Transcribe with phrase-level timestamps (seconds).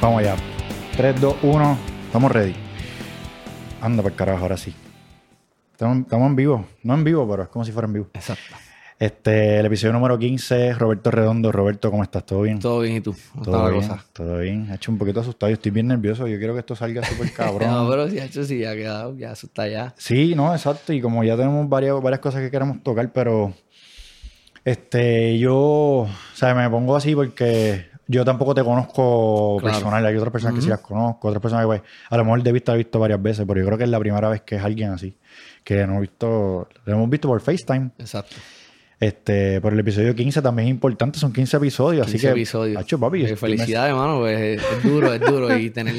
[0.00, 0.36] Vamos allá.
[0.96, 1.78] 3, 2, 1.
[2.06, 2.54] Estamos ready.
[3.82, 4.74] Anda para el carajo, ahora sí.
[5.72, 6.64] Estamos, estamos en vivo.
[6.82, 8.08] No en vivo, pero es como si fuera en vivo.
[8.14, 8.42] Exacto.
[8.98, 11.52] Este, el episodio número 15, Roberto Redondo.
[11.52, 12.24] Roberto, ¿cómo estás?
[12.24, 12.58] ¿Todo bien?
[12.58, 13.14] Todo bien, ¿y tú?
[13.32, 13.88] ¿Cómo ¿Todo está la bien?
[13.88, 14.04] cosa?
[14.14, 14.70] Todo bien.
[14.70, 15.50] Ha hecho un poquito asustado.
[15.50, 16.26] Yo estoy bien nervioso.
[16.26, 17.70] Yo quiero que esto salga súper cabrón.
[17.70, 19.94] No, pero sí, hecho sí, ha quedado, ya eso está ya.
[19.98, 20.94] Sí, no, exacto.
[20.94, 23.52] Y como ya tenemos varias, varias cosas que queremos tocar, pero
[24.64, 29.74] este, yo, o sea, me pongo así porque yo tampoco te conozco Claro.
[29.74, 30.04] personal.
[30.06, 32.52] Hay otras personas que sí las conozco, otras personas que pues, a lo mejor de
[32.52, 34.62] vista he visto varias veces, pero yo creo que es la primera vez que es
[34.62, 35.16] alguien así,
[35.62, 37.90] que no he visto, lo hemos visto por FaceTime.
[37.98, 38.36] Exacto.
[38.98, 42.76] Este, por el episodio 15 también es importante, son 15 episodios, 15 así que episodios.
[42.82, 44.18] Hacho, papi, Eh, felicidades, hermano.
[44.20, 45.56] Pues, es, es duro, es duro.
[45.56, 45.94] Y tener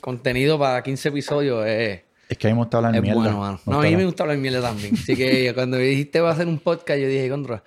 [0.00, 3.20] contenido para 15 episodios es, es que a mí me gusta hablar es mierda.
[3.20, 3.60] bueno, mano.
[3.64, 4.94] No, a mí me gusta hablar mierda también.
[4.94, 7.62] Así que cuando me dijiste va a hacer un podcast, yo dije, contra.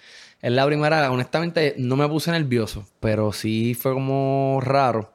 [0.46, 5.12] Es la primera, honestamente, no me puse nervioso, pero sí fue como raro.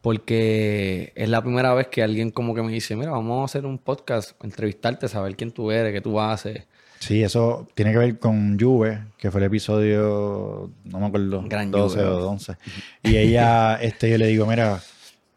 [0.00, 3.64] Porque es la primera vez que alguien como que me dice, mira, vamos a hacer
[3.64, 6.64] un podcast, entrevistarte, saber quién tú eres, qué tú haces.
[6.98, 11.70] Sí, eso tiene que ver con Juve, que fue el episodio, no me acuerdo, Gran
[11.70, 12.10] 12 Juve.
[12.10, 12.56] o 11.
[13.04, 14.82] Y ella, este, yo le digo, mira,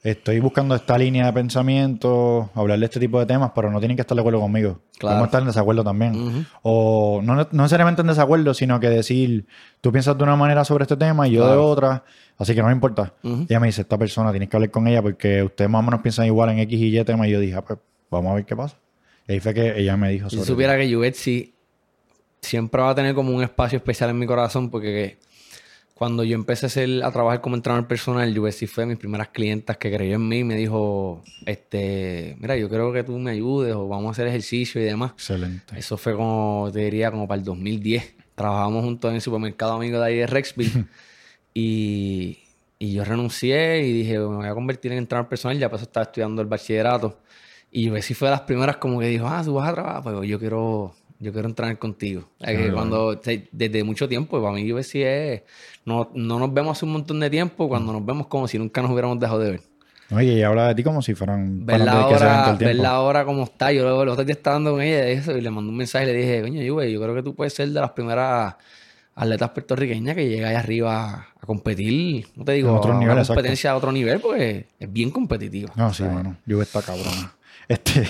[0.04, 3.96] estoy buscando esta línea de pensamiento, hablar de este tipo de temas, pero no tienen
[3.96, 4.80] que estar de acuerdo conmigo.
[4.98, 5.14] Claro.
[5.14, 6.48] Podemos estar en desacuerdo también.
[6.64, 9.46] O no, no necesariamente en desacuerdo, sino que decir,
[9.80, 12.04] tú piensas de una manera sobre este tema y yo de otra,
[12.38, 13.14] así que no me importa.
[13.24, 13.46] Ujú.
[13.48, 16.02] Ella me dice, esta persona, tienes que hablar con ella porque ustedes más o menos
[16.02, 17.28] piensan igual en X y Y tema.
[17.28, 17.80] Y yo dije, ah, pues
[18.10, 18.78] vamos a ver qué pasa.
[19.28, 21.54] Y ahí fue que ella me dijo Si sobre supiera que Juvetsi
[22.42, 25.18] siempre va a tener como un espacio especial en mi corazón porque
[25.94, 29.28] cuando yo empecé a, ser- a trabajar como entrenador personal, Juvetsi fue de mis primeras
[29.30, 33.32] clientas que creyó en mí y me dijo, este, mira, yo creo que tú me
[33.32, 35.12] ayudes o vamos a hacer ejercicio y demás.
[35.12, 35.78] Excelente.
[35.78, 38.16] Eso fue como, te diría, como para el 2010.
[38.34, 40.86] Trabajábamos juntos en el supermercado amigo de ahí de Rexville.
[41.54, 42.40] y,
[42.80, 45.58] y yo renuncié y dije, me voy a convertir en entrenador personal.
[45.60, 47.20] Ya pues estaba estudiando el bachillerato.
[47.72, 50.04] Y sí fue de las primeras como que dijo, ah, tú vas a trabajar.
[50.04, 52.28] Pues yo quiero, yo quiero entrenar contigo.
[52.40, 53.22] Es que cuando,
[53.52, 55.44] desde mucho tiempo, para mí yo sí es,
[55.86, 58.82] no, no nos vemos hace un montón de tiempo, cuando nos vemos como si nunca
[58.82, 59.62] nos hubiéramos dejado de ver.
[60.14, 62.66] Oye, ella habla de ti como si fueran todo ahora, el tiempo.
[62.66, 63.72] verla ahora como está.
[63.72, 65.78] Yo luego los otros días estaba hablando con ella de eso y le mandé un
[65.78, 68.56] mensaje y le dije, coño, Juve, yo creo que tú puedes ser de las primeras
[69.16, 73.12] atletas puertorriqueñas que llega allá arriba a competir, no te digo, En otro a nivel,
[73.12, 73.36] una exacto.
[73.36, 75.72] competencia a otro nivel porque es bien competitiva.
[75.76, 77.34] No, sí, bueno, Juve está cabrona.
[77.68, 78.06] Este,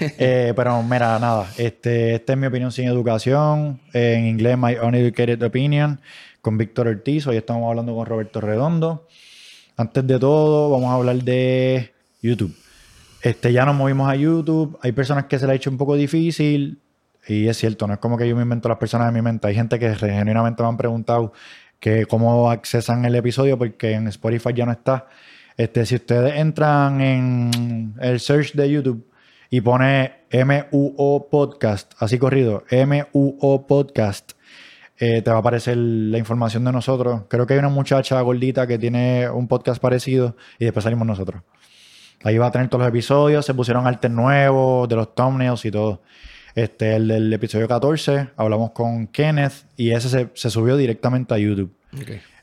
[0.18, 5.42] eh, pero mira, nada, este, esta es mi opinión sin educación, en inglés My Uneducated
[5.42, 6.00] Opinion,
[6.40, 9.06] con Víctor Ortiz, hoy estamos hablando con Roberto Redondo.
[9.76, 12.56] Antes de todo, vamos a hablar de YouTube.
[13.22, 15.94] Este, ya nos movimos a YouTube, hay personas que se le ha hecho un poco
[15.94, 16.80] difícil,
[17.28, 19.46] y es cierto, no es como que yo me invento las personas de mi mente,
[19.46, 21.32] hay gente que genuinamente me han preguntado
[21.80, 25.06] que cómo accesan el episodio porque en Spotify ya no está.
[25.56, 29.06] Este, si ustedes entran en el search de YouTube
[29.50, 34.32] y pone MUO Podcast, así corrido, MUO Podcast,
[34.98, 37.22] eh, te va a aparecer la información de nosotros.
[37.28, 41.42] Creo que hay una muchacha gordita que tiene un podcast parecido y después salimos nosotros.
[42.22, 45.70] Ahí va a tener todos los episodios, se pusieron artes nuevos, de los thumbnails y
[45.70, 46.02] todo.
[46.54, 51.72] Este, el del episodio 14, hablamos con Kenneth y ese se, subió directamente a YouTube.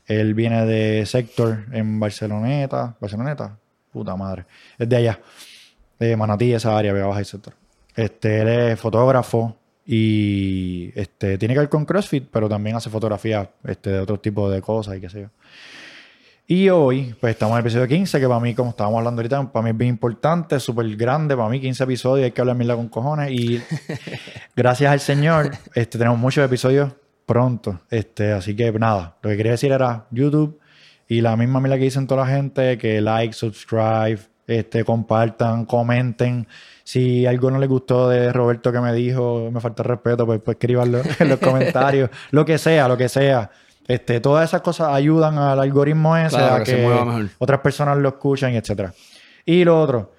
[0.08, 2.96] Él viene de Sector en Barceloneta.
[3.00, 3.58] ¿Barceloneta?
[3.92, 4.46] Puta madre.
[4.78, 5.20] Es de allá.
[6.00, 7.54] De Manatí, esa área, Vega Baja y Sector.
[7.96, 13.50] Este, él es fotógrafo y este, tiene que ver con CrossFit, pero también hace fotografía
[13.64, 15.28] este, de otro tipo de cosas y qué sé yo.
[16.50, 19.52] Y hoy, pues estamos en el episodio 15, que para mí, como estábamos hablando ahorita,
[19.52, 22.76] para mí es bien importante, súper grande, para mí 15 episodios, hay que hablar mierda
[22.76, 23.32] con cojones.
[23.32, 23.62] Y
[24.56, 26.94] gracias al Señor, este, tenemos muchos episodios
[27.28, 27.82] pronto.
[27.92, 30.60] Este, así que nada, lo que quería decir era YouTube
[31.08, 36.48] y la misma mierda que dicen toda la gente, que like, subscribe, este, compartan, comenten.
[36.84, 40.56] Si algo no les gustó de Roberto que me dijo, me falta respeto, pues, pues
[40.56, 42.10] escríbanlo en los comentarios.
[42.32, 43.52] lo que sea, lo que sea.
[43.88, 48.54] Este, todas esas cosas ayudan al algoritmo ese Claro, a que otras personas lo escuchan
[48.54, 48.94] y etcétera.
[49.46, 50.14] Y lo otro,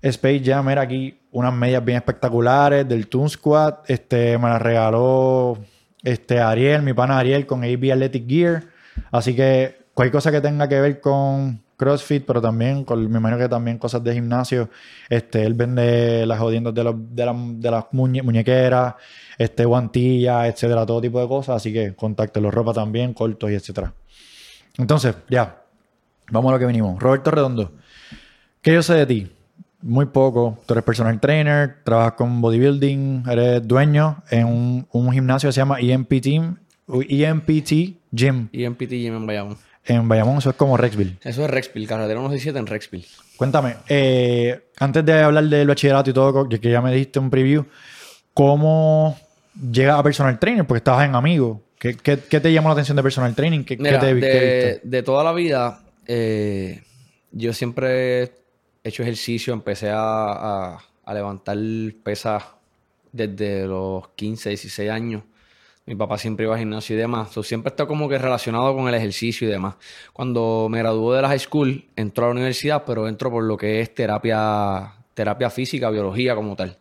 [0.00, 3.74] Space Jam era aquí unas medias bien espectaculares del Toon Squad.
[3.86, 5.58] Este, me las regaló
[6.02, 8.64] este, Ariel, mi pana Ariel, con AB Athletic Gear.
[9.10, 13.38] Así que cualquier cosa que tenga que ver con CrossFit, pero también, con, me imagino
[13.38, 14.68] que también cosas de gimnasio.
[15.08, 18.94] Este, él vende las jodiendas de, de, la- de las muñe- muñequeras,
[19.38, 21.56] este, guantillas, etcétera, todo tipo de cosas.
[21.56, 23.92] Así que contáctelo, ropa también, cortos y etcétera.
[24.76, 25.62] Entonces, ya,
[26.30, 27.00] vamos a lo que venimos.
[27.00, 27.72] Roberto Redondo,
[28.62, 29.32] ¿qué yo sé de ti?
[29.80, 30.58] Muy poco.
[30.66, 35.60] Tú eres personal trainer, trabajas con bodybuilding, eres dueño en un, un gimnasio que se
[35.60, 36.56] llama EMP Team,
[36.88, 38.48] EMPT Gym.
[38.52, 39.56] Y en PT Gym en Bayamón.
[39.84, 41.16] En Bayamón eso es como Rexville.
[41.22, 43.06] Eso es Rexville, carretera 167 en Rexville.
[43.36, 47.64] Cuéntame, eh, antes de hablar del bachillerato y todo, que ya me diste un preview,
[48.34, 49.18] ¿cómo
[49.70, 50.66] llegas a personal trainer?
[50.66, 51.62] Porque estabas en Amigo.
[51.78, 53.62] ¿Qué, qué, te llamó la atención de personal training?
[53.62, 56.82] ¿Qué, Mira, te, de, de, toda la vida, eh,
[57.30, 58.32] yo siempre
[58.88, 60.78] hecho ejercicio, empecé a,
[61.12, 61.56] levantar
[62.02, 62.44] pesas
[63.12, 65.22] desde los 15, 16 años.
[65.86, 67.30] Mi papá siempre iba al gimnasio y demás.
[67.42, 69.76] siempre está como que relacionado con el ejercicio y demás.
[70.12, 73.56] Cuando me graduó de la high school, entró a la universidad, pero entro por lo
[73.56, 76.78] que es terapia, terapia física, biología como tal.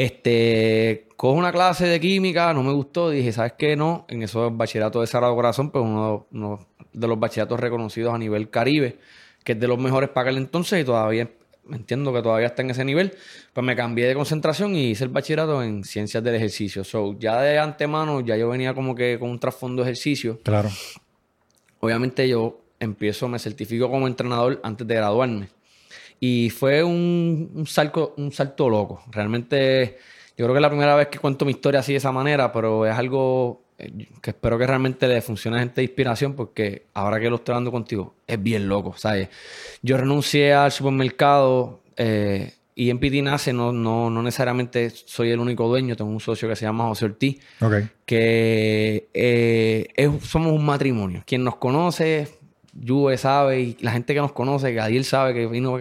[0.00, 3.74] Este, cojo una clase de química, no me gustó, dije, ¿sabes qué?
[3.74, 8.18] No, en eso es bachillerato de Sagrado Corazón, pues uno, de los bachilleratos reconocidos a
[8.18, 9.00] nivel Caribe,
[9.44, 11.28] que es de los mejores para aquel entonces y todavía
[11.70, 13.12] entiendo que todavía está en ese nivel,
[13.52, 16.84] pues me cambié de concentración y hice el bachillerato en ciencias del ejercicio.
[16.84, 20.40] So, ya de antemano, ya yo venía como que con un trasfondo de ejercicio.
[20.42, 20.70] Claro.
[21.80, 25.48] Obviamente yo empiezo, me certifico como entrenador antes de graduarme.
[26.20, 29.02] Y fue un, un, salto, un salto loco.
[29.10, 29.98] Realmente,
[30.36, 32.52] yo creo que es la primera vez que cuento mi historia así de esa manera,
[32.52, 33.62] pero es algo
[34.20, 37.52] que espero que realmente le funcione a gente de inspiración porque ahora que lo estoy
[37.52, 39.28] hablando contigo, es bien loco, ¿sabes?
[39.82, 45.38] Yo renuncié al supermercado eh, y en PT nace, no, no, no, necesariamente soy el
[45.38, 47.40] único dueño, tengo un socio que se llama José Ortiz,
[48.04, 51.22] que eh, somos un matrimonio.
[51.26, 52.28] Quien nos conoce,
[52.86, 55.78] Juve sabe, y la gente que nos conoce, que Adiel sabe que vino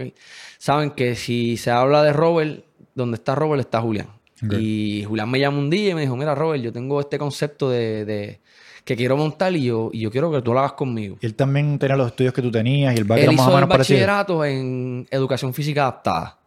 [0.58, 2.64] saben que si se habla de Robert,
[2.96, 4.17] donde está Robert está Julián.
[4.42, 7.70] Y Julián me llamó un día y me dijo, mira Robert, yo tengo este concepto
[7.70, 8.40] de,
[8.84, 11.18] que quiero montar y yo, y yo quiero que tú lo hagas conmigo.
[11.22, 13.70] Y él también tenía los estudios que tú tenías y el background más o menos
[13.70, 16.38] el bachillerato en educación física adaptada.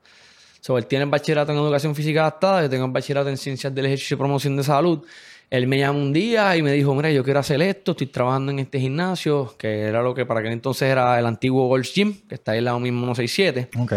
[0.61, 3.75] So, él tiene el bachillerato en educación física adaptada, yo tengo el bachillerato en ciencias
[3.75, 5.03] del ejercicio y promoción de salud.
[5.49, 8.53] Él me llamó un día y me dijo, mira, yo quiero hacer esto, estoy trabajando
[8.53, 12.15] en este gimnasio, que era lo que para aquel entonces era el antiguo Gold's Gym,
[12.29, 13.71] que está ahí al lado mismo 167.
[13.79, 13.95] Ok.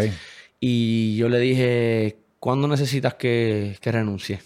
[0.58, 4.38] Y yo le dije, ¿Cuándo necesitas que, que renuncie?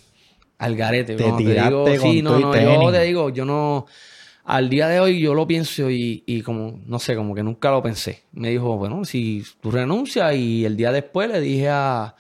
[0.59, 1.17] Al garete.
[1.17, 3.87] Te, digo, sí, no, no, yo te digo, yo no.
[4.45, 7.73] Al día de hoy yo lo pienso y, y, como, no sé, como que nunca
[7.73, 8.23] lo pensé.
[8.31, 12.15] Me dijo, bueno, si tú renuncias y el día después le dije a,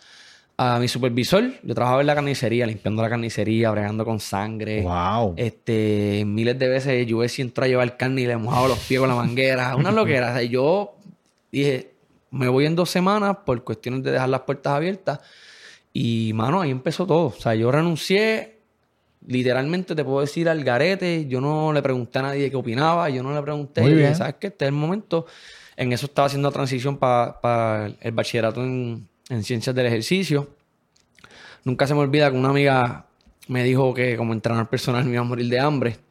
[0.56, 4.82] a mi supervisor, yo trabajaba en la carnicería, limpiando la carnicería, bregando con sangre.
[4.82, 5.34] Wow.
[5.36, 8.98] Este, miles de veces yo si entró a llevar carne y le mojaba los pies
[8.98, 9.76] con la manguera.
[9.76, 10.30] Una loquera.
[10.30, 10.96] O sea, yo
[11.52, 11.92] dije,
[12.32, 15.20] me voy en dos semanas por cuestiones de dejar las puertas abiertas.
[15.92, 17.26] Y, mano, ahí empezó todo.
[17.26, 18.58] O sea, yo renuncié,
[19.26, 21.26] literalmente te puedo decir al garete.
[21.28, 23.08] Yo no le pregunté a nadie qué opinaba.
[23.10, 23.80] Yo no le pregunté.
[23.80, 24.14] Muy bien.
[24.14, 24.48] ¿Sabes qué?
[24.48, 25.26] Este es el momento.
[25.76, 29.08] En eso estaba haciendo la transición para el bachillerato en,
[29.42, 30.48] ciencias del ejercicio.
[31.64, 33.06] Nunca se me olvida que una amiga
[33.48, 36.07] me dijo que como entrenador personal me iba a morir de hambre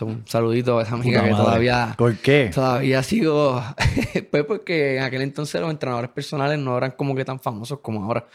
[0.00, 1.94] un saludito a esa amiga que todavía.
[1.96, 2.50] ¿Por qué?
[2.54, 3.62] Todavía sigo.
[4.30, 8.04] pues porque en aquel entonces los entrenadores personales no eran como que tan famosos como
[8.04, 8.26] ahora.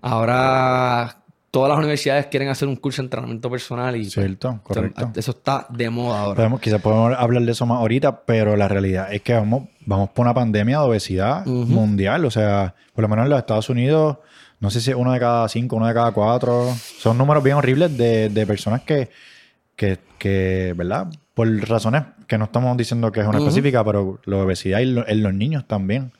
[0.00, 1.18] Ahora
[1.56, 5.10] todas las universidades quieren hacer un curso de entrenamiento personal y pues, Cierto, correcto.
[5.16, 6.50] eso está de moda ahora.
[6.60, 10.26] quizás podemos hablar de eso más ahorita, pero la realidad es que vamos, vamos por
[10.26, 12.26] una pandemia de obesidad mundial.
[12.26, 14.18] O sea, por lo menos en los Estados Unidos,
[14.60, 16.74] no sé si uno de cada cinco, uno de cada cuatro.
[16.98, 19.08] Son números bien horribles de, de personas que
[19.76, 21.08] que, que, ¿verdad?
[21.34, 25.34] Por razones que no estamos diciendo que es una específica, pero la obesidad en los
[25.34, 26.12] niños también.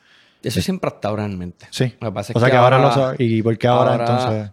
[0.43, 1.67] Eso siempre ha estado realmente.
[1.71, 1.95] Sí.
[1.99, 3.19] Lo que pasa es o sea que, ahora, lo sabes.
[3.19, 4.51] ¿Y por qué ahora, entonces?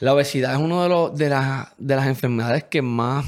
[0.00, 3.26] La obesidad es una de, los, de, las, de las enfermedades que más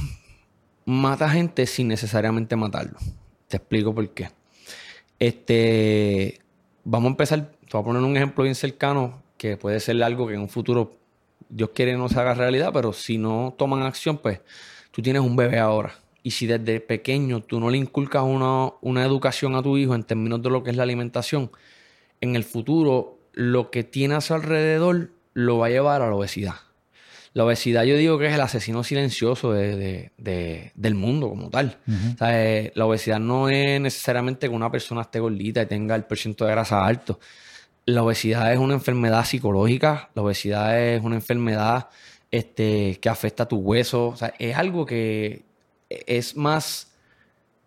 [0.84, 2.98] mata gente sin necesariamente matarlo.
[3.48, 4.30] Te explico por qué.
[5.18, 6.40] Este,
[6.84, 10.26] vamos a empezar, te voy a poner un ejemplo bien cercano que puede ser algo
[10.26, 10.96] que en un futuro
[11.48, 14.40] Dios quiere no se haga realidad, pero si no toman acción, pues
[14.96, 15.94] tú tienes un bebé ahora.
[16.22, 20.04] Y si desde pequeño tú no le inculcas una, una educación a tu hijo en
[20.04, 21.50] términos de lo que es la alimentación,
[22.22, 26.14] en el futuro lo que tiene a su alrededor lo va a llevar a la
[26.14, 26.54] obesidad.
[27.34, 31.76] La obesidad yo digo que es el asesino silencioso de, del mundo como tal.
[32.22, 36.48] Eh, la obesidad no es necesariamente que una persona esté gordita y tenga el porcentaje
[36.48, 37.20] de grasa alto.
[37.84, 41.88] La obesidad es una enfermedad psicológica, la obesidad es una enfermedad
[42.36, 44.14] este, que afecta a tus huesos.
[44.14, 45.42] O sea, es algo que
[45.88, 46.92] es más,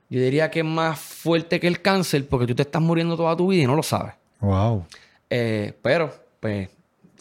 [0.09, 3.35] yo diría que es más fuerte que el cáncer porque tú te estás muriendo toda
[3.35, 4.13] tu vida y no lo sabes.
[4.41, 4.85] Wow.
[5.29, 6.69] Eh, pero, pues,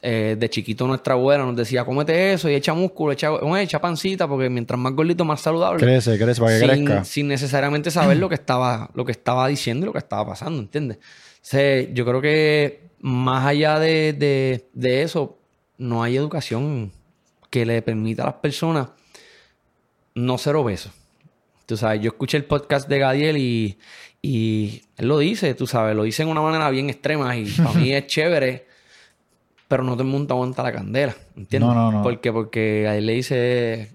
[0.02, 4.28] eh, de chiquito nuestra abuela nos decía, cómete eso y echa músculo, echa, echa pancita,
[4.28, 5.78] porque mientras más gordito, más saludable.
[5.78, 7.04] Crece, crece para que crezca.
[7.04, 10.60] Sin necesariamente saber lo que estaba, lo que estaba diciendo y lo que estaba pasando,
[10.60, 10.98] ¿entiendes?
[10.98, 15.38] O yo creo que más allá de, de eso,
[15.78, 16.92] no hay educación
[17.50, 18.88] que le permita a las personas
[20.14, 20.92] no ser obesos.
[21.66, 23.78] Tú sabes, yo escuché el podcast de Gadiel y,
[24.22, 27.72] y él lo dice, tú sabes, lo dice de una manera bien extrema y para
[27.72, 28.66] mí es chévere,
[29.68, 31.68] pero no todo el mundo aguanta la candela, ¿entiendes?
[31.68, 32.02] No, no, no.
[32.02, 33.90] Porque, porque Gadiel le dice,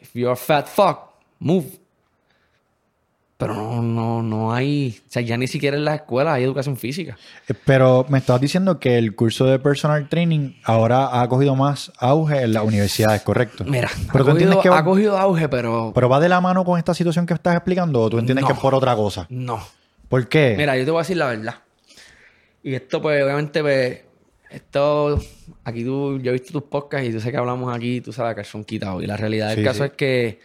[0.00, 1.79] if you're a fat fuck, move.
[3.40, 6.76] Pero no, no, no hay, o sea, ya ni siquiera en las escuelas hay educación
[6.76, 7.16] física.
[7.48, 11.90] Eh, Pero me estabas diciendo que el curso de personal training ahora ha cogido más
[11.98, 13.64] auge en las universidades, ¿correcto?
[13.64, 16.28] Mira, Pero ha, tú entiendes cogido, que va- ha cogido auge, pero ¿Pero va de
[16.28, 18.46] la mano con esta situación que estás explicando o tú entiendes No.
[18.46, 19.26] que es por otra cosa?
[19.28, 19.60] no.
[20.08, 20.54] ¿Por qué?
[20.58, 21.54] Mira, yo te voy a decir la verdad.
[22.62, 24.00] Y esto, pues, obviamente, pues,
[24.50, 25.18] esto,
[25.64, 28.34] aquí tú, yo he visto tus podcasts y tú sé que hablamos aquí, tú sabes
[28.34, 29.02] que son quitados.
[29.02, 29.84] Y la realidad del Sí, caso sí.
[29.84, 30.40] es que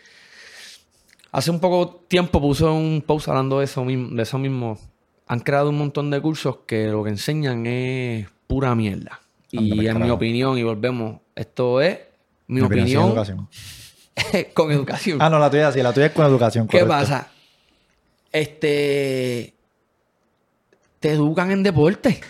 [1.36, 4.80] hace un poco tiempo puse un post hablando de eso mismo, de eso mismo.
[5.27, 9.20] Han creado un montón de cursos que lo que enseñan es pura mierda.
[9.51, 12.00] Y en mi opinión, y volvemos, esto es
[12.48, 13.50] mi, opinión educación.
[14.54, 15.22] con educación.
[15.22, 16.68] Ah, no, la tuya sí, la tuya es con educación.
[16.68, 17.30] ¿Qué pasa?
[18.32, 19.54] Este.
[21.00, 22.22] Te educan en deporte.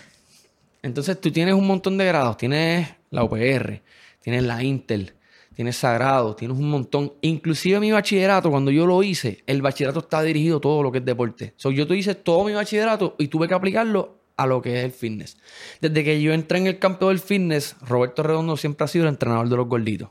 [0.82, 2.36] Entonces tú tienes un montón de grados.
[2.36, 3.82] Tienes la UPR,
[4.20, 5.14] tienes la Intel,
[5.56, 7.14] tienes Sagrado, tienes un montón.
[7.22, 10.98] Inclusive mi bachillerato, cuando yo lo hice, el bachillerato está dirigido a todo lo que
[10.98, 11.54] es deporte.
[11.56, 14.84] So, yo te hice todo mi bachillerato y tuve que aplicarlo a lo que es
[14.84, 15.38] el fitness.
[15.80, 19.08] Desde que yo entré en el campo del fitness, Roberto Redondo siempre ha sido el
[19.08, 20.10] entrenador de los gorditos.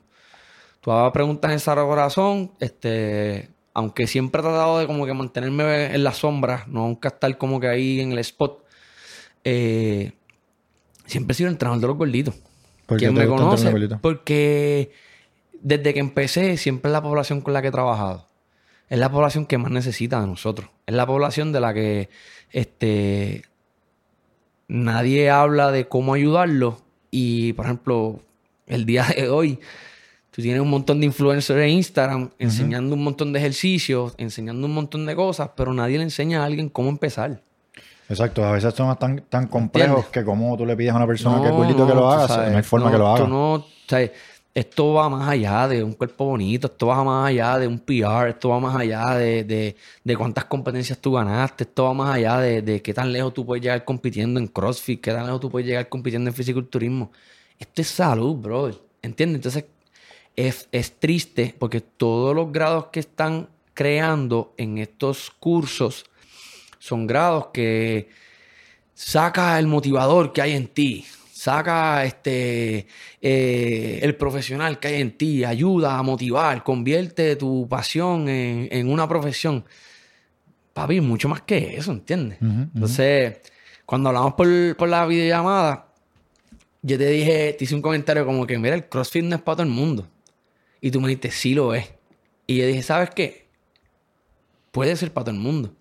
[0.80, 5.94] Tú ahora preguntas en Sara Corazón, este, aunque siempre he tratado de como que mantenerme
[5.94, 8.64] en la sombra, no nunca estar como que ahí en el spot,
[9.44, 10.10] eh,
[11.06, 12.34] siempre he sido el entrenador de los gorditos.
[12.86, 13.72] ¿Por qué ¿Quién te me conoce?
[14.00, 14.90] Porque
[15.62, 18.26] desde que empecé, siempre es la población con la que he trabajado.
[18.88, 20.68] Es la población que más necesita de nosotros.
[20.86, 22.08] Es la población de la que
[22.52, 23.44] este,
[24.68, 26.80] nadie habla de cómo ayudarlo.
[27.10, 28.20] Y, por ejemplo,
[28.66, 29.58] el día de hoy,
[30.30, 34.74] tú tienes un montón de influencers en Instagram enseñando un montón de ejercicios, enseñando un
[34.74, 37.40] montón de cosas, pero nadie le enseña a alguien cómo empezar.
[38.08, 40.12] Exacto, a veces son tan, tan complejos ¿Entiendes?
[40.12, 42.52] que como tú le pides a una persona que es No, que lo haga, sabes,
[42.52, 43.26] no hay forma no, que lo haga.
[43.26, 43.66] no,
[44.56, 48.30] esto va más allá de un cuerpo bonito, esto va más allá de un PR,
[48.30, 52.38] esto va más allá de, de- de cuántas competencias tú ganaste, esto va más allá
[52.40, 55.50] de, de qué tan lejos tú puedes llegar compitiendo en CrossFit, qué tan lejos tú
[55.50, 57.12] puedes llegar compitiendo en fisiculturismo.
[57.58, 58.70] Esto es salud, bro.
[59.02, 59.36] ¿Entiendes?
[59.36, 59.64] Entonces,
[60.36, 66.06] es, es triste porque todos los grados que están creando en estos cursos
[66.78, 68.08] son grados que
[68.94, 71.04] saca el motivador que hay en ti,
[71.36, 72.86] saca este
[73.20, 78.88] eh, el profesional que hay en ti, ayuda a motivar, convierte tu pasión en, en
[78.88, 79.62] una profesión.
[80.72, 82.38] Papi, mucho más que eso, ¿entiendes?
[82.40, 83.38] Entonces,
[83.84, 85.88] cuando hablamos por, por la videollamada,
[86.80, 89.56] yo te dije, te hice un comentario como que, mira, el CrossFit no es para
[89.56, 90.08] todo el mundo.
[90.80, 91.92] Y tú me dijiste, sí lo es.
[92.46, 93.46] Y yo dije, ¿sabes qué?
[94.70, 95.74] Puede ser para todo el mundo.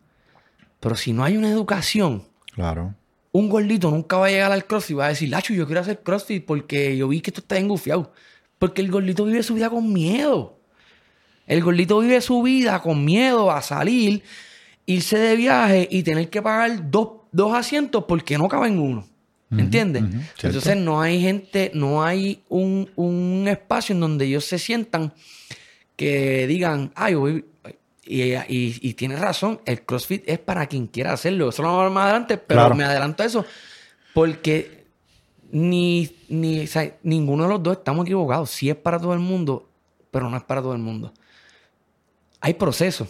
[0.81, 2.93] Pero si no hay una educación, Claro.
[3.35, 5.81] Un gordito nunca va a llegar al CrossFit y va a decir, Lacho, yo quiero
[5.81, 8.13] hacer CrossFit porque yo vi que esto está engufiado.
[8.57, 10.57] Porque el gordito vive su vida con miedo.
[11.45, 14.23] El gordito vive su vida con miedo a salir,
[14.85, 19.05] irse de viaje y tener que pagar dos, dos asientos porque no caben uno.
[19.51, 20.03] ¿Entiendes?
[20.41, 25.13] Entonces no hay gente, no hay un, un espacio en donde ellos se sientan
[25.97, 27.45] que digan, ay, voy.
[28.07, 28.39] Y, y,
[28.81, 31.49] y tienes razón, el CrossFit es para quien quiera hacerlo.
[31.49, 32.75] Eso lo vamos a ver más adelante, pero Claro.
[32.75, 33.45] me adelanto a eso.
[34.13, 34.85] Porque
[35.51, 38.49] ni, ni, o sea, ninguno de los dos estamos equivocados.
[38.51, 39.69] Sí es para todo el mundo,
[40.11, 41.13] pero no es para todo el mundo.
[42.41, 43.07] Hay procesos,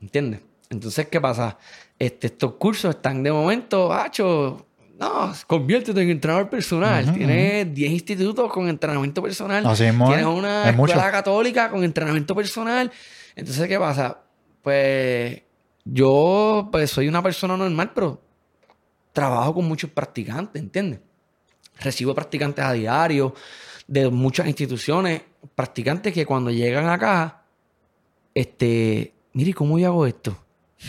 [0.00, 0.40] ¿entiendes?
[0.70, 1.58] Entonces, ¿qué pasa?
[1.98, 4.66] Este, estos cursos están de momento, hacho,
[4.98, 7.04] no, conviértete en entrenador personal.
[7.04, 9.66] Ujú, Tienes 10 institutos con entrenamiento personal.
[9.66, 10.32] Así mismo Tienes es.
[10.32, 11.10] una Hay escuela mucho.
[11.10, 12.90] católica con entrenamiento personal.
[13.34, 14.18] Entonces, ¿qué pasa?
[14.66, 15.42] Pues
[15.84, 18.20] yo pues, soy una persona normal, pero
[19.12, 20.98] trabajo con muchos practicantes, ¿entiendes?
[21.78, 23.32] Recibo practicantes a diario
[23.86, 25.22] de muchas instituciones,
[25.54, 27.44] practicantes que cuando llegan acá,
[28.34, 30.36] este, mire, ¿cómo yo hago esto?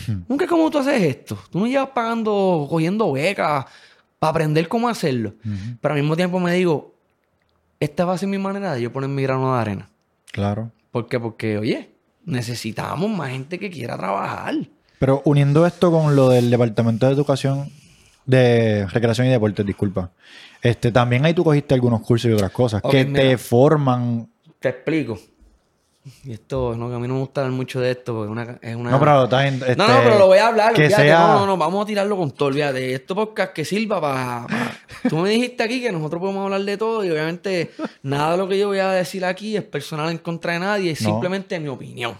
[0.07, 0.21] Hmm.
[0.27, 1.37] Nunca cómo tú haces esto.
[1.51, 3.63] Tú no llevas pagando, cogiendo becas
[4.17, 5.35] para aprender cómo hacerlo.
[5.45, 5.77] Ujú.
[5.79, 6.95] Pero al mismo tiempo me digo,
[7.79, 9.89] esta va a ser mi manera de yo poner mi grano de arena.
[10.31, 10.71] Claro.
[10.89, 11.19] ¿Por qué?
[11.19, 11.96] Porque, oye,
[12.27, 14.53] necesitamos más gente que quiera trabajar.
[14.99, 17.71] Pero uniendo esto con lo del Departamento de Educación
[18.25, 20.11] de Recreación y Deportes, disculpa.
[20.61, 23.21] Este, también ahí tú cogiste algunos cursos y otras cosas que mira.
[23.21, 24.29] te forman.
[24.59, 25.17] Te explico.
[26.23, 28.57] Y esto, no, que a mí no me gusta hablar mucho de esto, porque una-
[28.61, 28.91] es una...
[28.91, 30.73] No, pero este, no, no, pero lo voy a hablar.
[30.73, 32.93] que sea- No, no, no, vamos a tirarlo con todo, olvídate.
[32.93, 34.47] Esto podcast que sirva para...
[35.09, 37.71] Tú me dijiste aquí que nosotros podemos hablar de todo y obviamente
[38.03, 40.91] nada de lo que yo voy a decir aquí es personal en contra de nadie,
[40.91, 41.09] es No.
[41.11, 42.17] simplemente mi opinión.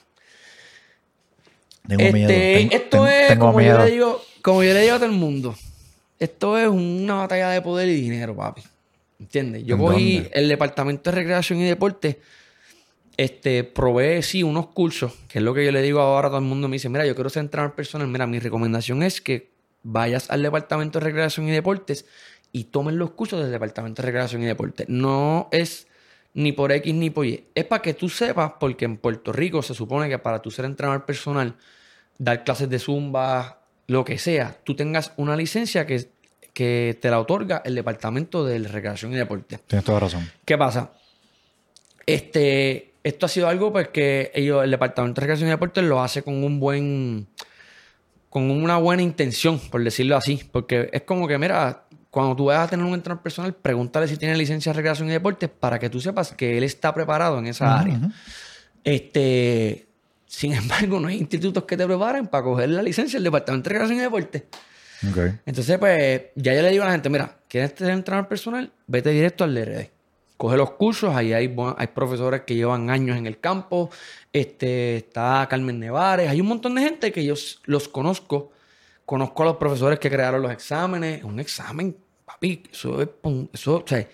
[1.88, 2.70] Tengo Este, miedo.
[2.72, 3.78] Esto ten- es, tengo como miedo.
[3.80, 5.56] yo le digo, como yo le digo a todo el mundo,
[6.20, 8.62] esto es una batalla de poder y dinero, papi.
[9.20, 9.64] ¿Entiendes?
[9.66, 10.32] Yo ¿En cogí dónde?
[10.34, 12.20] el departamento de recreación y deporte,
[13.18, 16.40] este, probé, sí, unos cursos, que es lo que yo le digo ahora a todo
[16.40, 16.68] el mundo.
[16.68, 18.08] Me dice, mira, yo quiero ser entrenador personal.
[18.08, 19.50] Mira, mi recomendación es que
[19.84, 22.06] vayas al departamento de recreación y deportes
[22.52, 24.88] y tomen los cursos del departamento de recreación y deportes.
[24.88, 25.88] No es
[26.36, 27.46] ni por X ni por Y.
[27.56, 30.66] Es para que tú sepas, porque en Puerto Rico se supone que para tú ser
[30.66, 31.56] entrenador personal,
[32.20, 36.12] dar clases de zumba, lo que sea, tú tengas una licencia que,
[36.54, 39.60] que te la otorga el departamento de recreación y deporte.
[39.66, 40.30] Tienes toda razón.
[40.46, 40.92] ¿Qué pasa?
[42.06, 46.02] Este, esto ha sido algo pues que ellos, el Departamento de Recreación y Deportes lo
[46.02, 47.28] hace con un buen,
[48.30, 50.48] con una buena intención, por decirlo así.
[50.52, 54.18] Porque es como que, mira, cuando tú vayas a tener un entrenador personal, pregúntale si
[54.18, 57.48] tiene licencia de recreación y deportes para que tú sepas que él está preparado en
[57.48, 58.00] esa área.
[58.84, 59.88] Este,
[60.26, 63.74] sin embargo, no hay institutos que te preparen para coger la licencia del Departamento de
[63.74, 64.44] Recreación y Deportes.
[65.46, 68.72] Entonces, pues, ya yo le digo a la gente, mira, ¿quieres ser entrenador personal?
[68.88, 69.97] Vete directo al DRD.
[70.38, 73.90] Coge los cursos, ahí hay, hay profesores que llevan años en el campo,
[74.32, 77.34] este, está Carmen Nevares, hay un montón de gente que yo
[77.66, 78.52] los conozco.
[79.04, 81.24] Conozco a los profesores que crearon los exámenes.
[81.24, 83.08] Un examen, papi, eso es,
[83.54, 84.06] eso, o sea,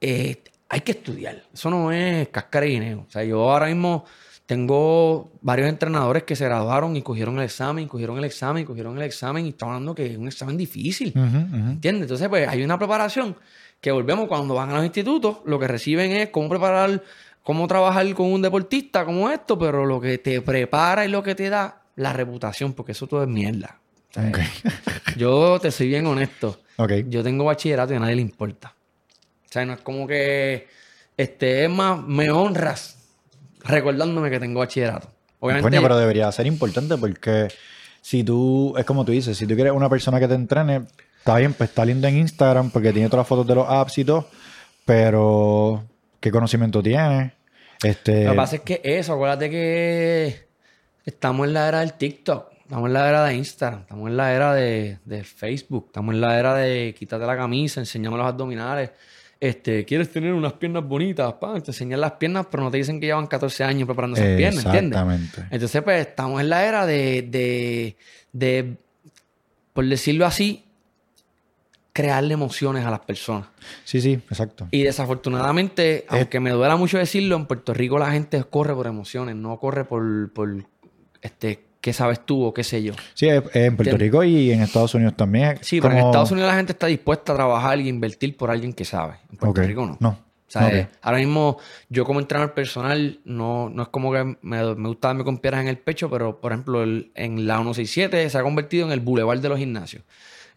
[0.00, 1.44] eh, hay que estudiar.
[1.54, 3.06] Eso no es cáscara y guineo.
[3.08, 4.04] O sea, yo ahora mismo
[4.46, 9.04] tengo varios entrenadores que se graduaron y cogieron el examen, cogieron el examen, cogieron el
[9.04, 11.12] examen y estamos hablando que es un examen difícil.
[11.14, 11.70] Ujú.
[11.70, 12.02] ¿Entiendes?
[12.02, 13.36] Entonces, pues hay una preparación
[13.80, 17.02] que volvemos cuando van a los institutos, lo que reciben es cómo preparar,
[17.42, 21.34] cómo trabajar con un deportista como esto, pero lo que te prepara y lo que
[21.34, 23.78] te da, la reputación, porque eso todo es mierda.
[25.16, 26.60] Yo te soy bien honesto.
[27.08, 28.74] Yo tengo bachillerato y a nadie le importa.
[29.44, 30.68] O sea, no es como que,
[31.16, 32.96] este, es más, me honras
[33.64, 35.10] recordándome que tengo bachillerato.
[35.40, 37.48] Obviamente, Coño, pero debería ser importante porque
[38.00, 40.82] si tú, es como tú dices, si tú quieres una persona que te entrene,
[41.20, 43.98] está bien, pues está lindo en Instagram porque tiene todas las fotos de los apps
[43.98, 44.26] y todo,
[44.84, 45.84] pero
[46.18, 47.34] ¿qué conocimiento tiene?
[47.82, 50.48] Este, Lo que pasa es que eso, acuérdate que
[51.04, 54.34] estamos en la era del TikTok, estamos en la era de Instagram, estamos en la
[54.34, 58.90] era de, de Facebook, estamos en la era de quítate la camisa, enseñame los abdominales.
[59.38, 63.00] Este, quieres tener unas piernas bonitas, pa, te enseñan las piernas, pero no te dicen
[63.00, 64.98] que llevan 14 años preparando esas piernas, ¿entiendes?
[64.98, 65.42] Exactamente.
[65.50, 67.96] Entonces, pues, estamos en la era de, de,
[68.32, 68.76] de,
[69.72, 70.64] por decirlo así,
[71.92, 73.48] crearle emociones a las personas.
[73.84, 74.68] Sí, sí, exacto.
[74.70, 79.36] Y desafortunadamente, aunque me duela mucho decirlo, en Puerto Rico la gente corre por emociones,
[79.36, 80.64] no corre por, por
[81.22, 82.94] este, qué sabes tú o qué sé yo.
[83.14, 83.96] Sí, es- es en Puerto.
[83.96, 85.58] Rico y en Estados Unidos también.
[85.62, 88.72] Sí, pero en Estados Unidos la gente está dispuesta a trabajar y invertir por alguien
[88.72, 89.14] que sabe.
[89.30, 89.62] En Puerto.
[89.62, 89.96] Rico no.
[90.00, 90.08] No.
[90.10, 94.74] O sea, eh, ahora mismo yo como entrenador personal no, no es como que me,
[94.74, 98.28] me gusta darme con piedras en el pecho, pero por ejemplo el- en la 167
[98.28, 100.02] se ha convertido en el boulevard de los gimnasios.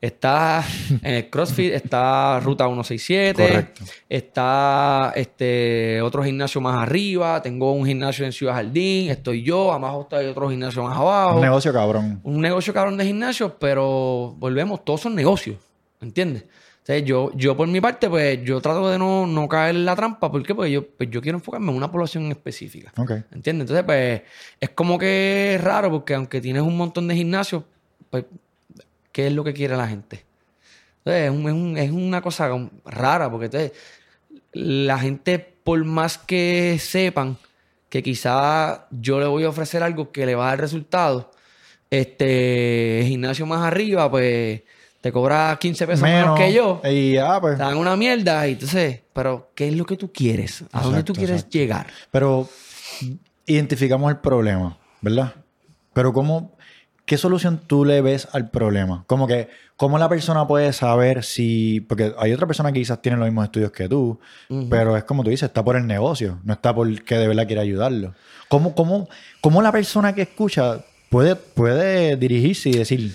[0.03, 0.65] Está
[1.01, 3.85] en el CrossFit, está Ruta 167, Correcto.
[4.09, 10.01] está este otro gimnasio más arriba, tengo un gimnasio en Ciudad Jardín, estoy yo, abajo
[10.01, 12.19] está otro gimnasio más abajo Un negocio cabrón.
[12.23, 15.55] un negocio cabrón de gimnasio, pero volvemos, todos son negocios,
[16.01, 16.43] ¿entiendes?
[16.43, 19.85] O sea, yo, yo por mi parte, pues yo trato de no, no caer en
[19.85, 20.53] la trampa, ¿por qué?
[20.53, 23.11] Porque yo, pues, yo quiero enfocarme en una población específica, Ok.
[23.31, 23.61] ¿entiendes?
[23.69, 24.21] Entonces, pues
[24.59, 27.63] es como que es raro, porque aunque tienes un montón de gimnasios,
[28.09, 28.25] pues,
[29.13, 30.25] ¿qué es lo que quiere la gente?
[31.05, 32.49] Entonces, es, un- es un- es una cosa
[32.85, 33.71] rara, porque entonces,
[34.51, 37.37] la gente, por más que sepan
[37.89, 41.31] que quizá yo le voy a ofrecer algo que le va a dar resultado,
[41.89, 44.61] este gimnasio más arriba, pues
[44.99, 46.81] te cobra 15 pesos menos, que yo.
[46.85, 47.57] Y ya, pues.
[47.57, 50.63] Te dan una mierda y entonces, pero ¿qué es lo que tú quieres?
[50.71, 51.57] ¿A dónde tú quieres exacto.
[51.57, 51.87] llegar?
[52.09, 52.49] Pero
[53.45, 55.33] identificamos el problema, ¿verdad?
[55.93, 56.52] Pero ¿cómo,
[57.05, 59.03] qué solución tú le ves al problema?
[59.07, 61.81] Como que, ¿cómo la persona puede saber si...
[61.81, 64.19] Porque hay otra persona que quizás tiene los mismos estudios que tú,
[64.69, 67.45] pero es como tú dices, está por el negocio, no está por que de verdad
[67.45, 68.13] quiere ayudarlo.
[68.47, 69.09] ¿Cómo, cómo,
[69.41, 73.13] cómo la persona que escucha puede, puede dirigirse y decir,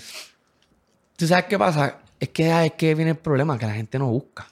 [1.15, 1.97] ¿Tú sabes qué pasa?
[2.19, 4.47] Es que es que viene el problema, que la gente no busca.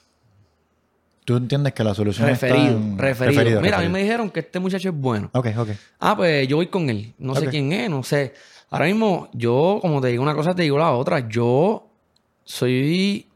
[1.25, 3.61] tú entiendes que la solución Referido, está en- referido.
[3.61, 3.89] Mira, a mí referido.
[3.91, 5.29] me dijeron que este muchacho es bueno.
[5.33, 5.69] Ok, ok.
[5.99, 7.13] Ah, pues yo voy con él.
[7.17, 8.33] No sé quién es, no sé.
[8.69, 11.27] Ahora mismo, yo, como te digo una cosa, te digo la otra.
[11.27, 11.87] Yo
[12.43, 13.27] soy,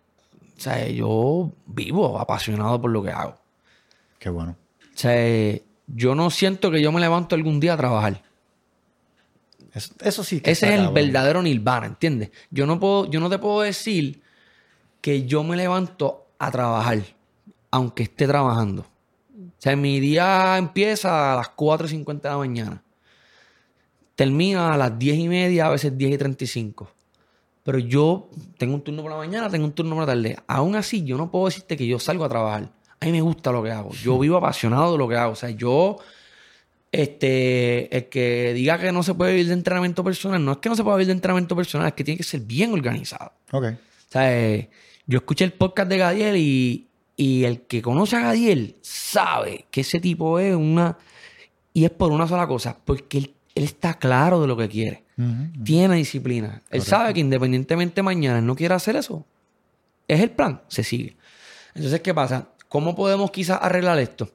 [0.58, 3.36] o sea, yo vivo apasionado por lo que hago.
[4.20, 4.56] Qué bueno.
[4.82, 8.22] O sea, yo no siento que yo me levanto algún día a trabajar.
[9.74, 12.32] Eso, eso sí que Ese es el verdadero nirvana, ¿entiendes?
[12.50, 14.22] Yo no puedo, yo no te puedo decir
[15.00, 17.00] que yo me levanto a trabajar,
[17.72, 18.82] aunque esté trabajando.
[18.82, 22.84] O sea, mi día empieza a las 4.50 de la mañana.
[24.22, 26.92] Termina a las 10 y media, a veces 10 y 35.
[27.64, 28.30] Pero yo
[28.60, 30.38] tengo un turno por la mañana, tengo un turno por la tarde.
[30.46, 32.70] Aún así, yo no puedo decirte que yo salgo a trabajar.
[33.00, 33.90] A mí me gusta lo que hago.
[33.94, 35.32] Yo vivo apasionado de lo que hago.
[35.32, 35.98] O sea, yo,
[36.92, 40.70] este, el que diga que no se puede vivir de entrenamiento personal, no es que
[40.70, 43.32] no se pueda vivir de entrenamiento personal, es que tiene que ser bien organizado.
[43.52, 43.64] Ok.
[43.64, 44.70] O sea, eh,
[45.08, 49.82] yo escuché el podcast de Gadiel y, y el que conoce a Gadiel sabe que
[49.82, 50.96] ese tipo es una...
[51.74, 55.04] Y es por una sola cosa, porque él, él está claro de lo que quiere.
[55.64, 56.64] Tiene disciplina.
[56.72, 59.24] Él sabe que independientemente mañana él no quiera hacer eso,
[60.08, 61.16] es el plan, se sigue.
[61.76, 62.50] Entonces, ¿qué pasa?
[62.68, 64.32] ¿Cómo podemos quizás arreglar esto?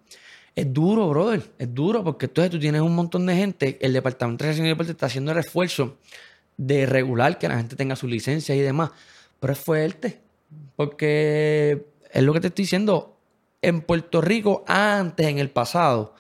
[0.55, 1.42] Es duro, brother.
[1.59, 3.79] Es duro porque entonces tú tienes un montón de gente.
[3.81, 5.98] El Departamento de Recreación y Deporte está haciendo el esfuerzo
[6.57, 8.90] de regular que la gente tenga sus licencias y demás.
[9.40, 10.20] Pero es fuerte.
[10.76, 13.18] Porque es lo que te estoy diciendo.
[13.61, 16.14] En Puerto Rico, antes, en el pasado,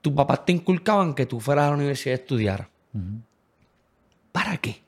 [0.00, 2.68] tus papás te inculcaban que tú fueras a la universidad a estudiar.
[4.32, 4.80] ¿Para qué?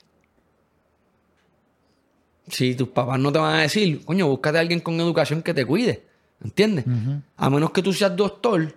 [2.47, 5.53] Si tus papás no te van a decir, coño, búscate a alguien con educación que
[5.53, 6.03] te cuide.
[6.43, 6.85] ¿Entiendes?
[7.37, 8.73] A menos que tú seas doctor,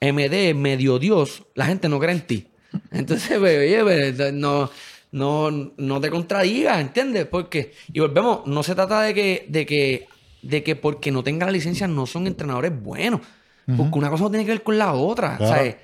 [0.00, 2.46] MD, medio Dios, la gente no cree en ti.
[2.90, 4.70] Entonces, pues, oye, pues, no,
[5.12, 7.26] no, no te contradigas, ¿entiendes?
[7.26, 10.08] Porque, y volvemos, no se trata de que, de que,
[10.42, 13.20] de que porque no tengan la licencia no son entrenadores buenos.
[13.66, 15.36] Porque una cosa no tiene que ver con la otra.
[15.36, 15.54] Claro.
[15.54, 15.76] ¿sabes?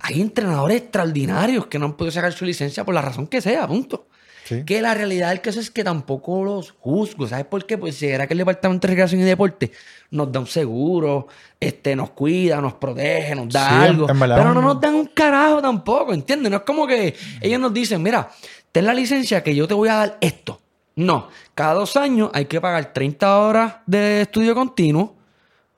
[0.00, 3.66] Hay entrenadores extraordinarios que no han podido sacar su licencia por la razón que sea,
[3.66, 4.06] punto.
[4.44, 4.62] Sí.
[4.66, 7.26] Que la realidad del caso es que tampoco los juzgo.
[7.26, 7.78] ¿Sabes por qué?
[7.78, 9.72] Pues si era que el Departamento de Recreación y Deporte
[10.10, 14.06] nos da un seguro, este, nos cuida, nos protege, nos da Sí, algo.
[14.06, 16.50] pero no nos dan un carajo tampoco, ¿entiendes?
[16.50, 18.28] No es como que ellos nos dicen, mira,
[18.70, 20.60] ten la licencia que yo te voy a dar esto.
[20.96, 25.13] No, cada dos años hay que pagar 30 horas de estudio continuo,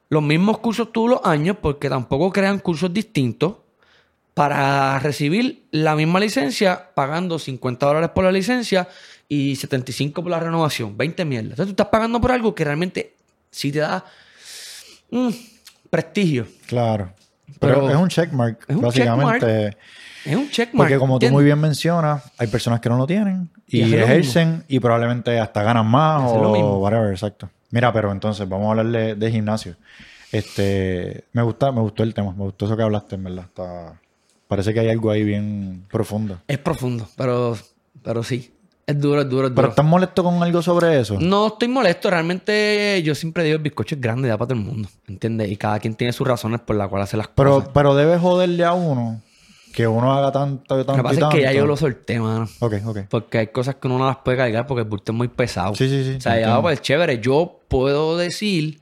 [0.09, 3.55] los mismos cursos todos los años, porque tampoco crean cursos distintos
[4.35, 8.87] para recibir la misma licencia, pagando 50 dólares por la licencia
[9.29, 10.97] y 75 por la renovación.
[10.97, 11.53] 20 mierdas.
[11.53, 13.15] Entonces tú estás pagando por algo que realmente
[13.51, 14.05] sí te da
[15.11, 15.29] mm,
[15.89, 16.47] prestigio.
[16.67, 17.13] Claro.
[17.59, 19.77] Pero, Pero- es un checkmark, es un básicamente.
[20.25, 20.89] Es un checkmark.
[20.91, 24.65] Porque como tú muy bien mencionas, hay personas que no lo tienen Y y, ejercen
[24.69, 26.69] y probablemente hasta ganan más Hacen lo mismo.
[26.73, 27.49] o whatever, exacto.
[27.71, 29.77] Mira, pero entonces vamos a hablar de, de gimnasio.
[30.33, 33.45] Este, me gusta, me gustó el tema, me gustó eso que hablaste, en verdad.
[33.45, 34.01] Está,
[34.49, 36.39] parece que hay algo ahí bien profundo.
[36.49, 37.57] Es profundo, pero,
[38.03, 38.53] pero sí.
[38.87, 39.69] Es duro, es duro, es ¿Pero duro.
[39.71, 41.19] estás molesto con algo sobre eso?
[41.21, 44.65] No estoy molesto, realmente yo siempre digo el bizcocho es grande, da para todo el
[44.65, 45.51] mundo, ¿entiendes?
[45.51, 47.71] Y cada quien tiene sus razones por las cuales hace las Pero, cosas.
[47.75, 49.21] pero debe joderle a uno
[49.77, 52.19] que uno haga tanto, Lo tanto que y pasa es que ya yo lo solté,
[52.19, 52.49] mano.
[52.61, 52.99] Ok, ok.
[53.11, 55.75] Porque hay cosas que uno no las puede cargar porque el bulto es muy pesado.
[55.75, 57.21] Sí, sí, sí, O sea, ya pues chévere.
[57.21, 58.81] Yo puedo decir,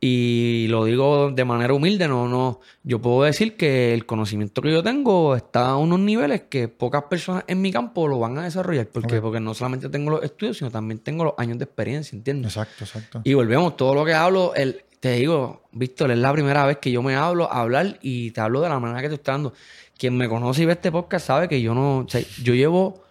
[0.00, 2.60] y lo digo de manera humilde, no, no.
[2.84, 7.02] Yo puedo decir que el conocimiento que yo tengo está a unos niveles que pocas
[7.10, 8.86] personas en mi campo lo van a desarrollar.
[8.86, 9.20] ¿Por qué?
[9.20, 12.52] Porque no solamente tengo los estudios, sino también tengo los años de experiencia, ¿entiendes?
[12.52, 13.22] Exacto, exacto.
[13.24, 16.92] Y volvemos, todo lo que hablo, el, te digo, Víctor, es la primera vez que
[16.92, 19.52] yo me hablo a hablar y te hablo de la manera que te estoy dando.
[19.98, 23.02] Quien me conoce y ve este podcast sabe que yo no, o sea, yo llevo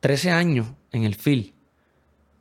[0.00, 1.56] 13 años en el field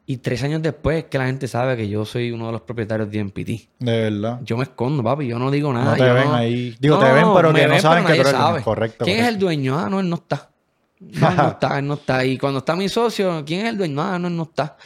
[0.08, 2.62] y 13 años después es que la gente sabe que yo soy uno de los
[2.62, 3.50] propietarios de MPT.
[3.80, 4.40] De verdad.
[4.44, 5.92] Yo me escondo, papi, yo no digo nada.
[5.92, 6.76] No te yo ven ahí.
[6.80, 8.62] Digo, te ven, pero que no saben que tú eres sabe.
[8.62, 9.80] Correcto, ¿Quién es el dueño?
[9.80, 10.50] Ah, no, él no está.
[10.98, 12.26] No, él no está, él no está.
[12.26, 14.02] Y cuando está mi socio, ¿quién es el dueño?
[14.02, 14.78] Ah, no, él no está.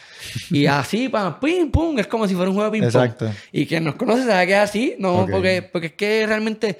[0.49, 3.03] Y así, pam, pim, pum, es como si fuera un juego de ping-pong.
[3.05, 3.31] Exacto.
[3.51, 6.79] Y quien nos conoce sabe que es así, no, porque, porque es que realmente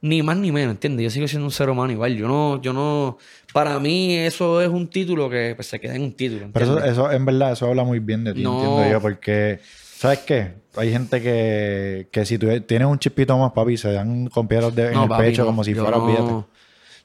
[0.00, 1.04] ni más ni menos, ¿entiendes?
[1.04, 2.14] Yo sigo siendo un ser humano igual.
[2.16, 3.18] Yo no, yo no,
[3.52, 6.48] para mí eso es un título que pues, se queda en un título.
[6.52, 8.52] Pero eso, eso, en verdad, eso habla muy bien de ti, No.
[8.54, 9.60] entiendo yo, porque,
[9.98, 10.52] ¿sabes qué?
[10.76, 14.74] Hay gente que, que si tú tienes un chispito más, papi, se dan con piedras
[14.74, 16.46] de- en el pecho no, como si fuera, no.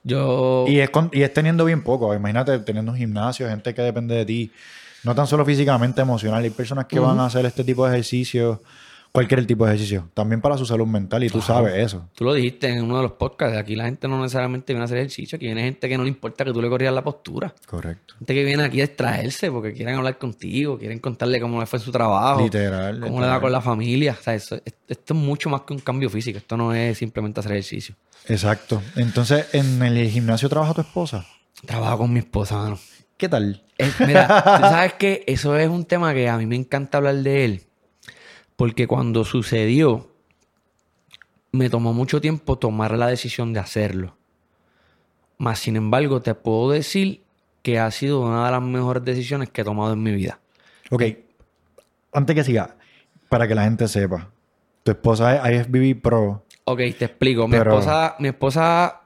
[0.03, 0.65] Yo.
[0.67, 2.13] Y es, con- y es teniendo bien poco.
[2.13, 4.51] Imagínate teniendo un gimnasio, gente que depende de ti.
[5.03, 6.43] No tan solo físicamente, emocional.
[6.43, 8.59] Hay personas que van a hacer este tipo de ejercicios,
[9.11, 12.07] cualquier tipo de ejercicio, también para su salud mental y tú sabes eso.
[12.15, 13.57] Tú lo dijiste en uno de los podcasts.
[13.57, 15.35] Aquí la gente no necesariamente viene a hacer ejercicio.
[15.35, 17.53] Aquí viene gente que no le importa que tú le corrías la postura.
[17.65, 18.15] Correcto.
[18.19, 21.79] Gente que viene aquí a distraerse porque quieren hablar contigo, quieren contarle cómo le fue
[21.79, 22.41] su trabajo.
[22.43, 22.93] Literal.
[22.99, 23.21] Cómo literal.
[23.21, 24.15] le da con la familia.
[24.19, 26.37] O sea, eso- es- esto es mucho más que un cambio físico.
[26.37, 27.95] Esto no es simplemente hacer ejercicio.
[28.27, 28.81] Exacto.
[28.95, 31.25] Entonces, ¿en el gimnasio trabaja tu esposa?
[31.65, 32.79] Trabajo con mi esposa, mano.
[33.17, 33.61] ¿Qué tal?
[33.77, 37.15] Es- mira, tú sabes que eso es un tema que a mí me encanta hablar
[37.15, 37.61] de él.
[38.55, 40.09] Porque cuando sucedió,
[41.51, 44.15] me tomó mucho tiempo tomar la decisión de hacerlo.
[45.37, 47.23] Más sin embargo, te puedo decir
[47.63, 50.39] que ha sido una de las mejores decisiones que he tomado en mi vida.
[50.91, 51.03] Ok.
[52.13, 52.75] Antes que siga,
[53.29, 54.29] para que la gente sepa,
[54.83, 56.43] tu esposa es IFBB Pro.
[56.65, 57.47] Ok, te explico.
[57.47, 59.01] Mi Pero- esposa, mi esposa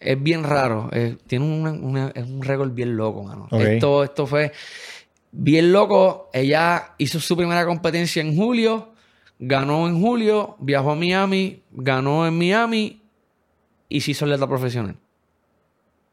[0.00, 0.88] es bien raro.
[0.92, 3.48] Eh, tiene una- una- es un récord bien loco, mano.
[3.50, 3.60] Ok.
[3.60, 4.52] Esto, esto fue
[5.32, 6.30] bien loco.
[6.32, 8.92] Ella hizo su primera competencia en julio,
[9.38, 13.02] ganó en julio, viajó a Miami, ganó en Miami
[13.88, 14.96] y se hizo atleta profesional.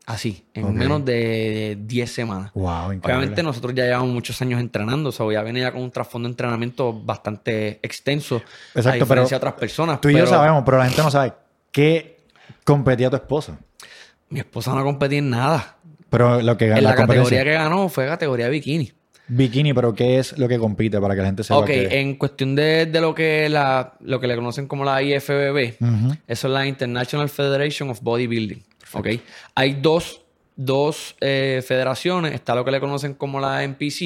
[0.05, 2.51] Así, en menos de 10 semanas.
[2.53, 2.99] Wow, increíble.
[3.05, 6.27] Obviamente nosotros ya llevamos muchos años entrenando, o sea, ya viene ya con un trasfondo
[6.27, 10.01] de entrenamiento bastante extenso, a Exacto, diferencia pero de otras personas.
[10.01, 11.33] Tú y yo sabemos, pero la gente no sabe.
[11.71, 12.19] ¿Qué
[12.63, 13.57] competía tu esposa?
[14.29, 15.77] Mi esposa no competía en nada.
[16.11, 17.07] Pero lo que En la, competencia.
[17.07, 18.93] categoría que ganó fue categoría bikini.
[19.27, 21.99] Bikini, pero ¿qué es lo que compite para que la gente sepa Ok, que...
[21.99, 25.77] en cuestión de, de lo que la, lo que le conocen como la IFBB,
[26.27, 28.63] eso es la International Federation of Bodybuilding.
[28.93, 29.07] Ok.
[29.55, 30.21] Hay dos,
[30.55, 32.33] dos eh, federaciones.
[32.33, 34.01] Está lo que le conocen como la NPC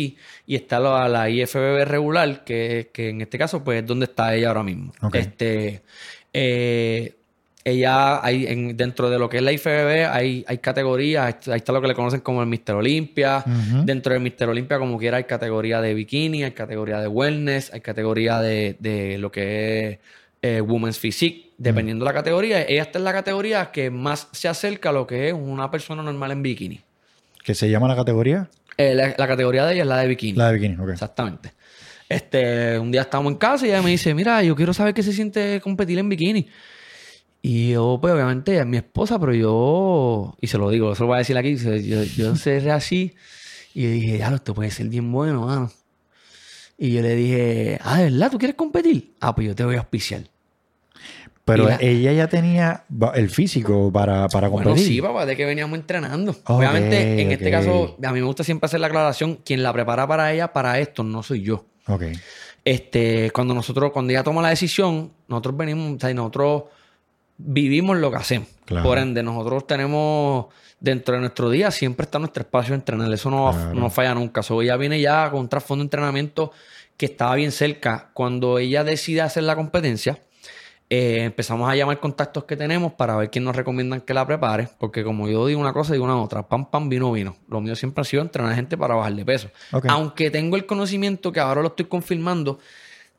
[0.47, 4.34] y está la, la IFBB regular, que, que en este caso, pues, es donde está
[4.34, 4.93] ella ahora mismo.
[5.01, 5.15] Ok.
[5.15, 5.82] Este,
[6.34, 7.15] eh,
[7.69, 11.47] ella, hay, en- dentro de lo que es la IFBB, hay, hay categorías.
[11.47, 13.43] Ahí está lo que le conocen como el Mister Olympia.
[13.45, 13.84] Ujú.
[13.86, 17.82] Dentro del Mister Olympia, como quiera, hay categoría de bikini, hay categoría de wellness, hay
[17.82, 19.99] categoría de, de lo que es
[20.41, 21.49] eh, women's physique.
[21.58, 25.05] Dependiendo de la categoría, ella está en la categoría que más se acerca a lo
[25.05, 26.79] que es una persona normal en bikini.
[27.43, 28.49] ¿Qué se llama la categoría?
[28.77, 30.38] Eh, la, la categoría de ella es la de bikini.
[30.38, 30.89] La de bikini, ok.
[30.91, 31.51] Exactamente.
[32.08, 35.03] Este, un día estábamos en casa y ella me dice, mira, yo quiero saber qué
[35.03, 36.47] se siente competir en bikini.
[37.41, 41.04] Y yo, pues obviamente, ella es mi esposa, pero yo, y se lo digo, eso
[41.04, 43.15] lo voy a decir aquí, se- yo, yo sé así.
[43.73, 45.71] Y yo dije, ya, esto puede ser bien bueno, mano.
[46.78, 48.32] Y yo le dije, ah, ¿de verdad?
[48.32, 49.13] ¿Tú quieres competir?
[49.21, 50.23] Ah, pues yo te voy a auspiciar.
[51.45, 52.84] Pero la- ella ya tenía
[53.15, 54.88] el físico para, para Bueno, competir.
[54.95, 56.36] sí, papá, de que veníamos entrenando.
[56.45, 60.06] Obviamente, en este caso, a mí me gusta siempre hacer la aclaración, quien la prepara
[60.08, 61.65] para ella, para esto, no soy yo.
[61.88, 62.04] Ok.
[62.65, 66.63] este, cuando nosotros, cuando ella toma la decisión, nosotros venimos, o sea, nosotros
[67.39, 68.47] vivimos lo que hacemos.
[68.65, 68.86] Claro.
[68.88, 70.45] Por ende, nosotros tenemos
[70.80, 73.12] dentro de nuestro día siempre está nuestro espacio de entrenar.
[73.12, 73.73] Eso no, Claro.
[73.73, 74.43] no falla nunca.
[74.43, 76.52] So, ella viene ya con un trasfondo de entrenamiento
[76.97, 78.12] que estaba bien cerca.
[78.13, 80.19] Cuando ella decide hacer la competencia,
[80.91, 84.69] eh, empezamos a llamar contactos que tenemos para ver quién nos recomiendan que la prepare.
[84.80, 86.47] Porque como yo digo una cosa, digo una otra.
[86.47, 87.38] Pam, pam, vino, vino.
[87.47, 89.49] Lo mío siempre ha sido entrenar gente para bajar de peso.
[89.88, 92.60] Aunque tengo el conocimiento que ahora lo estoy confirmando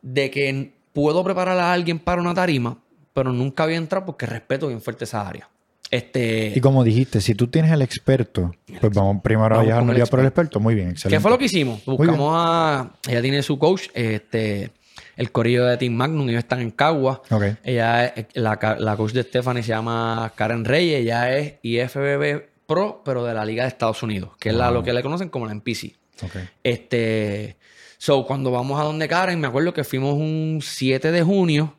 [0.02, 2.78] de que puedo preparar a alguien para una tarima,
[3.12, 5.49] pero nunca había entrado porque respeto bien fuerte esa área.
[5.90, 10.09] Este, Y como dijiste, si tú tienes el experto, pues vamos primero Vamos a viajar
[10.09, 10.61] por el experto.
[10.61, 11.16] Muy bien, excelente.
[11.16, 11.85] ¿Qué fue lo que hicimos?
[11.85, 12.92] Buscamos a.
[13.09, 14.70] Ella tiene su coach, este,
[15.16, 17.23] el corillo de Team Magnum, ellos están en Cagua.
[17.31, 17.42] Ok.
[17.64, 23.03] Ella es, la, la coach de Stephanie se llama Karen Reyes, ella es IFBB Pro,
[23.05, 25.46] pero de la Liga de Estados Unidos, que es la, lo que le conocen como
[25.46, 25.96] la NPC.
[26.23, 26.37] Ok.
[26.62, 27.57] Este.
[27.99, 31.75] So, cuando vamos a donde Karen, me acuerdo que fuimos un 7 de junio.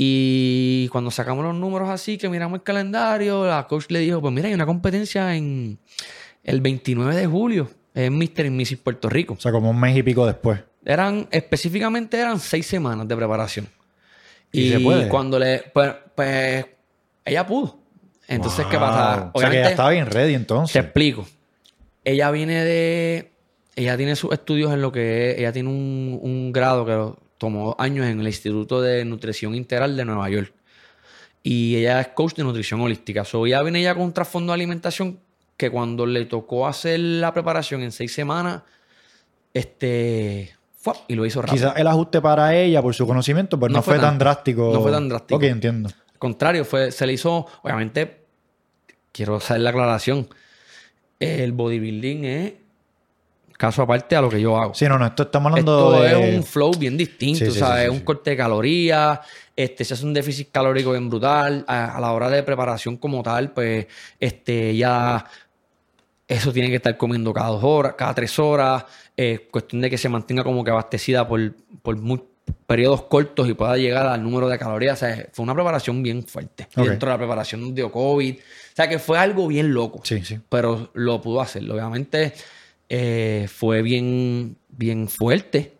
[0.00, 4.32] Y cuando sacamos los números así, que miramos el calendario, la coach le dijo: Pues
[4.32, 5.76] mira, hay una competencia en
[6.44, 7.68] el 29 de julio.
[7.94, 8.46] Es Mr.
[8.46, 8.76] y Mrs.
[8.76, 9.34] Puerto Rico.
[9.34, 10.60] O sea, como un mes y pico después.
[10.84, 13.68] Eran, específicamente eran seis semanas de preparación.
[14.52, 15.08] ¿Y Y, se puede?
[15.08, 15.64] cuando le.
[15.74, 16.64] Pues, pues,
[17.24, 17.76] ella pudo.
[18.28, 19.32] Entonces, ¿qué pasa?
[19.34, 20.76] O sea, que ya estaba bien ready Te entonces.
[20.76, 21.26] explico.
[22.04, 23.32] Ella viene de.
[23.74, 25.38] Ella tiene sus estudios en lo que es.
[25.40, 29.96] Ella tiene un, un grado que lo tomó años en el Instituto de Nutrición Integral
[29.96, 30.52] de Nueva York.
[31.42, 33.24] Y ella es coach de nutrición holística.
[33.24, 35.18] So, ella viene ya con un trasfondo de alimentación
[35.56, 38.62] que cuando le tocó hacer la preparación en seis semanas,
[39.54, 40.54] este.
[40.80, 41.56] Fue, y lo hizo rápido.
[41.68, 44.18] Quizás el ajuste para ella, por su conocimiento, pues no, No fue, fue tan, tan-
[44.18, 44.70] drástico.
[44.72, 45.36] no fue tan drástico.
[45.36, 45.88] Ok, entiendo.
[46.12, 48.24] Al contrario, fue, se le hizo, obviamente,
[49.12, 50.28] quiero hacer la aclaración,
[51.18, 52.52] el bodybuilding es
[53.58, 54.72] caso aparte a lo que yo hago.
[54.72, 56.30] Sí, no, no, esto estamos hablando Esto de...
[56.30, 57.82] es un flow bien distinto, Sí, sí, ¿sabes?
[57.82, 59.18] sí, sí, es un corte de calorías,
[59.54, 61.64] este, se hace un déficit calórico bien brutal.
[61.68, 63.86] A, a la hora de preparación como tal, pues,
[64.18, 65.26] este, ya
[66.26, 68.84] eso tiene que estar comiendo cada dos horas, cada tres horas.
[69.16, 72.22] eh, cuestión de que se mantenga como que abastecida por, por muy-
[72.66, 75.02] periodos cortos y pueda llegar al número de calorías.
[75.02, 76.66] O sea, fue una preparación bien fuerte.
[76.76, 78.36] Dentro de la preparación dio COVID.
[78.36, 80.38] O sea, que fue algo bien loco Sí, sí.
[80.48, 81.68] pero lo pudo hacer.
[81.70, 82.32] Obviamente
[82.88, 85.74] eh, fue bien, bien fuerte,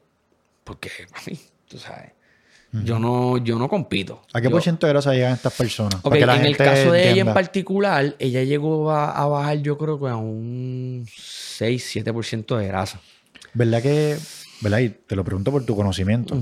[0.65, 0.91] porque
[1.27, 2.13] mí, tú sabes,
[2.85, 4.23] yo, no, yo no compito.
[4.35, 5.97] ¿A qué Yo- por ciento de grasa llegan estas personas?
[6.03, 9.27] Ok, Para que la en el caso de ella en particular, ella llegó a, a
[9.27, 11.07] bajar yo creo que a un
[11.59, 13.01] 6-7% de grasa.
[13.55, 14.17] ¿Verdad que,
[14.61, 14.79] verdad?
[14.81, 16.39] Y te lo pregunto por tu conocimiento.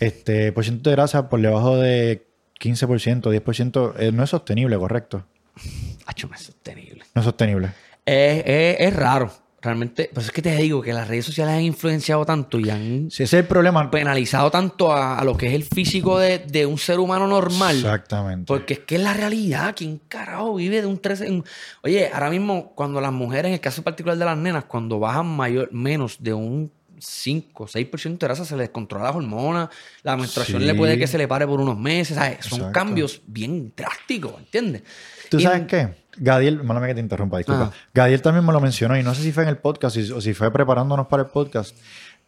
[0.00, 2.26] Este, por ciento de grasa por debajo de
[2.58, 5.24] 15%, 10%, eh, no es sostenible, correcto.
[6.06, 7.04] Hacho, no es sostenible.
[7.14, 7.68] No es sostenible.
[8.06, 9.30] Es- es raro,
[9.66, 13.10] realmente, pues es que te digo que las redes sociales han influenciado tanto y han
[13.10, 13.90] Si ese es el problema.
[13.90, 17.76] penalizado tanto a, a lo que es el físico de, de un ser humano normal.
[17.76, 18.46] Exactamente.
[18.46, 19.74] Porque es que es la realidad.
[19.76, 21.26] ¿Quién carajo vive de un 13?
[21.26, 21.44] en-
[21.82, 25.26] Oye, ahora mismo, cuando las mujeres, en el caso particular de las nenas, cuando bajan
[25.26, 29.68] mayor, menos de un 5 o 6% de grasa, se les controla las hormonas.
[30.02, 30.66] La menstruación Sí.
[30.66, 32.16] le puede que se le pare por unos meses.
[32.16, 32.38] ¿sabes?
[32.40, 32.72] Son Exacto.
[32.72, 34.82] cambios bien drásticos, ¿entiendes?
[35.28, 35.88] ¿Tú Y- sabes qué?
[36.18, 37.62] Gadiel, mala que te interrumpa, disculpa.
[37.64, 37.72] Ajá.
[37.94, 40.34] Gadiel también me lo mencionó y no sé si fue en el podcast o si
[40.34, 41.76] fue preparándonos para el podcast,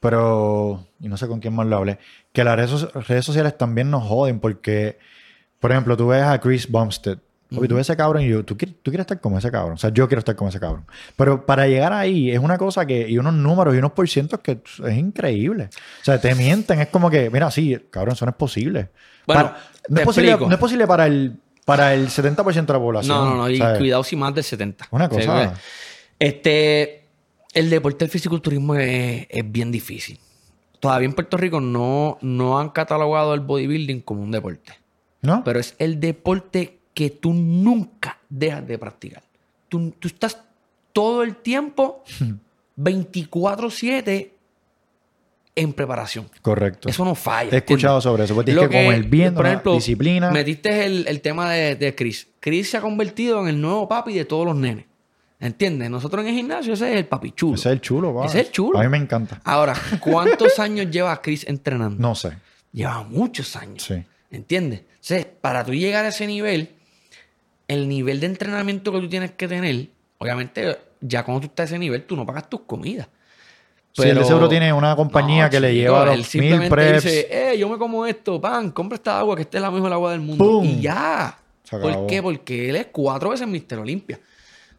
[0.01, 1.99] pero, y no sé con quién más lo hablé,
[2.33, 4.99] que las redes, so- redes sociales también nos joden porque,
[5.61, 7.19] por ejemplo, tú ves a Chris Bumstead,
[7.51, 9.73] Papi, tú ves ese cabrón y yo, ¿tú quieres, tú quieres estar como ese cabrón.
[9.73, 10.85] O sea, yo quiero estar como ese cabrón.
[11.17, 14.61] Pero para llegar ahí es una cosa que, y unos números y unos porcientos que
[14.87, 15.71] es increíble.
[16.03, 18.91] O sea, te mienten, es como que, mira, sí, cabrón, eso no es posible.
[19.27, 22.79] Bueno, Para- no, es posible no es posible para el, para el 70% de la
[22.79, 23.15] población.
[23.15, 23.51] No, no, no.
[23.51, 23.79] Y ¿sabes?
[23.79, 24.89] cuidado si más del 70.
[24.91, 25.55] Una cosa.
[25.55, 25.61] Sí,
[26.19, 27.05] Este,
[27.53, 30.19] el deporte del fisiculturismo es, es bien difícil.
[30.81, 34.73] Todavía en Puerto Rico no, no han catalogado el bodybuilding como un deporte.
[35.21, 35.45] ¿No?
[35.45, 39.23] Pero es el deporte que tú nunca dejas de practicar.
[39.69, 40.39] Tú, tú estás
[40.95, 42.03] todo el tiempo
[42.79, 44.31] 24-7
[45.59, 46.29] en preparación.
[46.43, 46.89] Correcto.
[46.89, 47.51] Eso no falla.
[47.53, 48.35] He escuchado sobre eso.
[48.35, 50.31] Pues tienes Lo que comer bien, por ejemplo, disciplina.
[50.31, 52.29] Metiste el, el tema de, de Chris.
[52.41, 54.87] Chris se ha convertido en el nuevo papi de todos los nenes.
[55.41, 55.89] ¿Entiendes?
[55.89, 57.55] Nosotros en el gimnasio ese es el papi chulo.
[57.55, 58.27] Ese es el chulo, va.
[58.27, 58.79] Ese es el chulo.
[58.79, 59.41] A mí me encanta.
[59.45, 62.01] Ahora, ¿cuántos años lleva Chris entrenando?
[62.01, 62.33] No sé.
[62.73, 63.85] Lleva muchos años.
[63.85, 64.03] Sí.
[64.31, 64.81] ¿Entiendes?
[64.81, 66.71] Entonces, para tú llegar a ese nivel,
[67.69, 71.67] el nivel de entrenamiento que tú tienes que tener, obviamente, ya cuando tú estás a
[71.75, 73.09] ese nivel, tú no pagas tus comidas.
[73.93, 77.03] Sí, él de seguro tiene una compañía No, que le lleva él los mil preps.
[77.03, 79.93] dice, eh, yo me como esto, pan, compra esta agua, que esta es la mejor
[79.93, 80.45] agua del mundo.
[80.45, 80.65] ¡Pum!
[80.65, 81.37] Y ya.
[81.71, 82.23] ¿Por qué?
[82.23, 84.21] Porque él es cuatro veces Mister Olimpia.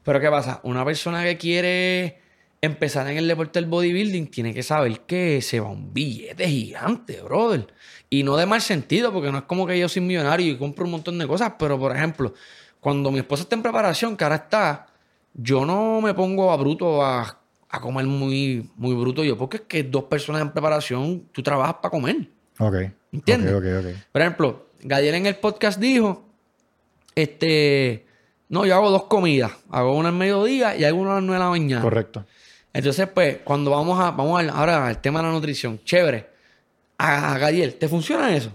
[0.03, 0.59] Pero ¿qué pasa?
[0.63, 2.19] Una persona que quiere
[2.61, 7.21] empezar en el deporte del bodybuilding tiene que saber que se va un billete gigante,
[7.21, 7.67] brother.
[8.09, 10.85] Y no de mal sentido, porque no es como que yo soy millonario y compro
[10.85, 12.33] un montón de cosas, pero por ejemplo,
[12.79, 14.87] cuando mi esposa está en preparación, que ahora está,
[15.33, 17.38] yo no me pongo a bruto a,
[17.69, 21.75] a comer muy, muy bruto yo, porque es que dos personas en preparación, tú trabajas
[21.75, 22.27] para comer.
[22.57, 22.75] Ok.
[23.11, 23.53] ¿Entiendes?
[23.53, 24.03] Ok, ok, ok.
[24.11, 26.25] Por ejemplo, Gadiel en el podcast dijo,
[27.15, 28.05] este,
[28.49, 31.39] no, yo hago dos comidas, hago una al mediodía y hago una a las nueve
[31.39, 31.81] de la mañana.
[31.81, 32.25] Correcto.
[32.73, 36.29] Entonces, pues, cuando vamos a, vamos al- ahora al tema de la nutrición, chévere.
[36.97, 38.51] A, a Gadiel, ¿te funciona eso?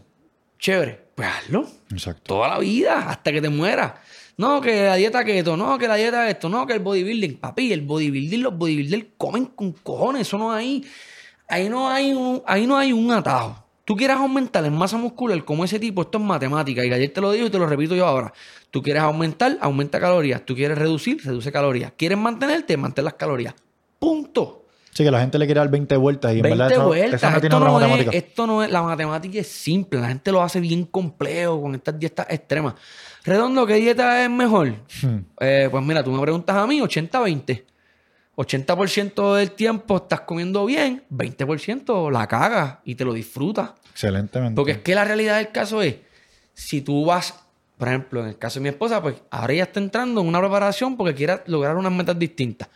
[0.58, 1.00] Chévere.
[1.14, 1.66] Pues hazlo.
[1.90, 2.22] Exacto.
[2.24, 3.92] Toda la vida, hasta que te mueras.
[4.36, 7.36] No, que la dieta keto, no, que la dieta esto, no, que el bodybuilding.
[7.36, 10.22] Papi, el bodybuilding, los bodybuilders comen con cojones.
[10.22, 10.84] Eso no hay.
[11.48, 13.64] Ahí no hay un, ahí no hay un atajo.
[13.84, 16.84] Tú quieres aumentar en masa muscular como ese tipo, esto es matemática.
[16.84, 18.32] Y ayer te lo digo y te lo repito yo ahora.
[18.70, 20.44] Tú quieres aumentar, aumenta calorías.
[20.44, 21.92] Tú quieres reducir, reduce calorías.
[21.96, 23.54] Quieres mantenerte, mantén las calorías.
[23.98, 24.64] Punto.
[24.90, 27.22] Sí, que la gente le quiere dar 20 vueltas y en 20 verdad vueltas.
[27.22, 28.16] eso no tiene esto, no es, matemática.
[28.16, 30.00] esto no es, la matemática es simple.
[30.00, 32.74] La gente lo hace bien complejo con estas dietas extremas.
[33.24, 34.74] Redondo, ¿qué dieta es mejor?
[35.02, 35.20] Hmm.
[35.40, 37.64] Eh, pues mira, tú me preguntas a mí, 80-20.
[38.36, 43.70] 80% del tiempo estás comiendo bien, 20% la cagas y te lo disfrutas.
[43.92, 44.56] Excelentemente.
[44.56, 45.96] Porque es que la realidad del caso es,
[46.52, 47.34] si tú vas,
[47.78, 50.40] por ejemplo, en el caso de mi esposa, pues ahora ella está entrando en una
[50.40, 52.68] preparación porque quiere lograr unas metas distintas.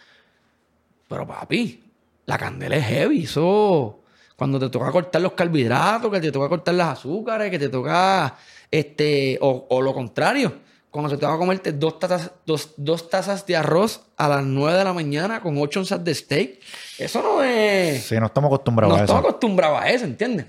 [1.09, 1.83] Pero papi,
[2.27, 3.25] la candela es heavy.
[3.25, 4.01] Eso,
[4.37, 8.37] cuando te toca cortar los carbohidratos, que te toca cortar las azúcares, que te toca,
[8.71, 10.67] este, o, o lo contrario.
[10.91, 14.43] Cuando se te va a comerte dos tazas, dos, dos tazas de arroz a las
[14.45, 16.61] 9 de la mañana con 8 onzas de steak.
[16.99, 18.05] Eso no es...
[18.05, 19.13] Sí, no estamos acostumbrados No a eso.
[19.13, 20.47] estamos acostumbrados a eso, ¿entiendes?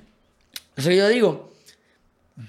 [0.77, 1.49] Eso yo digo,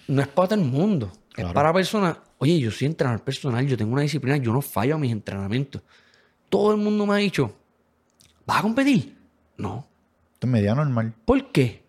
[0.07, 1.11] no es para todo el mundo.
[1.33, 1.49] Claro.
[1.49, 2.17] Es para personas.
[2.39, 5.83] Oye, yo soy entrenador personal, yo tengo una disciplina, yo no fallo a mis entrenamientos.
[6.49, 7.53] Todo el mundo me ha dicho,
[8.47, 9.17] ¿vas a competir?
[9.57, 9.87] No.
[10.35, 11.13] Esto es media normal.
[11.25, 11.83] ¿Por qué?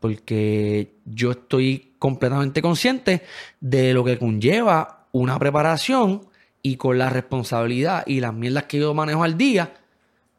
[0.00, 3.22] Porque yo estoy completamente consciente
[3.60, 6.26] de lo que conlleva una preparación
[6.62, 9.74] y con la responsabilidad y las mierdas que yo manejo al día,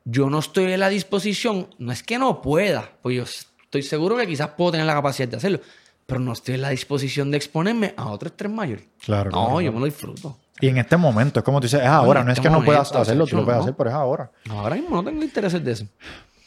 [0.05, 4.17] yo no estoy en la disposición, no es que no pueda, pues yo estoy seguro
[4.17, 5.59] que quizás puedo tener la capacidad de hacerlo,
[6.05, 8.79] pero no estoy en la disposición de exponerme a otro estrés mayor.
[9.03, 10.37] Claro, No, claro, yo me lo disfruto.
[10.61, 12.23] Y en este momento, es como tú dices, es ahora.
[12.23, 13.45] No es este que no puedas hacerlo, tú lo no.
[13.45, 14.29] puedes hacer, pero es ahora.
[14.49, 15.85] Ahora mismo no tengo intereses de eso.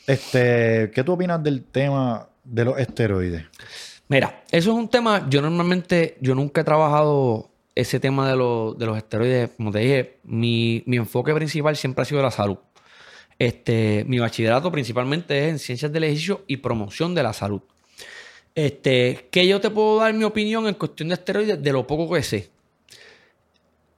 [0.07, 3.45] Este, ¿Qué tú opinas del tema de los esteroides?
[4.13, 8.77] Mira, eso es un tema, yo normalmente, yo nunca he trabajado ese tema de, los-
[8.79, 12.59] de los esteroides, como te dije, mi, mi enfoque principal siempre ha sido la salud.
[13.39, 17.63] Este, mi bachillerato principalmente es en ciencias del ejercicio y promoción de la salud.
[18.55, 22.13] Este, que yo te puedo dar mi opinión en cuestión de esteroides de lo poco
[22.15, 22.51] que sé.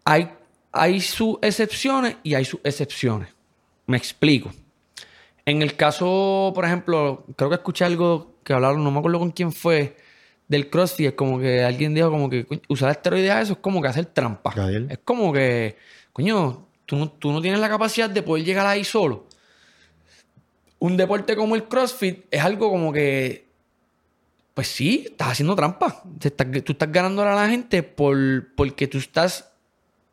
[0.05, 0.31] Hay,
[0.71, 3.31] hay sus excepciones y hay sus excepciones.
[3.87, 4.53] Me explico.
[5.45, 9.33] En el caso, por ejemplo, creo que escuché algo que hablaron, no me acuerdo con
[9.33, 9.97] quién fue,
[10.49, 11.07] del CrossFit.
[11.09, 14.07] Es como que alguien dijo como que usar esteroides a eso es como que hacer
[14.07, 14.53] trampa.
[14.55, 14.88] Gabriel.
[14.90, 15.76] Es como que,
[16.12, 19.26] coño, tú no, tú no tienes la capacidad de poder llegar ahí solo.
[20.78, 23.47] Un deporte como el CrossFit es algo como que,
[24.53, 26.03] pues sí, estás haciendo trampa.
[26.18, 28.16] Te estás- tú estás ganando a la gente por,
[28.55, 29.51] porque tú estás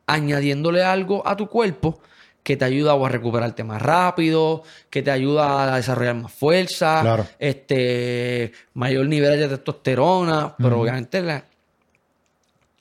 [0.07, 1.99] añadiéndole algo a tu cuerpo
[2.43, 7.01] que te ayuda o a recuperarte más rápido, que te ayuda a desarrollar más fuerza,
[7.01, 7.27] Claro.
[7.39, 11.45] este, mayor nivel de testosterona, pero obviamente la,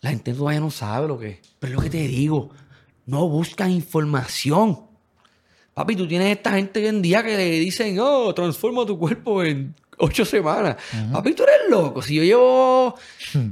[0.00, 1.38] la gente todavía no sabe lo que es.
[1.58, 2.50] Pero es lo que te digo,
[3.06, 4.80] no buscan información.
[5.74, 9.42] Papi, tú tienes esta gente hoy en día que le dicen, oh, transforma tu cuerpo
[9.42, 10.76] en ocho semanas.
[11.12, 12.00] Papi, tú eres loco.
[12.02, 12.94] Si yo llevo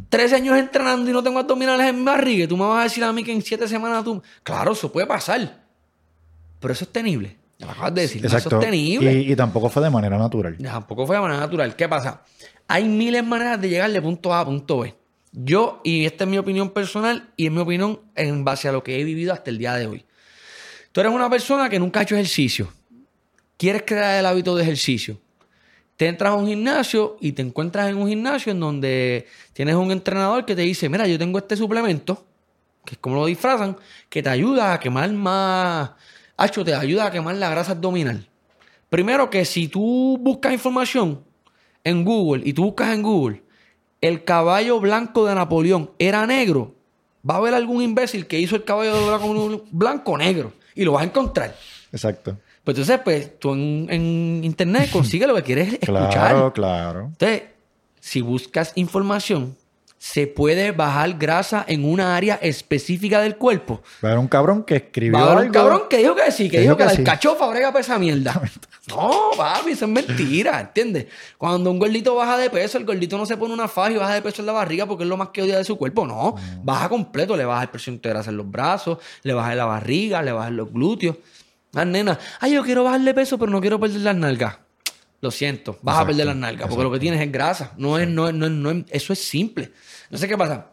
[0.09, 3.05] 13 años entrenando y no tengo abdominales en mi barriga, tú me vas a decir
[3.05, 4.23] a mí que en siete semanas tú...
[4.43, 5.68] Claro, eso puede pasar.
[6.61, 7.37] Pero es sostenible.
[7.63, 8.23] Acabas de decir.
[8.23, 9.13] no es sostenible.
[9.13, 10.57] Y, y tampoco fue de manera natural.
[10.59, 11.75] Tampoco fue de manera natural.
[11.75, 12.23] ¿Qué pasa?
[12.69, 14.95] Hay miles de maneras de llegar de punto A a punto B.
[15.33, 18.83] Yo, y esta es mi opinión personal, y es mi opinión en base a lo
[18.83, 20.05] que he vivido hasta el día de hoy.
[20.93, 22.73] Tú eres una persona que nunca ha hecho ejercicio.
[23.57, 25.19] Quieres crear el hábito de ejercicio.
[25.97, 29.91] Te entras a un gimnasio y te encuentras en un gimnasio en donde tienes un
[29.91, 32.25] entrenador que te dice, mira, yo tengo este suplemento,
[32.85, 33.77] que es como lo disfrazan,
[34.09, 35.91] que te ayuda a quemar más...
[36.39, 38.27] Hacho, te ayuda a quemar la grasa abdominal.
[38.89, 41.23] Primero que si tú buscas información
[41.85, 43.43] en Google y tú buscas en Google
[44.01, 46.75] el caballo blanco de Napoleón era negro,
[47.29, 48.95] va a haber algún imbécil que hizo el caballo
[49.73, 51.55] blanco negro y lo vas a encontrar.
[51.93, 52.39] Exacto.
[52.63, 56.11] Pues entonces, pues tú en, en internet consigues lo que quieres escuchar.
[56.11, 57.01] Claro, claro.
[57.07, 57.43] Entonces,
[57.99, 59.57] si buscas información,
[59.99, 63.83] se puede bajar grasa en una área específica del cuerpo.
[64.03, 66.31] Va a haber un cabrón que escribió Va a haber un cabrón que dijo que
[66.31, 66.99] sí, que, Que dijo que, la sí.
[66.99, 68.41] alcachofa brega para esa mierda.
[68.89, 71.09] No, papi, eso es mentira, ¿entiendes?
[71.37, 74.15] Cuando un gordito baja de peso, el gordito no se pone una faja y baja
[74.15, 76.07] de peso en la barriga porque es lo más que odia de su cuerpo.
[76.07, 79.59] No, baja completo, le baja el presión de grasa en los brazos, le baja en
[79.59, 81.17] la barriga, le baja en los glúteos.
[81.75, 84.57] Ah, nena, ay, yo quiero bajarle peso, pero no quiero perder las nalgas.
[85.21, 87.73] Lo siento, vas a perder las nalgas porque lo que tienes es grasa.
[87.77, 89.73] No es, no es, no es, no es- eso es simple.
[90.11, 90.69] No sé qué pasa.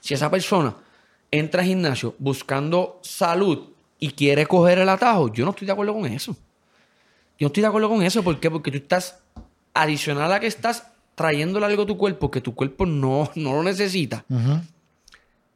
[0.00, 0.74] Si esa persona
[1.30, 3.68] entra al gimnasio buscando salud
[3.98, 6.32] y quiere coger el atajo, yo no estoy de acuerdo con eso.
[7.38, 8.22] Yo no estoy de acuerdo con eso.
[8.24, 8.50] ¿Por qué?
[8.50, 9.20] Porque tú estás,
[9.74, 13.62] adicional a que estás trayéndole algo a tu cuerpo que tu cuerpo no, no lo
[13.62, 14.24] necesita,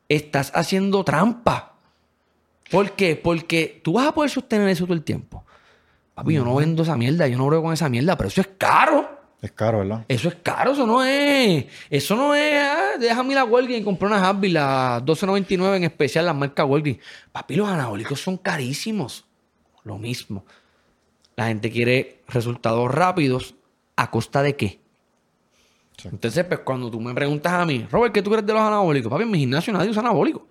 [0.09, 1.74] estás haciendo trampa.
[2.70, 3.16] ¿Por qué?
[3.16, 5.45] Porque tú vas a poder sostener eso todo el tiempo.
[6.20, 8.50] Papi, yo no vendo esa mierda, yo no brego con esa mierda, pero eso es
[8.58, 9.08] caro.
[9.40, 10.04] Es caro, ¿verdad?
[10.06, 11.64] Eso es caro, eso no es.
[11.88, 12.62] Eso no es.
[12.62, 16.66] ah, déjame ir a Walgreens y comprar unas Advil, las 12.99 en especial, las marcas
[16.66, 16.98] Walgreens.
[17.32, 19.24] Papi, los anabólicos son carísimos.
[19.82, 20.44] Lo mismo.
[21.36, 23.54] La gente quiere resultados rápidos.
[23.96, 24.78] ¿A costa de qué?
[25.96, 26.08] Sí.
[26.08, 29.10] Entonces, pues cuando tú me preguntas a mí, Robert, ¿qué tú crees de los anabólicos?
[29.10, 30.42] Papi, en mi gimnasio nadie usa anabólicos.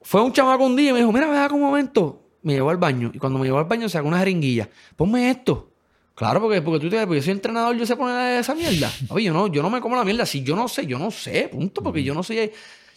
[0.00, 2.21] Fue un chamaco un día y me dijo, mira, ve acá un momento.
[2.42, 3.10] Me llevó al baño.
[3.14, 4.68] Y cuando me llevó al baño sacó una jeringuilla.
[4.96, 5.70] Ponme esto.
[6.14, 8.92] Claro, porque, porque tú te porque yo soy entrenador, yo sé poner esa mierda.
[9.08, 10.26] Oye, yo no, yo no me como la mierda.
[10.26, 11.82] Si yo no sé, yo no sé, punto.
[11.82, 12.50] Porque yo no soy,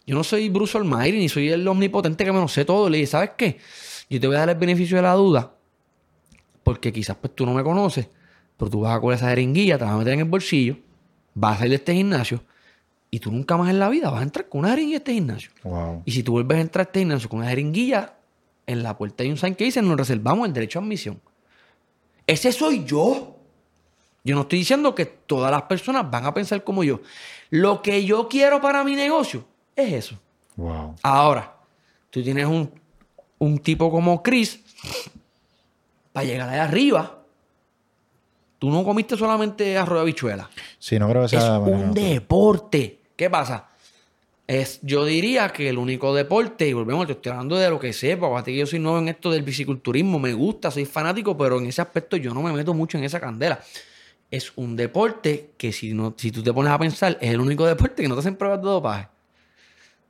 [0.06, 2.90] yo no soy Bruce Almighty, ni soy el omnipotente que me lo sé todo.
[2.90, 3.58] Le dije, ¿sabes qué?
[4.10, 5.54] Yo te voy a dar el beneficio de la duda.
[6.64, 8.08] Porque quizás pues tú no me conoces.
[8.58, 10.78] Pero tú vas a coger esa jeringuilla, te vas a meter en el bolsillo,
[11.34, 12.42] vas a salir de este gimnasio.
[13.12, 15.14] Y tú nunca más en la vida vas a entrar con una jeringuilla a este
[15.14, 15.52] gimnasio.
[15.64, 16.04] Wow.
[16.06, 18.16] Y si tú vuelves a entrar a este gimnasio con una jeringuilla,
[18.68, 21.20] en la puerta hay un sign que dice, nos reservamos el derecho a admisión.
[22.28, 23.36] Ese soy yo.
[24.24, 27.02] Yo no estoy diciendo que todas las personas van a pensar como yo.
[27.52, 29.46] Lo que yo quiero para mi negocio
[29.76, 30.20] es eso.
[30.56, 30.96] Wow.
[31.04, 31.56] Ahora,
[32.10, 32.72] tú tienes un,
[33.38, 34.60] un tipo como Chris,
[36.12, 37.20] para llegar allá arriba,
[38.58, 40.50] tú no comiste solamente arroz de habichuela.
[40.80, 43.02] Sí, no creo que sea Es un deporte.
[43.16, 43.68] ¿Qué pasa?
[44.48, 47.94] Es, yo diría que el único deporte, y volvemos, te estoy hablando de lo que
[47.94, 51.58] sepa, fíjate que yo soy nuevo en esto del biciculturismo, me gusta, soy fanático, pero
[51.58, 53.60] en ese aspecto yo no me meto mucho en esa candela.
[54.30, 57.66] Es un deporte que si, no, si tú te pones a pensar, es el único
[57.66, 59.08] deporte que no te hacen pruebas de dopaje.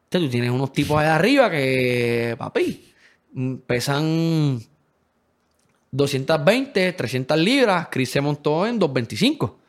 [0.05, 2.93] Entonces tú tienes unos tipos allá arriba que, papi,
[3.33, 4.61] mm, pesan
[5.91, 9.59] 220, 300 libras, Chris se montó en 225.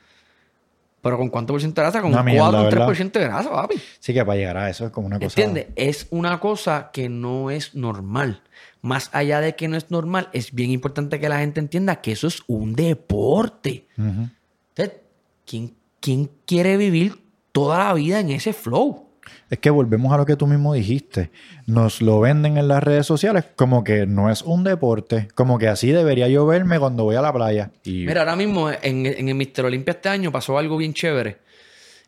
[1.07, 2.03] Pero ¿con cuánto por ciento de grasa?
[2.03, 2.89] Con un mierda, 4, un ¿verdad?
[2.89, 3.77] 3% de grasa, papi.
[4.01, 5.27] Sí que para llegar a eso es como una cosa.
[5.27, 5.67] ¿Entiendes?
[5.77, 8.43] Es una cosa que no es normal.
[8.83, 12.11] Más allá de que no es normal, es bien importante que la gente entienda que
[12.11, 13.87] eso es un deporte.
[13.97, 15.01] Entonces,
[15.45, 19.06] ¿quién, quién quiere vivir toda la vida en ese flow?
[19.51, 21.31] Es que volvemos a lo que tú mismo dijiste.
[21.66, 25.29] Nos lo venden en las redes sociales como que no es un deporte.
[25.35, 27.70] Como que así debería yo verme cuando voy a la playa.
[27.85, 31.39] Y Mira, ahora mismo en, en el Mister Olympia este año pasó algo bien chévere.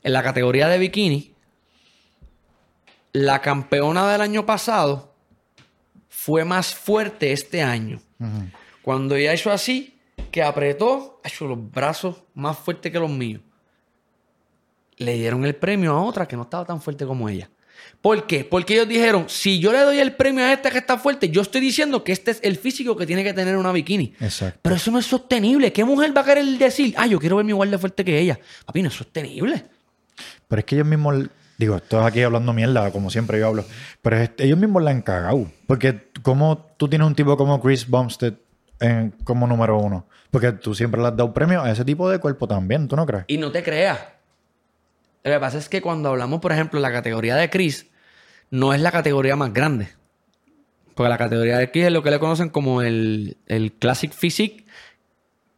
[0.03, 1.35] En la categoría de bikini,
[3.13, 5.15] la campeona del año pasado
[6.09, 8.01] fue más fuerte este año.
[8.83, 9.99] Cuando ella hizo así,
[10.31, 13.43] que apretó, ha hecho los brazos más fuertes que los míos.
[14.99, 17.49] Le dieron el premio a otra que no estaba tan fuerte como ella.
[18.01, 18.45] ¿Por qué?
[18.45, 21.43] Porque ellos dijeron, si yo le doy el premio a esta que está fuerte, yo
[21.43, 24.15] estoy diciendo que este es el físico que tiene que tener una bikini.
[24.21, 24.61] Exacto.
[24.63, 25.73] Pero eso no es sostenible.
[25.73, 28.39] ¿Qué mujer va a querer decir, ah, yo quiero verme igual de fuerte que ella?
[28.67, 29.65] Papi, no es sostenible.
[30.49, 31.27] Pero es que ellos mismos,
[31.57, 33.65] digo, estoy aquí hablando mierda, como siempre yo hablo,
[34.03, 35.51] pero es- ellos mismos la han cagado.
[35.67, 38.35] Porque como tú tienes un tipo como Chris Bumstead
[38.81, 42.19] en- como número uno, porque tú siempre le has dado premio a ese tipo de
[42.19, 43.25] cuerpo también, ¿tú no crees?
[43.29, 43.99] Y no te creas.
[45.29, 47.87] Lo que pasa es que cuando hablamos, por ejemplo, de la categoría de Chris,
[48.51, 49.89] no es la categoría más grande.
[50.95, 54.65] Porque la categoría de Chris es lo que le conocen como el, el Classic Physique,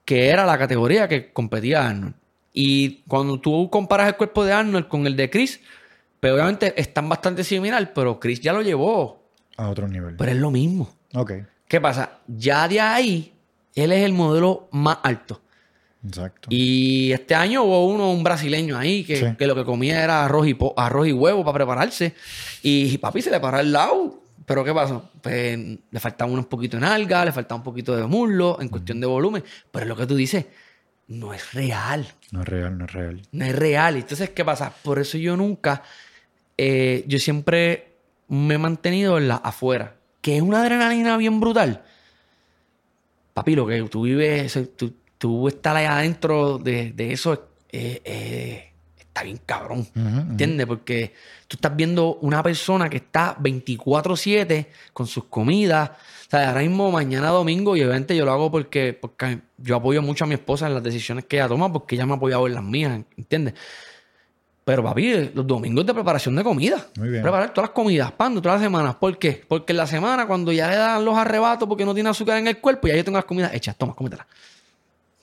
[0.04, 2.14] que era la categoría que competía Arnold.
[2.52, 5.60] Y cuando tú comparas el cuerpo de Arnold con el de Chris,
[6.18, 9.24] pues obviamente están bastante similar, pero Chris ya lo llevó.
[9.56, 10.16] A otro nivel.
[10.16, 10.92] Pero es lo mismo.
[11.14, 11.32] Ok,
[11.70, 12.18] ¿Qué pasa?
[12.26, 13.32] Ya de ahí,
[13.76, 15.40] él es el modelo más alto.
[16.06, 16.48] Exacto.
[16.50, 19.26] Y este año hubo uno, un brasileño ahí, que, Sí.
[19.38, 22.14] que lo que comía era arroz y, po- arroz y huevo para prepararse.
[22.62, 24.22] Y, papi se le paró al lado.
[24.46, 25.08] Pero ¿qué pasó?
[25.22, 25.56] Pues
[25.90, 29.06] le faltaba un poquito en alga, le faltaba un poquito de muslo en cuestión de
[29.06, 29.44] volumen.
[29.70, 30.46] Pero es lo que tú dices,
[31.06, 32.06] no es real.
[32.32, 33.22] No es real, no es real.
[33.30, 33.96] No es real.
[33.96, 34.72] Entonces, ¿qué pasa?
[34.82, 35.82] Por eso yo nunca,
[36.56, 37.92] eh, yo siempre
[38.28, 41.82] me he mantenido en la afuera, que es una adrenalina bien brutal.
[43.34, 48.72] Papi, lo que tú vives, tú, tú estar ahí adentro de, de eso, eh, eh,
[48.96, 49.80] está bien cabrón.
[49.80, 50.30] Ujú.
[50.30, 50.66] ¿Entiendes?
[50.66, 51.12] Porque
[51.46, 55.90] tú estás viendo una persona que está 24-7 con sus comidas.
[55.90, 60.00] O sea, ahora mismo, mañana domingo, y obviamente yo lo hago porque, porque yo apoyo
[60.00, 62.46] mucho a mi esposa en las decisiones que ella toma, porque ella me ha apoyado
[62.46, 63.52] en las mías, ¿entiendes?
[64.64, 66.86] Pero papi, los domingos de preparación de comida.
[66.96, 67.22] Muy bien.
[67.22, 68.94] Preparar todas las comidas, pan, todas las semanas.
[68.94, 69.44] ¿Por qué?
[69.46, 72.46] Porque en la semana, cuando ya le dan los arrebatos porque no tiene azúcar en
[72.46, 73.76] el cuerpo, ya yo tengo las comidas hechas.
[73.76, 74.26] Toma, cómetelas.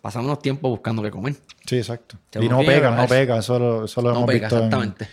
[0.07, 1.35] Pasamos unos tiempos buscando qué comer.
[1.65, 2.15] Sí, exacto.
[2.39, 3.39] Y no pega, no pega.
[3.39, 4.55] Eso lo, eso lo No hemos pega, visto.
[4.57, 5.07] en- exactamente.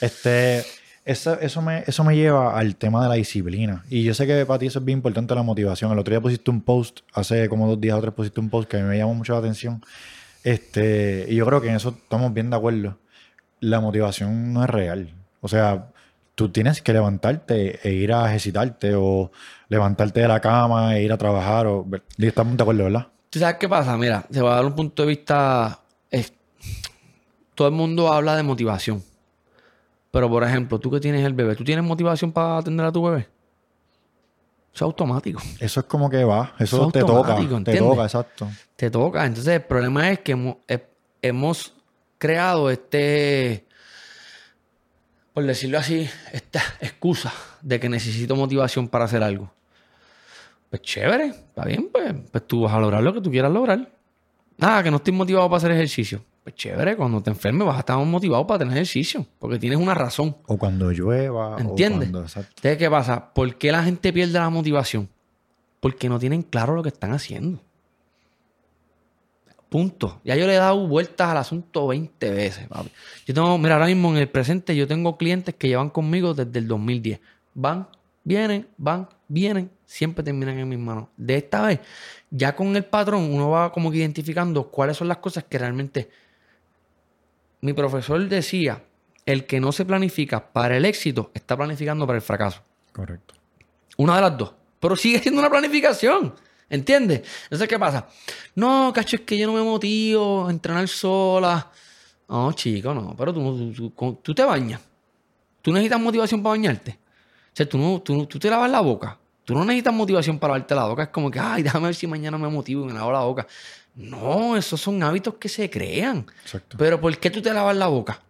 [0.00, 0.64] Este,
[1.04, 3.84] eso, eso, me, eso me lleva al tema de la disciplina.
[3.88, 5.92] Y yo sé que para ti eso es bien importante la motivación.
[5.92, 8.68] El otro día pusiste un post, hace como dos días o tres pusiste un post
[8.68, 9.84] que me llamó mucho la atención.
[10.42, 12.98] Este, y yo creo que en eso estamos bien de acuerdo.
[13.60, 15.14] La motivación no es real.
[15.42, 15.90] O sea,
[16.34, 19.30] tú tienes que levantarte e ir a ejercitarte o
[19.68, 21.68] levantarte de la cama e ir a trabajar.
[21.68, 21.86] O,
[22.18, 23.06] estamos de acuerdo, ¿verdad?
[23.30, 23.96] ¿Tú sabes qué pasa?
[23.96, 25.80] Mira, se va a dar un punto de vista.
[26.10, 26.32] es-
[27.54, 29.02] todo el mundo habla de motivación.
[30.10, 33.02] Pero, por ejemplo, tú que tienes el bebé, ¿tú tienes motivación para atender a tu
[33.04, 33.28] bebé?
[34.72, 35.40] Eso es automático.
[35.60, 36.52] Eso es como que va.
[36.58, 37.12] Eso Eso es te toca.
[37.18, 37.82] automático, Te ¿entiendes?
[37.92, 38.48] toca, exacto.
[38.76, 39.24] Te toca.
[39.26, 40.88] Entonces, el problema es que hemos, he-
[41.22, 41.74] hemos
[42.18, 43.66] creado este,
[45.32, 49.52] por decirlo así, esta excusa de que necesito motivación para hacer algo.
[50.70, 53.90] Pues chévere, está bien, pues, pues tú vas a lograr lo que tú quieras lograr.
[54.56, 56.22] Nada, que no estoy motivado para hacer ejercicio.
[56.44, 59.94] Pues chévere, cuando te enfermes vas a estar motivado para tener ejercicio, porque tienes una
[59.94, 60.36] razón.
[60.46, 61.56] O cuando llueva.
[61.58, 62.08] ¿Entiendes?
[62.08, 62.20] O cuando.
[62.20, 63.32] Entonces, ¿qué pasa?
[63.34, 65.08] ¿Por qué la gente pierde la motivación?
[65.80, 67.60] Porque no tienen claro lo que están haciendo.
[69.68, 70.20] Punto.
[70.24, 72.90] Ya yo le he dado vueltas al asunto 20 veces, papi.
[73.26, 76.58] Yo tengo, mira, ahora mismo en el presente yo tengo clientes que llevan conmigo desde
[76.58, 77.20] el 2010.
[77.54, 77.88] Van,
[78.24, 81.08] vienen, van, vienen, siempre terminan en mis manos.
[81.16, 81.80] De esta vez,
[82.30, 86.10] ya con el patrón, uno va como que identificando cuáles son las cosas que realmente...
[87.62, 88.82] Mi profesor decía,
[89.26, 92.62] el que no se planifica para el éxito está planificando para el fracaso.
[92.92, 93.34] Correcto.
[93.98, 94.54] Una de las dos.
[94.80, 96.34] Pero sigue siendo una planificación.
[96.70, 97.22] ¿Entiendes?
[97.44, 98.08] Entonces, ¿qué pasa?
[98.54, 101.70] No, cacho, es que yo no me motivo a entrenar sola.
[102.28, 103.14] No, chico, no.
[103.16, 104.80] Pero tú, tú, tú- tú te bañas.
[105.60, 106.92] Tú necesitas motivación para bañarte.
[106.92, 109.18] O sea, tú, no, tú, tú te lavas la boca.
[109.50, 111.02] Tú no necesitas motivación para lavarte la boca.
[111.02, 113.48] Es como que, ay, déjame ver si mañana me motivo y me lavo la boca.
[113.96, 116.24] No, esos son hábitos que se crean.
[116.44, 116.76] Exacto.
[116.78, 118.20] Pero ¿por qué tú te lavas la boca?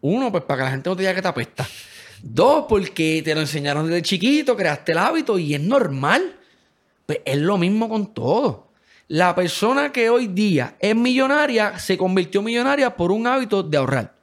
[0.00, 1.68] Uno, pues para que la gente no te diga que te apesta.
[2.22, 6.34] Dos, porque te lo enseñaron desde chiquito, creaste el hábito y es normal.
[7.04, 8.68] Pues es lo mismo con todo.
[9.08, 14.14] La persona que hoy día es millonaria se convirtió millonaria por un hábito de ahorrar.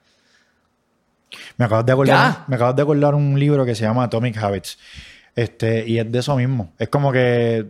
[1.57, 2.45] Me acabas de acordar, Ya.
[2.47, 4.79] me acabas de acordar un libro que se llama Atomic Habits.
[5.35, 6.71] Este, y es de eso mismo.
[6.77, 7.67] Es como que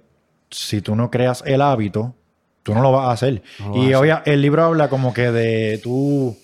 [0.50, 2.16] si tú no creas el hábito,
[2.64, 3.42] tú no lo vas a hacer.
[3.60, 6.36] No y obvia- el libro habla como que de tú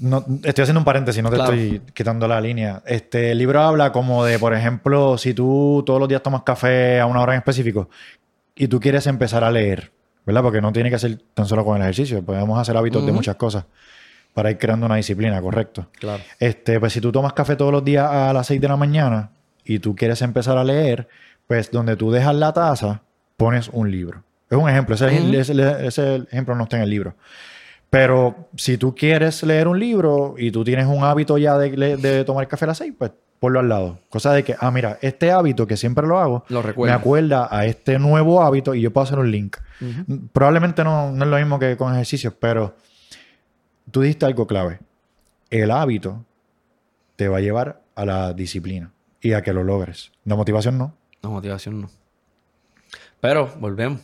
[0.00, 1.52] no, estoy haciendo un paréntesis, no te Claro.
[1.54, 2.82] estoy quitando la línea.
[2.84, 7.00] Este el libro habla como de, por ejemplo, si tú todos los días tomas café
[7.00, 7.88] a una hora en específico
[8.54, 9.90] y tú quieres empezar a leer,
[10.26, 10.42] ¿verdad?
[10.42, 13.36] Porque no tiene que ser tan solo con el ejercicio, podemos hacer hábitos de muchas
[13.36, 13.64] cosas
[14.34, 15.88] para ir creando una disciplina, correcto.
[15.98, 16.22] Claro.
[16.38, 19.30] Este, pues si tú tomas café todos los días a las 6 de la mañana
[19.68, 21.06] y tú quieres empezar a leer,
[21.46, 23.02] pues donde tú dejas la taza,
[23.36, 24.24] pones un libro.
[24.50, 25.34] Es un ejemplo, ese, Ujú.
[25.34, 27.14] ese- ese ejemplo no está en el libro.
[27.90, 32.48] Pero si tú quieres leer un libro y tú tienes un hábito ya de, tomar
[32.48, 33.98] café a las 6, pues ponlo al lado.
[34.08, 37.66] Cosa de que, ah, mira, este hábito que siempre lo hago, Lo me acuerda a
[37.66, 39.58] este nuevo hábito y yo puedo hacer un link.
[40.32, 42.74] Probablemente no, no es lo mismo que con ejercicios, pero
[43.90, 44.80] tú dijiste algo clave.
[45.50, 46.24] El hábito
[47.16, 50.12] te va a llevar a la disciplina y a que lo logres.
[50.24, 50.94] La motivación no.
[51.22, 51.90] La motivación no.
[53.20, 54.00] Pero volvemos.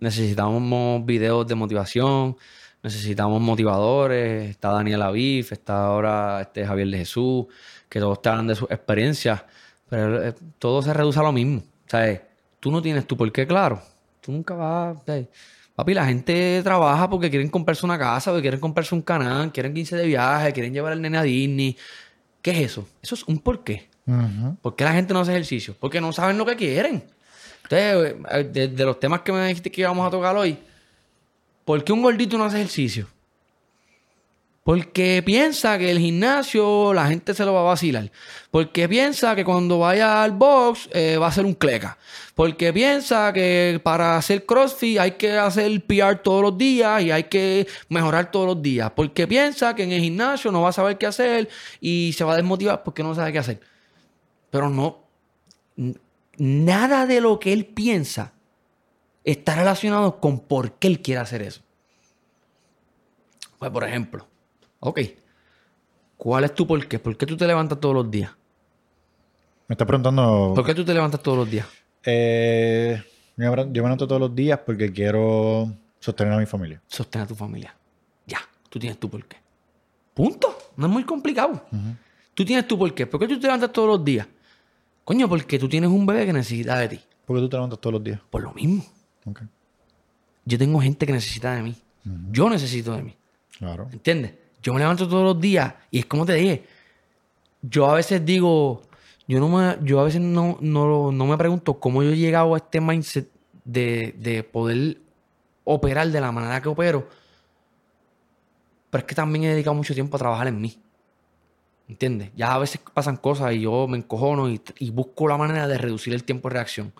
[0.00, 2.36] Necesitamos videos de motivación,
[2.82, 4.50] necesitamos motivadores.
[4.50, 7.46] Está Daniel Aviv, está ahora este Javier de Jesús,
[7.88, 9.44] que todos te hablan de sus experiencias.
[9.88, 11.62] Pero eh, todo se reduce a lo mismo.
[11.86, 12.20] ¿Sabes?
[12.58, 13.80] Tú no tienes tu por qué claro.
[14.20, 14.98] Tú nunca vas.
[15.06, 15.28] ¿sabes?
[15.76, 19.72] Papi, la gente trabaja porque quieren comprarse una casa, porque quieren comprarse un canal, quieren
[19.72, 21.76] 15 de viaje, quieren llevar al nene a Disney.
[22.42, 22.88] ¿Qué es eso?
[23.02, 23.89] Eso es un porqué.
[24.62, 25.76] ¿Por qué la gente no hace ejercicio?
[25.78, 27.04] Porque no saben lo que quieren.
[27.64, 30.58] Entonces, eh, de, de los temas que me dijiste que íbamos a tocar hoy,
[31.64, 33.06] ¿por qué un gordito no hace ejercicio?
[34.62, 38.10] Porque piensa que el gimnasio la gente se lo va a vacilar.
[38.50, 41.96] Porque piensa que cuando vaya al box eh, va a ser un cleca.
[42.34, 47.24] Porque piensa que para hacer CrossFit hay que hacer PR todos los días y hay
[47.24, 48.92] que mejorar todos los días.
[48.94, 51.48] Porque piensa que en el gimnasio no va a saber qué hacer
[51.80, 53.69] y se va a desmotivar porque no sabe qué hacer.
[54.50, 55.04] Pero no,
[56.36, 58.32] nada de lo que él piensa
[59.24, 61.62] está relacionado con por qué él quiere hacer eso.
[63.58, 64.26] Pues, por ejemplo,
[64.80, 65.00] ok,
[66.16, 66.98] ¿cuál es tu por qué?
[66.98, 68.32] ¿Por qué tú te levantas todos los días?
[69.68, 70.52] Me estás preguntando.
[70.54, 71.66] ¿Por qué tú te levantas todos los días?
[72.04, 73.00] Eh,
[73.36, 76.82] yo me noto todos los días porque quiero sostener a mi familia.
[76.88, 77.76] Sostener a tu familia.
[78.26, 79.36] Ya, tú tienes tu por qué.
[80.14, 80.58] Punto.
[80.76, 81.62] No es muy complicado.
[82.34, 83.06] Tú tienes tu por qué.
[83.06, 84.26] ¿Por qué tú te levantas todos los días?
[85.10, 87.00] Coño, porque tú tienes un bebé que necesita de ti.
[87.26, 88.20] ¿Por qué tú te levantas todos los días?
[88.30, 88.84] Por lo mismo.
[89.24, 89.40] Ok.
[90.44, 91.74] Yo tengo gente que necesita de mí.
[92.30, 93.16] Yo necesito de mí.
[93.58, 93.88] Claro.
[93.92, 94.34] ¿Entiendes?
[94.62, 96.64] Yo me levanto todos los días y es como te dije.
[97.60, 98.82] Yo a veces digo,
[99.26, 102.54] yo no me, yo a veces no, no, no me pregunto cómo yo he llegado
[102.54, 103.28] a este mindset
[103.64, 104.98] de, de poder
[105.64, 107.08] operar de la manera que opero.
[108.90, 110.78] Pero es que también he dedicado mucho tiempo a trabajar en mí.
[111.90, 112.30] ¿Entiendes?
[112.36, 116.14] Ya a veces pasan cosas y yo me encojono y, busco la manera de reducir
[116.14, 116.92] el tiempo de reacción.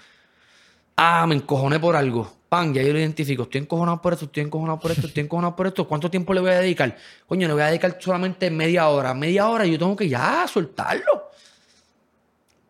[0.97, 2.29] Ah, me encojoné por algo.
[2.49, 3.45] Pan, ya yo lo identifico.
[3.45, 5.87] Estoy encojonado por esto, estoy encojonado por esto, estoy encojonado por esto.
[5.87, 6.97] ¿Cuánto tiempo le voy a dedicar?
[7.29, 9.15] Coño, le voy a dedicar solamente media hora.
[9.15, 11.31] Media hora yo tengo que ya soltarlo.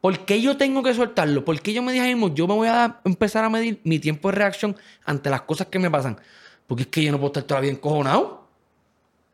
[0.02, 1.42] ¿Por qué yo tengo que soltarlo?
[1.42, 4.28] ¿Por qué yo me dije mismo, yo me voy a empezar a medir mi tiempo
[4.28, 6.20] de reacción ante las cosas que me pasan?
[6.66, 8.46] Porque es que yo no puedo estar todavía encojonado.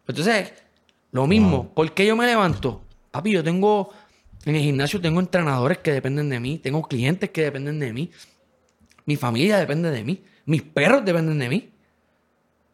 [0.06, 0.52] Entonces,
[1.16, 2.82] lo mismo, ¿por qué yo me levanto?
[3.10, 3.90] Papi, yo tengo,
[4.44, 8.10] en el gimnasio tengo entrenadores que dependen de mí, tengo clientes que dependen de mí,
[9.06, 11.70] mi familia depende de mí, mis perros dependen de mí,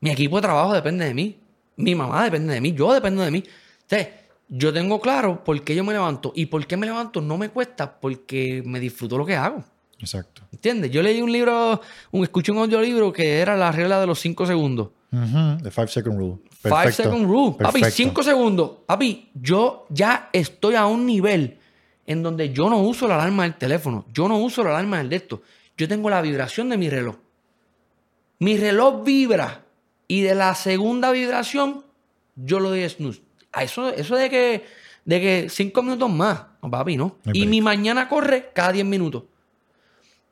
[0.00, 1.38] mi equipo de trabajo depende de mí,
[1.76, 3.44] mi mamá depende de mí, yo dependo de mí.
[3.82, 4.08] Entonces,
[4.48, 7.48] yo tengo claro por qué yo me levanto y por qué me levanto no me
[7.48, 9.64] cuesta porque me disfruto lo que hago.
[10.00, 10.42] Exacto.
[10.52, 10.90] ¿Entiendes?
[10.90, 11.80] Yo leí un libro,
[12.10, 14.88] un, escuché un audiolibro que era la regla de los cinco segundos.
[15.12, 16.38] Ujú, The Five Second Rule.
[16.62, 17.02] Five Perfecto.
[17.02, 17.56] second rule.
[17.58, 18.70] Papi, cinco segundos.
[18.86, 21.58] Papi, yo ya estoy a un nivel
[22.06, 24.06] en donde yo no uso la alarma del teléfono.
[24.12, 25.42] Yo no uso la alarma del de esto.
[25.76, 27.16] Yo tengo la vibración de mi reloj.
[28.38, 29.64] Mi reloj vibra.
[30.06, 31.84] Y de la segunda vibración,
[32.36, 33.22] yo lo doy snooze.
[33.50, 34.64] A eso, eso de que,
[35.04, 36.42] de que cinco minutos más.
[36.62, 37.16] No, papi, no.
[37.32, 39.24] Y mi mañana corre cada 10 minutos.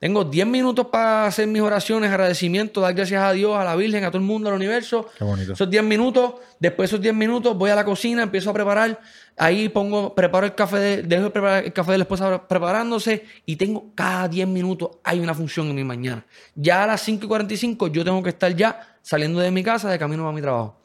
[0.01, 4.03] Tengo 10 minutos para hacer mis oraciones, agradecimiento, dar gracias a Dios, a la Virgen,
[4.03, 5.07] a todo el mundo, al universo.
[5.19, 5.53] Qué bonito.
[5.53, 8.99] Esos 10 minutos, después de esos 10 minutos voy a la cocina, empiezo a preparar,
[9.37, 13.27] ahí pongo, preparo el café, de, dejo de preparar el café de la esposa preparándose
[13.45, 16.25] y tengo cada 10 minutos hay una función en mi mañana.
[16.55, 19.91] Ya a las 5 y 45 yo tengo que estar ya saliendo de mi casa
[19.91, 20.81] de camino a mi trabajo.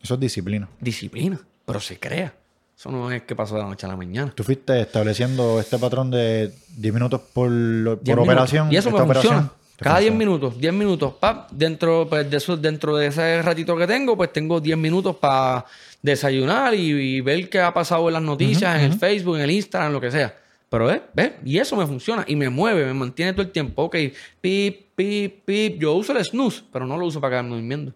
[0.00, 0.68] Eso es disciplina.
[0.78, 2.32] Disciplina, pero se crea.
[2.76, 4.32] Eso no es que pasó de la noche a la mañana.
[4.34, 8.24] Tú fuiste estableciendo este patrón de 10 minutos por, por 10 minutos.
[8.24, 8.72] operación.
[8.72, 9.50] Y eso me funciona.
[9.78, 10.18] Cada 10 funciona.
[10.18, 11.14] minutos, 10 minutos.
[11.14, 15.16] pap, dentro, pues, de eso, dentro de ese ratito que tengo, pues tengo 10 minutos
[15.16, 15.64] para
[16.02, 19.50] desayunar y, y ver qué ha pasado en las noticias, en el Facebook, en el
[19.52, 20.36] Instagram, lo que sea.
[20.68, 21.00] Pero, ¿ves?
[21.14, 21.32] ¿ves?
[21.44, 22.24] Y eso me funciona.
[22.26, 23.84] Y me mueve, me mantiene todo el tiempo.
[23.84, 23.96] Ok,
[24.40, 25.80] pip, pip, pip.
[25.80, 27.94] Yo uso el snooze, pero no lo uso para quedarme durmiendo.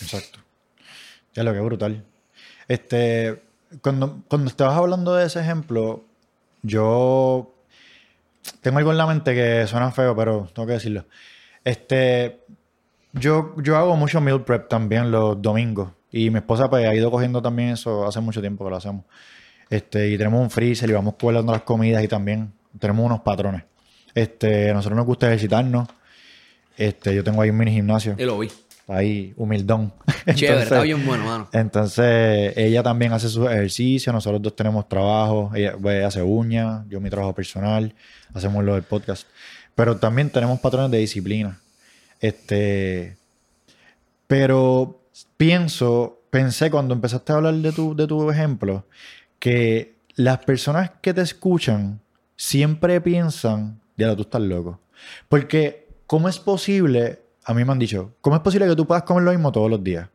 [0.00, 0.38] Exacto.
[1.34, 2.04] Ya lo que brutal.
[2.68, 3.45] Este,
[3.80, 6.04] cuando, cuando estabas hablando de ese ejemplo,
[6.62, 7.52] yo
[8.60, 11.06] tengo algo en la mente que suena feo, pero tengo que decirlo.
[11.64, 12.40] Este,
[13.12, 15.90] yo, yo hago mucho meal prep también los domingos.
[16.12, 19.04] Y mi esposa pues, ha ido cogiendo también eso hace mucho tiempo que lo hacemos.
[19.68, 23.64] Este, y tenemos un freezer y vamos guardando las comidas y también tenemos unos patrones.
[24.14, 25.88] Este, a nosotros nos gusta ejercitarnos.
[26.76, 28.14] Este, yo tengo ahí un mini gimnasio.
[28.18, 28.50] Y lo vi.
[28.88, 29.92] Ahí, humildón.
[30.34, 31.48] Chévere, está bien bueno, mano.
[31.52, 37.00] Entonces, ella también hace sus ejercicios, nosotros dos tenemos trabajo, ella pues, hace uñas, yo
[37.00, 37.92] mi trabajo personal,
[38.32, 39.26] hacemos lo del podcast.
[39.74, 41.60] Pero también tenemos patrones de disciplina.
[42.20, 43.16] Este,
[44.26, 45.02] pero
[45.36, 48.86] pienso, pensé cuando empezaste a hablar de tu, de tu ejemplo,
[49.38, 52.00] que las personas que te escuchan
[52.36, 54.80] siempre piensan, ya tú estás loco.
[55.28, 57.25] Porque, ¿cómo es posible?
[57.48, 59.70] A mí me han dicho, ¿cómo es posible que tú puedas comer lo mismo todos
[59.70, 60.08] los días?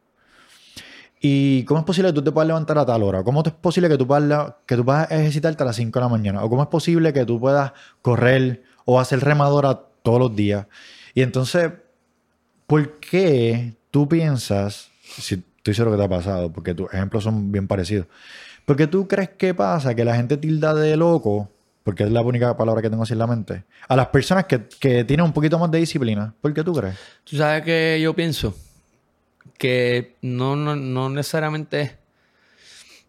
[1.21, 3.23] ¿Y cómo es posible que tú te puedas levantar a tal hora?
[3.23, 6.09] ¿Cómo es posible que tú puedas, que tú puedas ejercitarte a las 5 de la
[6.09, 6.43] mañana?
[6.43, 7.71] ¿O cómo es posible que tú puedas
[8.01, 10.67] correr o hacer remadora todos los días?
[11.13, 11.71] Y entonces,
[12.67, 17.49] ¿por qué tú piensas, si estoy seguro que te ha pasado, porque tus ejemplos son
[17.49, 18.07] bien parecidos,
[18.65, 21.49] ¿por qué tú crees que pasa que la gente tilda de loco,
[21.84, 24.67] porque es la única palabra que tengo así en la mente, a las personas que,
[24.79, 26.34] que tienen un poquito más de disciplina?
[26.41, 26.95] ¿Por qué tú crees?
[27.23, 28.55] Tú sabes que yo pienso
[29.57, 31.97] que no, no, no necesariamente.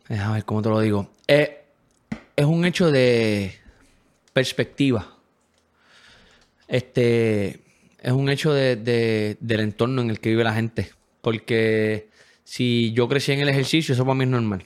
[0.09, 1.11] Déjame ver cómo te lo digo.
[1.27, 1.51] Es,
[2.37, 3.55] es un hecho de
[4.33, 5.16] perspectiva.
[6.68, 7.61] Este
[8.01, 10.91] es un hecho de, de- del entorno en el que vive la gente.
[11.20, 12.09] Porque
[12.45, 14.64] si yo crecí en el ejercicio, eso para mí es normal.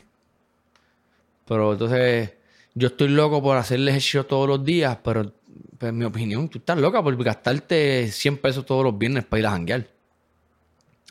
[1.47, 2.33] Pero entonces,
[2.77, 5.33] yo estoy loco por hacer el ejercicio todos los días, pero
[5.79, 9.41] pues, en mi opinión, tú estás loca por gastarte 100 pesos todos los viernes para
[9.41, 9.87] ir a janguear.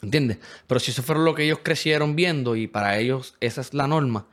[0.03, 0.37] ¿Entiendes?
[0.67, 3.87] Pero si eso fuera lo que ellos crecieron viendo y para ellos esa es la
[3.87, 4.27] norma,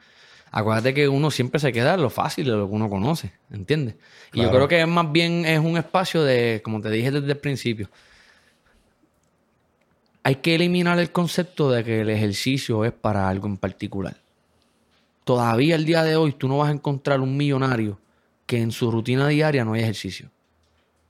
[0.51, 3.33] acuérdate que uno siempre se queda en lo fácil de lo que uno conoce.
[3.51, 3.95] ¿Entiendes?
[4.35, 7.33] Y yo creo que es más bien es un espacio de, como te dije desde
[7.33, 7.89] el principio,
[10.23, 14.22] hay que eliminar el concepto de que el ejercicio es para algo en particular.
[15.25, 17.99] Todavía el día de hoy tú no vas a encontrar un millonario
[18.47, 20.31] que en su rutina diaria no hay ejercicio.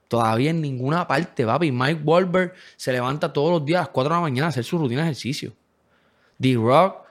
[0.09, 1.73] Todavía en ninguna parte, papi.
[1.73, 4.65] Mike Wahlberg se levanta todos los días a las 4 de la mañana a hacer
[4.65, 5.55] su rutina de ejercicio.
[6.37, 7.07] D-Rock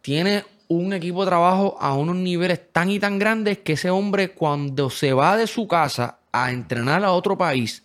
[0.00, 4.32] tiene un equipo de trabajo a unos niveles tan y tan grandes que ese hombre
[4.32, 7.84] cuando se va de su casa a entrenar a otro país,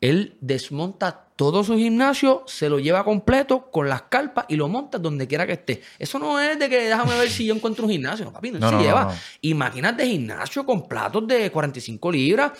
[0.00, 4.98] él desmonta todo su gimnasio, se lo lleva completo con las carpas y lo monta
[4.98, 5.82] donde quiera que esté.
[5.98, 8.52] Eso no es de que déjame ver si yo encuentro un gimnasio, papi.
[8.52, 9.04] No, No, se no, no, lleva.
[9.06, 9.12] no.
[9.40, 12.52] Y máquinas de gimnasio con platos de 45 libras.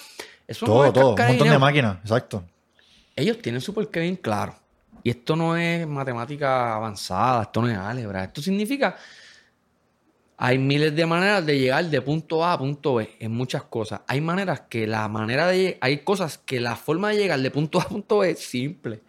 [0.47, 1.15] Eso no Todo, es todo.
[1.15, 2.45] Un montón de máquinas, exacto.
[3.17, 4.57] Ellos tienen su porqué bien claro.
[5.03, 8.25] Y esto no es matemática avanzada, esto no es álgebra.
[8.25, 8.97] Esto significa.
[10.37, 14.01] Hay miles de maneras de llegar de punto A a punto B en muchas cosas.
[14.07, 17.79] Hay maneras que la manera de hay cosas que la forma de llegar de punto
[17.81, 19.03] A a punto B es simple.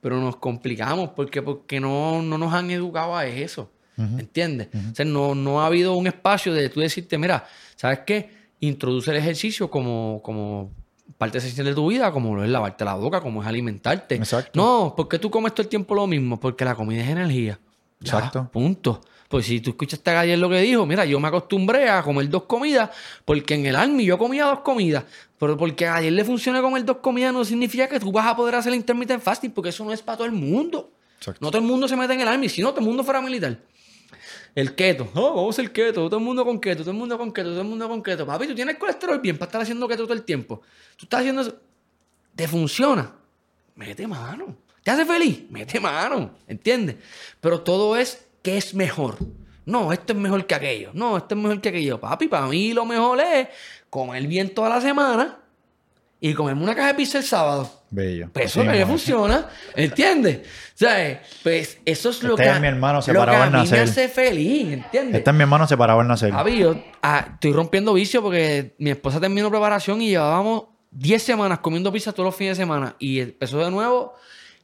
[0.00, 3.70] Pero nos complicamos porque, porque no, no nos han educado a eso.
[3.96, 4.68] ¿Entiendes?
[4.90, 7.46] O sea, no, no ha habido un espacio de tú decirte, mira,
[7.76, 8.28] ¿sabes qué?
[8.58, 10.72] Introduce el ejercicio como, como
[11.16, 14.16] parte esencial de tu vida, como lo es lavarte la boca, como es alimentarte.
[14.16, 14.50] Exacto.
[14.54, 17.60] No, porque tú comes todo el tiempo lo mismo, porque la comida es energía.
[18.00, 18.50] Ya, Exacto.
[18.52, 19.00] Punto.
[19.34, 22.28] Pues si tú escuchaste a ayer lo que dijo, mira, yo me acostumbré a comer
[22.28, 22.90] dos comidas
[23.24, 25.02] porque en el Army yo comía dos comidas.
[25.40, 28.36] Pero porque a ayer le funciona comer dos comidas no significa que tú vas a
[28.36, 30.92] poder hacer el intermittent fasting porque eso no es para todo el mundo.
[31.18, 31.40] Exacto.
[31.44, 33.20] No todo el mundo se mete en el Army, si no, todo el mundo fuera
[33.20, 33.58] militar.
[34.54, 35.10] El keto.
[35.16, 36.08] No, vamos a hacer keto.
[36.08, 38.24] Todo el mundo con keto, todo el mundo con keto, todo el mundo con keto.
[38.24, 40.62] Papi, tú tienes colesterol bien para estar haciendo keto todo el tiempo.
[40.96, 41.56] Tú estás haciendo eso.
[42.36, 43.12] ¿Te funciona?
[43.74, 44.58] Mete mano.
[44.84, 45.42] ¿Te hace feliz?
[45.50, 46.36] Mete mano.
[46.46, 46.98] ¿Entiendes?
[47.40, 49.16] Pero todo es que es mejor.
[49.64, 50.90] No, esto es mejor que aquello.
[50.92, 51.98] No, esto es mejor que aquello.
[51.98, 53.48] Papi, para mí lo mejor es
[53.88, 55.38] comer bien toda la semana
[56.20, 57.70] y comerme una caja de pizza el sábado.
[57.90, 58.28] Bello.
[58.32, 60.38] Pues eso me funciona, ¿entiendes?
[60.38, 63.44] O sea, pues eso es lo Este que, es mi hermano, se lo que paraba
[63.44, 63.80] a al mí me nacer.
[63.80, 65.14] hace feliz, ¿entiendes?
[65.16, 66.32] Este es mi hermano separado al nacer.
[66.32, 71.60] Javi, yo ah, estoy rompiendo vicio porque mi esposa terminó preparación y llevábamos 10 semanas
[71.60, 74.14] comiendo pizza todos los fines de semana y empezó de nuevo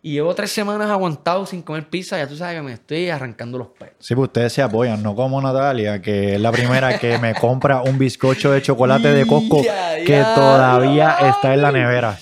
[0.02, 2.16] y llevo 3 semanas aguantado sin comer pizza.
[2.16, 3.94] Ya tú sabes que me estoy arrancando los pelos.
[3.98, 7.82] Sí, pues ustedes se apoyan, no como Natalia, que es la primera que me compra
[7.82, 11.28] un bizcocho de chocolate de Costco Ya, que todavía ya.
[11.30, 12.18] está en la nevera.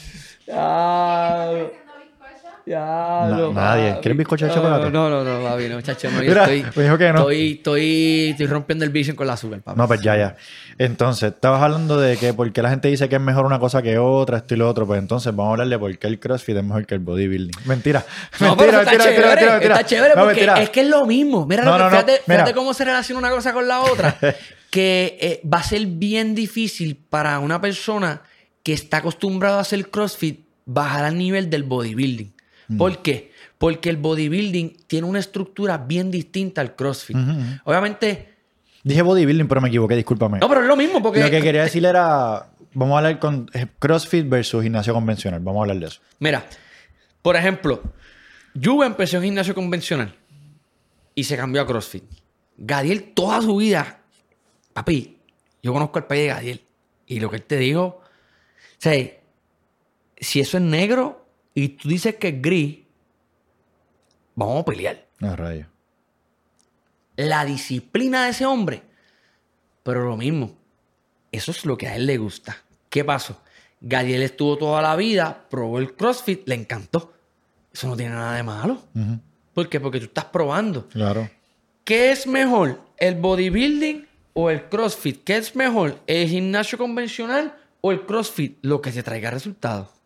[2.68, 3.98] Ya, Na- nadie.
[4.02, 4.90] ¿Quieres bizcocho de chocolate?
[4.90, 6.20] No, no, no, papi, no, muchacho, no.
[6.20, 7.18] Mira, estoy, me dijo que no.
[7.20, 9.78] Estoy, estoy, estoy rompiendo el vision con la azúcar, papi.
[9.78, 10.36] No, pues ya, ya.
[10.76, 13.96] Entonces, estabas hablando de que porque la gente dice que es mejor una cosa que
[13.98, 14.86] otra, esto y lo otro.
[14.86, 17.54] Pues entonces vamos a hablar de por qué el CrossFit es mejor que el bodybuilding.
[17.64, 18.04] Mentira.
[18.40, 19.74] No, mentira, pero eso está mentira, chévere, mentira, mentira.
[19.74, 20.62] está chévere No, porque mentira.
[20.62, 21.46] es que es lo mismo.
[21.46, 22.40] Mira, No, lo que- no, no, fíjate, mira.
[22.44, 24.16] fíjate cómo se relaciona una cosa con la otra.
[24.70, 28.20] que eh, va a ser bien difícil para una persona
[28.62, 32.34] que está acostumbrada a hacer CrossFit bajar al nivel del bodybuilding.
[32.68, 32.76] Mm.
[32.76, 33.32] ¿Por qué?
[33.58, 37.16] Porque el bodybuilding tiene una estructura bien distinta al CrossFit.
[37.64, 38.38] Obviamente,
[38.84, 40.38] Dije bodybuilding, pero me equivoqué, discúlpame.
[40.38, 41.20] no, pero es lo mismo porque...
[41.20, 45.40] Lo que quería decir era, vamos a hablar con eh, CrossFit versus gimnasio convencional.
[45.40, 46.00] Vamos a hablar de eso.
[46.20, 46.46] Mira,
[47.20, 47.82] por ejemplo,
[48.54, 50.14] Juve empezó en gimnasio convencional
[51.14, 52.04] y se cambió a CrossFit.
[52.56, 54.00] Gadiel toda su vida,
[54.72, 55.18] papi,
[55.62, 56.62] yo conozco el país de Gadiel
[57.06, 58.00] y lo que él te dijo, o
[58.78, 58.94] sea,
[60.16, 61.27] si eso es negro
[61.58, 62.78] y tú dices que es gris,
[64.36, 65.04] vamos a pelear.
[65.18, 65.66] No, rayo.
[67.16, 68.82] La disciplina de ese hombre,
[69.82, 70.56] pero lo mismo,
[71.32, 72.62] eso es lo que a él le gusta.
[72.88, 73.40] ¿Qué pasó?
[73.80, 77.12] Gadiel estuvo toda la vida, probó el CrossFit, le encantó.
[77.72, 78.80] Eso no tiene nada de malo.
[79.52, 79.80] ¿Por qué?
[79.80, 80.86] Porque tú estás probando.
[80.86, 81.28] Claro.
[81.82, 82.80] ¿Qué es mejor?
[82.98, 85.24] ¿El bodybuilding o el CrossFit?
[85.24, 85.98] ¿Qué es mejor?
[86.06, 88.58] ¿El gimnasio convencional o el CrossFit?
[88.62, 89.97] Lo que te traiga resultados.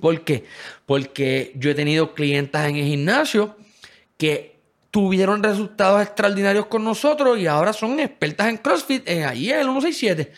[0.00, 0.44] ¿Por qué?
[0.86, 3.56] Porque yo he tenido clientas en el gimnasio
[4.16, 4.58] que
[4.90, 9.66] tuvieron resultados extraordinarios con nosotros y ahora son expertas en CrossFit en ahí en el
[9.66, 10.32] 167.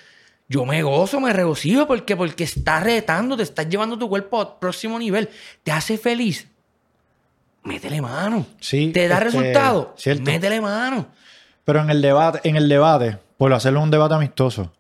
[0.48, 4.58] Yo me gozo, me regocijo porque, porque estás retando, te estás llevando tu cuerpo al
[4.58, 5.28] próximo nivel.
[5.62, 6.48] Te hace feliz.
[7.62, 8.46] Métele mano.
[8.58, 9.94] Sí, ¿Te da este, resultado?
[9.96, 10.24] cierto.
[10.24, 11.06] Métele mano.
[11.64, 14.72] Pero en el debate, en el debate, por hacerlo un debate amistoso,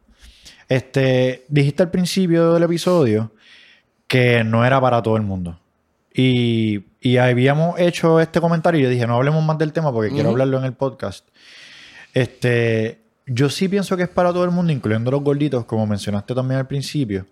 [0.68, 3.32] este, dijiste al principio del episodio
[4.10, 5.60] que no era para todo el mundo.
[6.12, 10.10] Y, y habíamos hecho este comentario y yo dije, no hablemos más del tema porque
[10.10, 11.28] quiero hablarlo en el podcast.
[12.12, 16.34] Este, yo sí pienso que es para todo el mundo, incluyendo los gorditos, como mencionaste
[16.34, 17.24] también al principio.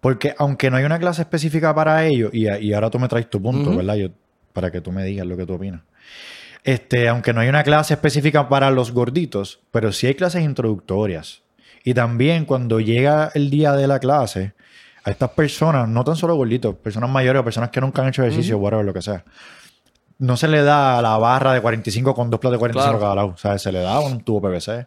[0.00, 3.28] Porque aunque no hay una clase específica para ellos, y, y ahora tú me traes
[3.28, 3.76] tu punto.
[3.76, 3.96] ¿verdad?
[3.96, 4.08] Yo,
[4.54, 5.82] para que tú me digas lo que tú opinas.
[6.64, 11.42] Este, aunque no hay una clase específica para los gorditos, pero sí hay clases introductorias.
[11.84, 14.54] Y también cuando llega el día de la clase,
[15.06, 18.22] a estas personas, no tan solo gorditos, personas mayores o personas que nunca han hecho
[18.22, 19.24] ejercicio, whatever, lo que sea,
[20.18, 23.00] no se le da la barra de 45 con dos platos de 45 Claro.
[23.00, 23.28] cada lado.
[23.28, 24.86] O sea, se le da un tubo PVC,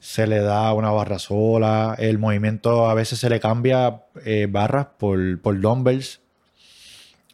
[0.00, 4.86] se le da una barra sola, el movimiento a veces se le cambia eh, barras
[4.98, 6.20] por, por dumbbells,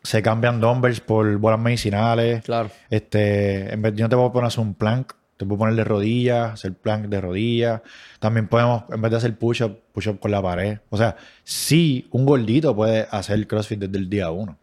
[0.02, 2.42] se cambian dumbbells por bolas medicinales.
[2.44, 2.70] Claro.
[2.88, 5.84] Este, en vez yo no te puedo poner hacer un plank, te puedo poner de
[5.84, 7.80] rodillas, hacer plank de rodillas.
[8.18, 10.78] También podemos, en vez de hacer push-up, push-up con la pared.
[10.90, 14.58] O sea, sí, un gordito puede hacer CrossFit desde el día uno.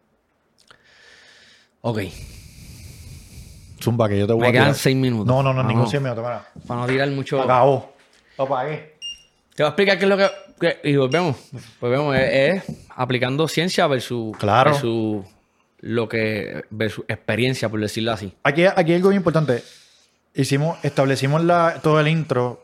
[1.82, 2.02] Ok.
[3.82, 4.76] Zumba, que yo te voy Me a quedan tirar.
[4.76, 5.28] seis minutos.
[5.28, 5.68] No, no, no, Vamos.
[5.74, 6.24] ningún 100 minutos.
[6.24, 6.48] Mira.
[6.68, 7.42] Para no tirar mucho.
[7.42, 7.94] Acabó.
[8.38, 8.96] Lo pagué.
[9.56, 10.28] Te voy a explicar qué es lo que.
[10.60, 11.38] que- y volvemos.
[11.80, 12.16] Volvemos.
[12.16, 14.36] Es, es aplicando ciencia versus.
[14.38, 14.72] Claro.
[14.72, 15.26] Versus
[15.82, 16.64] lo que.
[16.70, 18.34] Versus experiencia, por decirlo así.
[18.44, 19.62] Aquí, aquí hay algo bien importante.
[20.36, 22.64] Hicimos, establecimos la, todo el intro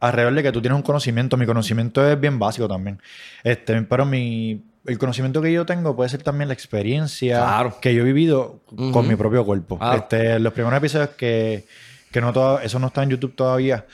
[0.00, 1.36] alrededor de que tú tienes un conocimiento.
[1.36, 3.00] Mi conocimiento es bien básico también.
[3.44, 7.76] Este, pero mi, el conocimiento que yo tengo puede ser también la experiencia Claro.
[7.80, 8.60] que yo he vivido
[8.92, 9.78] con mi propio cuerpo.
[9.78, 9.98] Claro.
[9.98, 11.64] Este, los primeros episodios que,
[12.10, 13.86] que no todo, eso no está en YouTube todavía,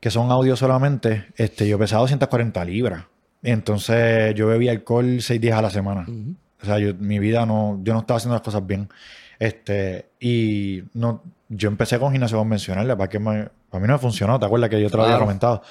[0.00, 3.04] que son audio solamente, este, yo pesaba 240 libras.
[3.42, 6.06] Entonces yo bebía alcohol seis días a la semana.
[6.60, 8.88] O sea, yo, mi vida no, yo no estaba haciendo las cosas bien.
[9.38, 13.98] Este, y no, yo empecé con gimnasio convencional, para que me- para mí no me
[13.98, 15.24] funcionó, ¿te acuerdas que yo te lo había Claro.
[15.26, 15.62] comentado?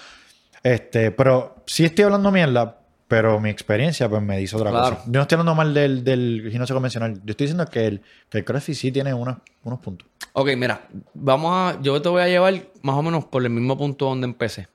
[0.63, 4.95] Este, pero sí estoy hablando mierda, pero mi experiencia pues me dice otra Claro.
[4.97, 5.03] cosa.
[5.05, 7.13] Yo no estoy hablando mal del, del gimnasio convencional.
[7.23, 10.07] Yo estoy diciendo que el, que el CrossFit sí tiene unos, unos puntos.
[10.33, 10.81] Ok, mira.
[11.13, 11.81] Vamos a.
[11.81, 14.67] Yo te voy a llevar más o menos por el mismo punto donde empecé.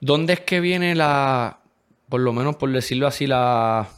[0.00, 1.58] ¿Dónde es que viene la.
[2.08, 3.88] Por lo menos por decirlo así, la.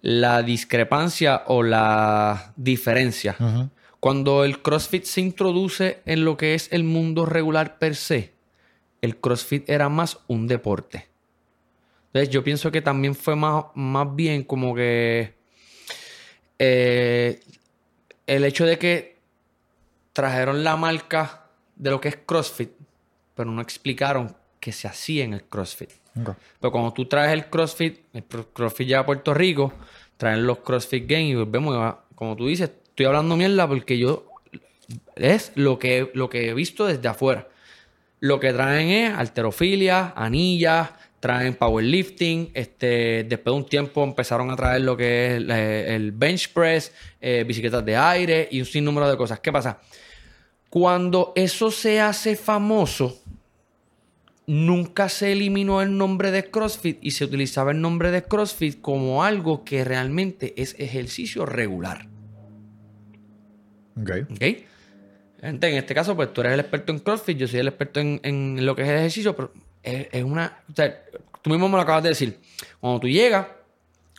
[0.00, 3.36] La discrepancia o la diferencia.
[3.38, 3.68] Ujú.
[4.04, 8.34] Cuando el CrossFit se introduce en lo que es el mundo regular per se,
[9.00, 11.08] el CrossFit era más un deporte.
[12.08, 15.32] Entonces yo pienso que también fue más, más bien como que
[16.58, 17.40] eh,
[18.26, 19.16] el hecho de que
[20.12, 22.72] trajeron la marca de lo que es CrossFit,
[23.34, 25.88] pero no explicaron qué se hacía en el CrossFit.
[26.12, 29.72] Pero cuando tú traes el CrossFit, el CrossFit ya a Puerto Rico,
[30.18, 34.24] traen los CrossFit Games y volvemos, como tú dices, estoy hablando mierda porque yo
[35.16, 37.48] es lo que, lo que he visto desde afuera.
[38.20, 44.56] Lo que traen es alterofilia, anillas, traen powerlifting, este, después de un tiempo empezaron a
[44.56, 49.16] traer lo que es el, bench press, eh, bicicletas de aire y un sinnúmero de
[49.16, 49.40] cosas.
[49.40, 49.80] ¿Qué pasa?
[50.70, 53.20] Cuando eso se hace famoso,
[54.46, 59.24] nunca se eliminó el nombre de CrossFit y se utilizaba el nombre de CrossFit como
[59.24, 62.13] algo que realmente es ejercicio regular.
[64.00, 64.10] Ok.
[64.30, 64.42] ¿Ok?
[65.42, 68.18] En este caso, pues tú eres el experto en CrossFit, yo soy el experto en,
[68.22, 70.58] en lo que es el ejercicio, pero es, una...
[70.68, 70.82] O
[71.42, 72.38] tú mismo me lo acabas de decir.
[72.80, 73.48] Cuando tú llegas,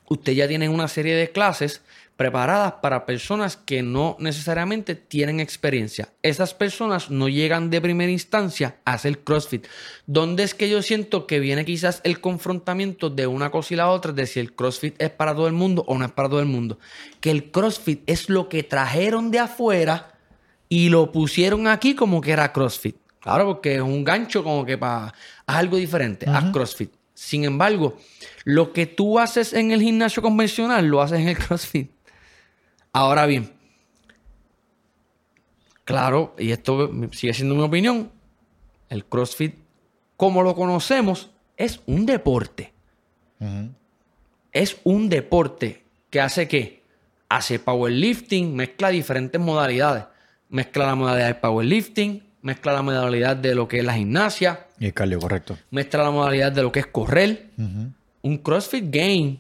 [0.07, 1.82] usted ya tiene una serie de clases
[2.18, 6.09] preparadas para personas que no necesariamente tienen experiencia.
[6.22, 9.68] Esas personas no llegan de primera instancia a hacer CrossFit.
[10.05, 13.89] ¿Dónde es que yo siento que viene quizás el confrontamiento de una cosa y la
[13.89, 16.39] otra de si el CrossFit es para todo el mundo o no es para todo
[16.39, 16.80] el mundo?
[17.20, 20.13] Que el CrossFit es lo que trajeron de afuera
[20.70, 22.95] y lo pusieron aquí como que era CrossFit.
[23.20, 25.13] Claro, porque es un gancho como que para
[25.47, 26.91] algo diferente, a CrossFit.
[27.13, 27.97] Sin embargo,
[28.43, 31.94] lo que tú haces en el gimnasio convencional lo haces en el CrossFit.
[32.97, 33.51] Ahora bien,
[35.83, 38.09] claro, y esto sigue siendo mi opinión,
[38.87, 39.53] el CrossFit,
[40.15, 42.71] como lo conocemos, es un deporte.
[44.53, 46.83] Es un deporte que hace qué?
[47.27, 50.05] Hace powerlifting, mezcla diferentes modalidades.
[50.47, 54.85] Mezcla la modalidad de powerlifting, mezcla la modalidad de lo que es la gimnasia, Y
[54.85, 55.57] el cardio, correcto.
[55.69, 57.49] mezcla la modalidad de lo que es correr.
[58.21, 59.39] Un CrossFit Game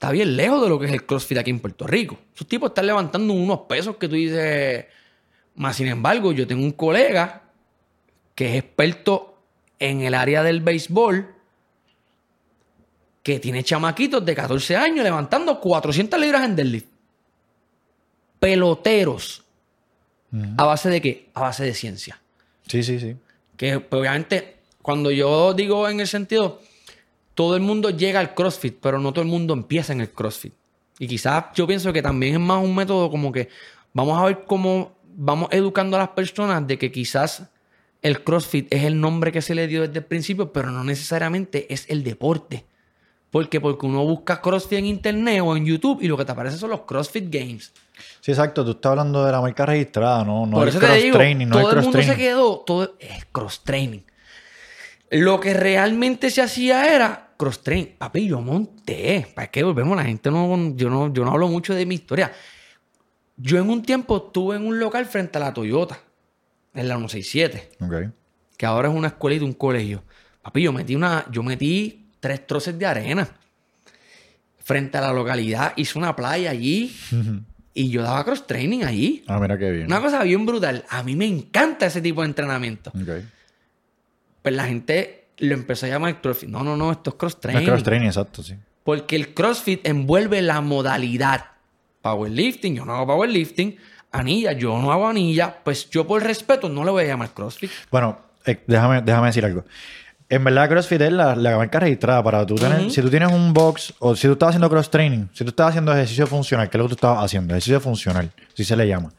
[0.00, 2.18] está bien lejos de lo que es el CrossFit aquí en Puerto Rico.
[2.34, 4.86] Esos tipos están levantando unos pesos que tú dices.
[5.56, 7.42] Más sin embargo, yo tengo un colega
[8.34, 9.42] que es experto
[9.78, 11.34] en el área del béisbol
[13.22, 16.88] que tiene chamaquitos de 14 años levantando 400 libras en deadlift.
[18.38, 19.44] Peloteros.
[20.56, 21.28] ¿A base de qué?
[21.34, 22.18] A base de ciencia.
[22.66, 23.16] Sí, sí, sí.
[23.54, 26.62] Que pues, obviamente, cuando yo digo en el sentido,
[27.34, 30.52] todo el mundo llega al CrossFit, pero no todo el mundo empieza en el CrossFit.
[30.98, 33.48] Y quizás yo pienso que también es más un método como que
[33.92, 37.44] vamos a ver cómo vamos educando a las personas de que quizás
[38.02, 41.72] el CrossFit es el nombre que se le dio desde el principio, pero no necesariamente
[41.72, 42.64] es el deporte.
[43.30, 43.60] ¿Por qué?
[43.60, 46.70] Porque uno busca CrossFit en internet o en YouTube y lo que te aparece son
[46.70, 47.72] los CrossFit Games.
[48.20, 48.64] Sí, exacto.
[48.64, 51.16] Tú estás hablando de la marca registrada, no, no Por el eso te cross digo,
[51.16, 54.00] training, no el todo el cross mundo se quedó, todo es cross training.
[55.10, 57.92] Lo que realmente se hacía era cross training.
[57.98, 59.26] Papi, yo monté.
[59.34, 59.96] ¿Para qué volvemos?
[59.96, 62.32] La gente no, yo no, yo no hablo mucho de mi historia.
[63.36, 65.98] Yo en un tiempo estuve en un local frente a la Toyota,
[66.74, 68.12] en la 167, Ok.
[68.56, 70.02] que ahora es una escuelita, un colegio.
[70.42, 73.26] Papi, yo metí una, yo metí tres troces de arena
[74.62, 76.94] frente a la localidad, hice una playa allí
[77.74, 79.24] y yo daba cross training allí.
[79.26, 79.86] Ah, mira qué bien.
[79.86, 80.84] Una cosa bien brutal.
[80.88, 82.92] A mí me encanta ese tipo de entrenamiento.
[84.42, 86.48] Pues la gente lo empezó a llamar CrossFit.
[86.48, 87.62] No, no, no, esto es cross No training.
[87.62, 88.54] es cross training, exacto, sí.
[88.84, 91.46] Porque el CrossFit envuelve la modalidad.
[92.02, 93.76] Powerlifting, yo no hago powerlifting.
[94.12, 95.58] Anilla, yo no hago anilla.
[95.62, 97.70] Pues yo por respeto no le voy a llamar CrossFit.
[97.90, 99.64] Bueno, eh, déjame, déjame decir algo.
[100.30, 102.88] En verdad, CrossFit es la, la marca registrada para tú tener.
[102.90, 105.70] Si tú tienes un box o si tú estás haciendo cross training, si tú estás
[105.70, 108.86] haciendo ejercicio funcional, que es lo que tú estabas haciendo, ejercicio funcional, si se le
[108.86, 109.12] llama.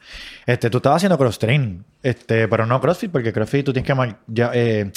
[0.46, 4.14] Este, tú estabas haciendo cross training, este, pero no CrossFit, porque CrossFit tú tienes que
[4.28, 4.90] ya, eh,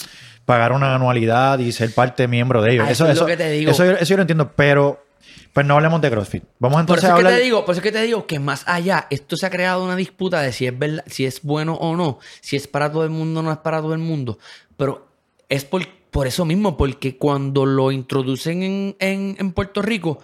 [0.45, 2.85] pagar una anualidad y ser parte miembro de ellos.
[2.87, 3.71] Ah, eso es lo que te digo.
[3.71, 5.03] Eso, yo- eso yo lo entiendo, pero
[5.51, 6.43] pues no hablemos de CrossFit.
[6.59, 7.39] Vamos Por entonces eso, a es que hablar.
[7.39, 9.83] te digo, por eso es que te digo que más allá, esto se ha creado
[9.83, 13.03] una disputa de si es verdad, si es bueno o no, si es para todo
[13.03, 14.37] el mundo o no es para todo el mundo.
[14.77, 15.07] Pero
[15.49, 15.81] es por,
[16.15, 20.19] por eso mismo, porque cuando lo introducen en, en- en Puerto Rico,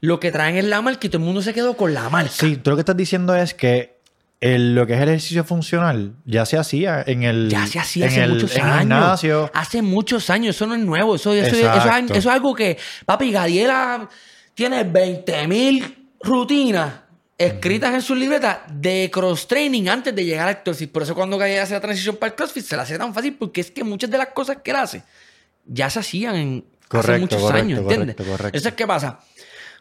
[0.00, 2.32] lo que traen es la marca y todo el mundo se quedó con la marca.
[2.32, 3.94] Sí, tú lo que estás diciendo es que
[4.40, 8.06] el- lo que es el ejercicio funcional ya se hacía en el, Ya se hacía
[8.06, 8.78] en hace el- muchos años.
[8.80, 9.50] gimnasio.
[9.54, 10.56] Hace muchos años.
[10.56, 11.14] Eso no es nuevo.
[11.14, 12.12] Eso, eso, eso, es- Exacto.
[12.14, 14.08] eso es algo que, papi, Gadiela
[14.54, 16.92] tiene 20.000 rutinas
[17.36, 20.90] escritas en su libreta de cross-training antes de llegar al CrossFit.
[20.90, 23.34] Por eso cuando Gadiela hace la transición para el CrossFit se la hace tan fácil
[23.34, 25.02] porque es que muchas de las cosas que él hace
[25.66, 28.14] ya se hacían en, hace muchos correcto, años, ¿entiendes?
[28.16, 28.58] correcto, correcto.
[28.58, 29.20] Eso es qué pasa.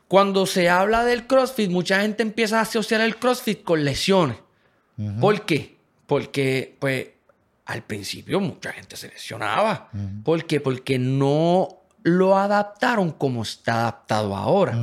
[0.07, 4.37] Cuando se habla del CrossFit, mucha gente empieza a asociar el CrossFit con lesiones.
[5.19, 5.75] ¿Por qué?
[6.05, 7.07] Porque, pues,
[7.65, 9.89] al principio mucha gente se lesionaba.
[10.23, 10.59] ¿Por qué?
[10.59, 14.77] Porque no lo adaptaron como está adaptado ahora.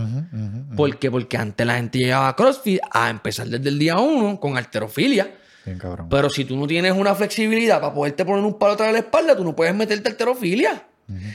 [0.77, 1.11] ¿Por qué?
[1.11, 5.35] Porque antes la gente llegaba a CrossFit a empezar desde el día uno con alterofilia.
[5.65, 6.09] Bien cabrón.
[6.09, 8.99] Pero si tú no tienes una flexibilidad para poderte poner un palo atrás de la
[9.01, 10.87] espalda, tú no puedes meterte alterofilia.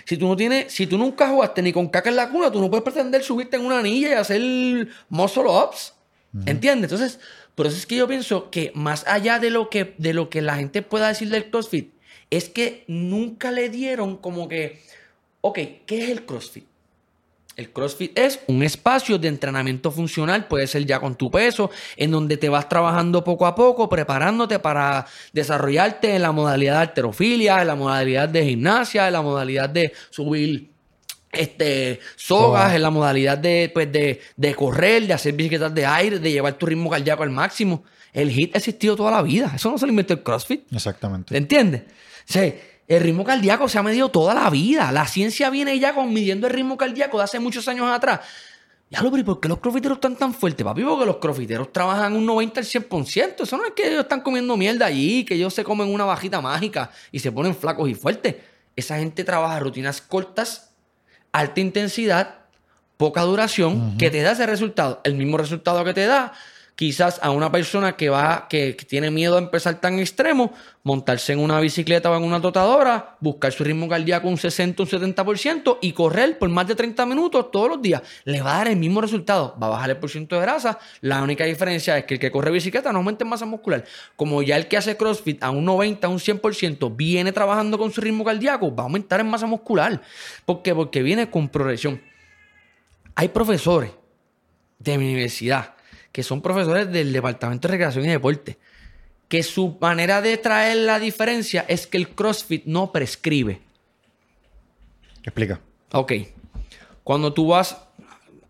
[0.06, 2.62] Si tú no tienes, si tú nunca jugaste ni con caca en la cuna, tú
[2.62, 5.94] no puedes pretender subirte en una anilla y hacer muscle ups.
[6.46, 6.92] ¿Entiendes?
[6.92, 7.20] Entonces,
[7.56, 10.42] por eso es que yo pienso que más allá de lo que, de lo que
[10.42, 11.94] la gente pueda decir del CrossFit,
[12.30, 14.82] es que nunca le dieron como que
[15.48, 16.66] Ok, ¿qué es el CrossFit?
[17.56, 22.10] El CrossFit es un espacio de entrenamiento funcional, puede ser ya con tu peso, en
[22.10, 27.62] donde te vas trabajando poco a poco, preparándote para desarrollarte en la modalidad de alterofilia,
[27.62, 30.72] en la modalidad de gimnasia, en la modalidad de subir
[31.32, 36.18] este, sogas, en la modalidad de, pues, de, de correr, de hacer bicicletas de aire,
[36.18, 37.84] de llevar tu ritmo cardíaco al máximo.
[38.14, 39.52] El HIT ha existido toda la vida.
[39.56, 40.74] Eso no se lo inventó el CrossFit.
[40.74, 41.38] Exactamente.
[41.38, 41.84] ¿Entiendes?
[42.28, 42.52] O sea,
[42.88, 44.92] el ritmo cardíaco se ha medido toda la vida.
[44.92, 48.22] La ciencia viene ya con midiendo el ritmo cardíaco de hace muchos años atrás.
[48.92, 50.84] Ya lo, pero ¿por qué los crofiteros están tan fuertes, papi?
[50.84, 53.42] Porque los crofiteros trabajan un 90 al 100%.
[53.42, 56.40] Eso no es que ellos están comiendo mierda allí, que ellos se comen una bajita
[56.40, 58.36] mágica y se ponen flacos y fuertes.
[58.76, 60.72] Esa gente trabaja rutinas cortas,
[61.32, 62.36] alta intensidad,
[62.98, 65.02] poca duración, que te da ese resultado.
[65.04, 66.34] El mismo resultado que te da
[66.76, 70.54] quizás a una persona que va, que, tiene miedo a empezar tan extremo,
[70.84, 74.90] montarse en una bicicleta o en una trotadora, buscar su ritmo cardíaco un 60, un
[74.90, 78.02] 70% y correr por más de 30 minutos todos los días.
[78.26, 79.56] Le va a dar el mismo resultado.
[79.62, 80.80] Va a bajar el porcentaje de grasa.
[81.02, 83.86] La única diferencia es que el que corre bicicleta no aumenta en masa muscular.
[84.16, 87.92] Como ya el que hace CrossFit a un 90, a un 100% viene trabajando con
[87.92, 90.02] su ritmo cardíaco, va a aumentar en masa muscular.
[90.46, 90.76] ¿Por qué?
[90.76, 92.02] Porque viene con progresión.
[93.16, 93.92] Hay profesores
[94.78, 95.75] de mi universidad
[96.16, 98.57] que son profesores del Departamento de Recreación y Deporte,
[99.28, 103.59] que su manera de traer la diferencia es que el CrossFit no prescribe.
[105.24, 105.59] Explica.
[105.91, 106.13] Ok.
[107.03, 107.85] Cuando tú vas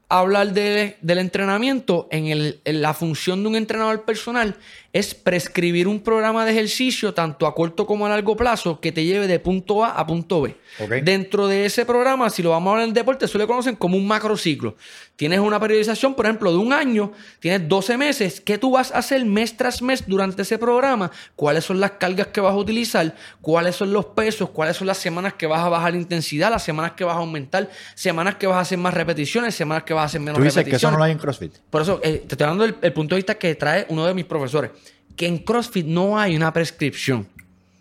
[0.09, 4.55] hablar de- del entrenamiento, en, el- en la función de un entrenador personal
[4.93, 9.03] es prescribir un programa de ejercicio tanto a corto como a largo plazo que te
[9.03, 10.55] lleve de punto A a punto B.
[11.03, 13.75] Dentro de ese programa, si lo vamos a hablar en el deporte, eso le conocen
[13.75, 14.75] como un macrociclo.
[15.17, 18.39] Tienes una periodización, por ejemplo, de un año, tienes 12 meses.
[18.41, 21.11] ¿Qué tú vas a hacer mes tras mes durante ese programa?
[21.35, 23.15] ¿Cuáles son las cargas que vas a utilizar?
[23.41, 24.49] ¿Cuáles son los pesos?
[24.51, 26.51] ¿Cuáles son las semanas que vas a bajar intensidad?
[26.51, 27.69] ¿Las semanas que vas a aumentar?
[27.95, 29.55] ¿Semanas que vas a hacer más repeticiones?
[29.55, 31.53] ¿Semanas que vas a hacer menos Tú dices que eso no lo hay en CrossFit.
[31.69, 34.13] Por eso, eh, te estoy dando el, el punto de vista que trae uno de
[34.13, 34.71] mis profesores.
[35.15, 37.27] Que en CrossFit no hay una prescripción.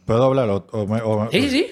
[0.06, 0.48] ¿Puedo hablar?
[0.50, 1.66] O, o me- o- Sí, sí.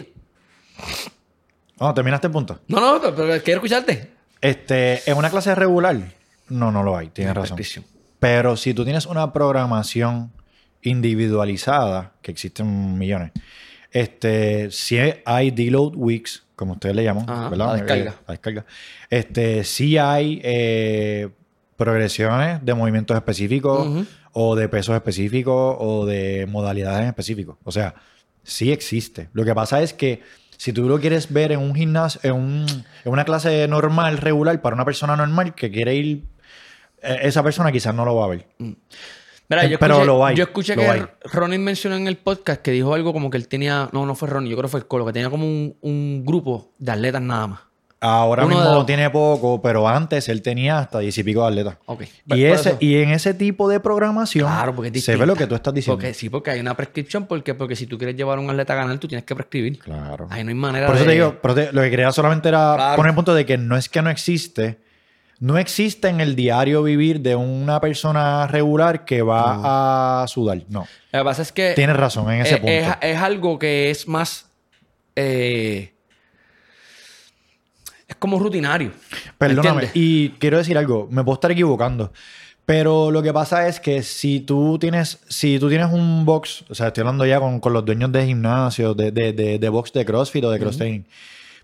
[1.78, 2.60] Oh, ¿Terminaste el punto?
[2.68, 4.10] No, no, pero, pero quiero escucharte.
[4.40, 5.96] Este, en una clase regular,
[6.48, 7.08] no, no lo hay.
[7.08, 7.56] Tienes razón.
[7.56, 7.84] prescripción.
[8.20, 10.32] Pero si tú tienes una programación
[10.82, 13.32] individualizada, que existen millones,
[13.90, 17.66] este, si hay deload weeks, como ustedes le llaman, Ajá, ¿verdad?
[17.66, 18.10] la descarga.
[18.10, 18.64] Eh, la descarga.
[19.10, 21.28] Este, sí hay eh,
[21.76, 27.56] progresiones de movimientos específicos o de pesos específicos o de modalidades específicos.
[27.64, 27.94] O sea,
[28.42, 29.28] sí existe.
[29.32, 30.22] Lo que pasa es que
[30.56, 32.66] si tú lo quieres ver en un gimnasio, en, un-
[33.04, 36.24] en una clase normal, regular, para una persona normal que quiere ir,
[37.02, 38.46] eh, esa persona quizás no lo va a ver.
[39.48, 41.02] Mira, Eh, yo pero escuché, lo hay, Yo escuché que hay.
[41.24, 43.88] Ronin mencionó en el podcast que dijo algo como que él tenía.
[43.92, 46.24] No, no fue Ronin, yo creo que fue el Colo, que tenía como un, un
[46.24, 47.60] grupo de atletas nada más.
[48.04, 51.48] Ahora Uno mismo los- tiene poco, pero antes él tenía hasta diez y pico de
[51.48, 51.76] atletas.
[51.86, 52.02] Ok.
[52.02, 55.36] Y, Por ese, eso- y en ese tipo de programación Claro, porque se ve lo
[55.36, 55.98] que tú estás diciendo.
[55.98, 57.26] Porque sí, porque hay una prescripción.
[57.26, 57.54] ¿Por qué?
[57.54, 59.78] Porque si tú quieres llevar a un atleta a ganar, tú tienes que prescribir.
[59.78, 60.26] Claro.
[60.30, 61.10] Ahí no hay manera Por eso de...
[61.10, 62.96] te digo, pero te- lo que quería solamente era Claro.
[62.96, 64.80] poner el punto de que no es que no existe,
[65.42, 70.62] no existe en el diario vivir de una persona regular que va a sudar.
[70.68, 70.86] No.
[71.12, 71.72] Lo que pasa es que...
[71.74, 72.72] Tienes razón en ese es, punto.
[72.72, 74.46] es- es algo que es más...
[75.16, 75.92] eh,
[78.08, 78.92] es como rutinario.
[79.38, 79.68] Perdóname.
[79.86, 79.90] ¿Entiendes?
[79.94, 82.12] Y quiero decir algo, me puedo estar equivocando.
[82.64, 86.74] Pero lo que pasa es que si tú tienes, si tú tienes un box, o
[86.76, 89.92] sea, estoy hablando ya con, con los dueños de gimnasio, de, de, de, de box
[89.92, 91.00] de CrossFit o de cross training,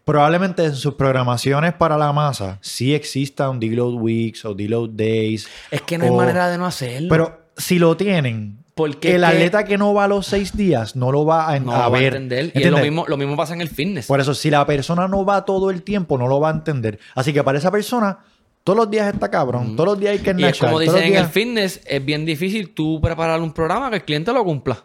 [0.09, 5.47] probablemente en sus programaciones para la masa sí exista un deload weeks o deload days.
[5.71, 7.11] Es que no hay manera de no hacerlo.
[7.11, 11.13] Pero si lo tienen, Porque el atleta que no va a los seis días no
[11.13, 12.15] lo va a, no a lo va a ver.
[12.15, 12.53] entender.
[12.55, 14.07] Y lo mismo, lo mismo pasa en el fitness.
[14.07, 16.99] Por eso, si la persona no va todo el tiempo, no lo va a entender.
[17.14, 18.18] Así que para esa persona,
[18.64, 19.76] todos los días está cabrón.
[19.76, 22.71] Todos los días hay que Y es como dicen en el fitness, es bien difícil
[22.71, 24.83] tú preparar un programa que el cliente lo cumpla.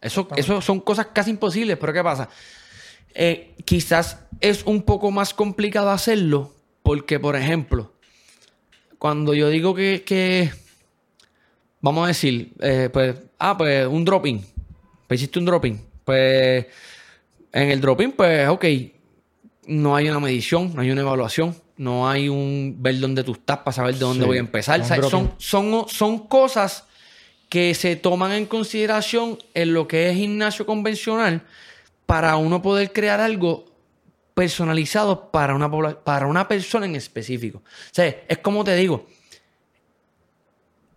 [0.00, 2.30] Eso, eso son cosas casi imposibles, pero ¿qué pasa?
[3.14, 6.52] Eh, quizás es un poco más complicado hacerlo
[6.82, 7.92] porque, por ejemplo,
[8.98, 10.52] cuando yo digo que, que-
[11.80, 14.44] vamos a decir, eh, pues, ah, pues un dropping,
[15.06, 16.66] pues hiciste un dropping, pues
[17.52, 18.64] en el dropping, pues, ok,
[19.66, 23.58] no hay una medición, no hay una evaluación, no hay un ver dónde tú estás
[23.58, 24.84] para saber de dónde Sí, voy a empezar.
[25.08, 26.84] son, son, son cosas
[27.48, 31.42] que se toman en consideración en lo que es gimnasio convencional
[32.06, 33.66] para uno poder crear algo
[34.34, 35.70] personalizado para una,
[36.02, 37.58] para una persona en específico.
[37.58, 39.06] O sea, es como te digo,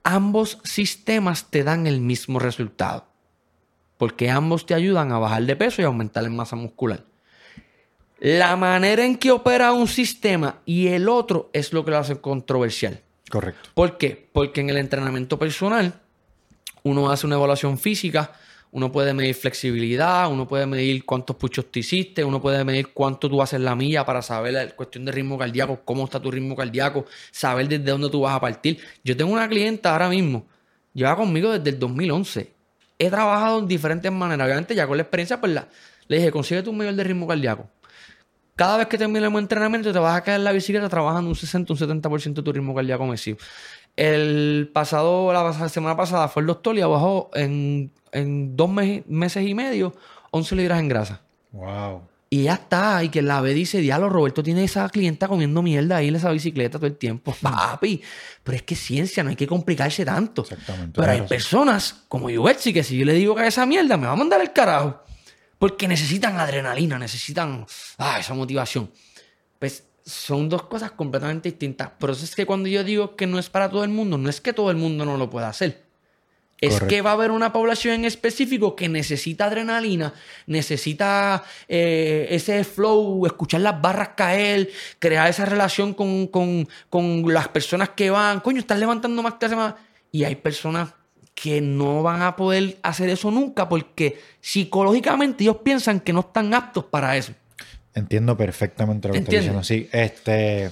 [0.03, 3.07] ambos sistemas te dan el mismo resultado.
[3.97, 7.03] Porque ambos te ayudan a bajar de peso y aumentar la masa muscular.
[8.19, 12.19] La manera en que opera un sistema y el otro es lo que lo hace
[12.19, 13.01] controversial.
[13.29, 13.69] Correcto.
[13.73, 14.29] ¿Por qué?
[14.31, 16.01] Porque en el entrenamiento personal
[16.83, 18.33] uno hace una evaluación física,
[18.75, 23.29] uno puede medir flexibilidad, uno puede medir cuántos puchos te hiciste, uno puede medir cuánto
[23.29, 26.57] tú haces la milla para saber la cuestión de ritmo cardíaco, cómo está tu ritmo
[26.57, 28.77] cardíaco, saber desde dónde tú vas a partir.
[29.01, 30.45] Yo tengo una clienta ahora mismo,
[30.93, 32.51] lleva conmigo desde el 2011.
[32.99, 34.45] He trabajado en diferentes maneras.
[34.45, 35.69] Obviamente ya con la experiencia, pues la,
[36.09, 37.69] le dije, consigue tu mayor de ritmo cardíaco.
[38.57, 41.71] Cada vez que terminemos entrenamiento te vas a quedar en la bicicleta trabajando un 60,
[41.71, 43.37] un 70% de tu ritmo cardíaco mesivo.
[43.95, 49.53] El pasado, la semana pasada fue el doctor y bajó en, en dos meses y
[49.53, 49.93] medio
[50.31, 51.21] 11 libras en grasa.
[51.51, 52.01] Wow.
[52.29, 53.03] Y ya está.
[53.03, 56.31] Y que la ve dice, diablo, Roberto tiene esa clienta comiendo mierda ahí en esa
[56.31, 57.33] bicicleta todo el tiempo.
[57.41, 58.01] Papi.
[58.43, 60.41] Pero es que ciencia, no hay que complicarse tanto.
[60.41, 60.99] Exactamente.
[60.99, 61.29] Pero hay razón.
[61.29, 64.41] personas como Yubersi que si yo le digo que esa mierda, me va a mandar
[64.41, 65.01] el carajo.
[65.57, 67.65] Porque necesitan adrenalina, necesitan
[67.97, 68.91] ah, esa motivación.
[69.57, 71.89] Pues son dos cosas completamente distintas.
[71.97, 74.29] Por eso es que cuando yo digo que no es para todo el mundo, no
[74.29, 75.83] es que todo el mundo no lo pueda hacer.
[76.61, 76.87] Es Correcto.
[76.87, 80.13] que va a haber una población en específico que necesita adrenalina,
[80.45, 84.69] necesita eh, ese flow, escuchar las barras caer,
[84.99, 88.39] crear esa relación con, con- con las personas que van.
[88.39, 89.73] Coño, están levantando más que hace más.
[90.11, 90.89] Y hay personas
[91.33, 96.53] que no van a poder hacer eso nunca porque psicológicamente ellos piensan que no están
[96.53, 97.33] aptos para eso.
[97.95, 99.63] Entiendo perfectamente lo que estás diciendo.
[99.63, 100.69] Sí, este.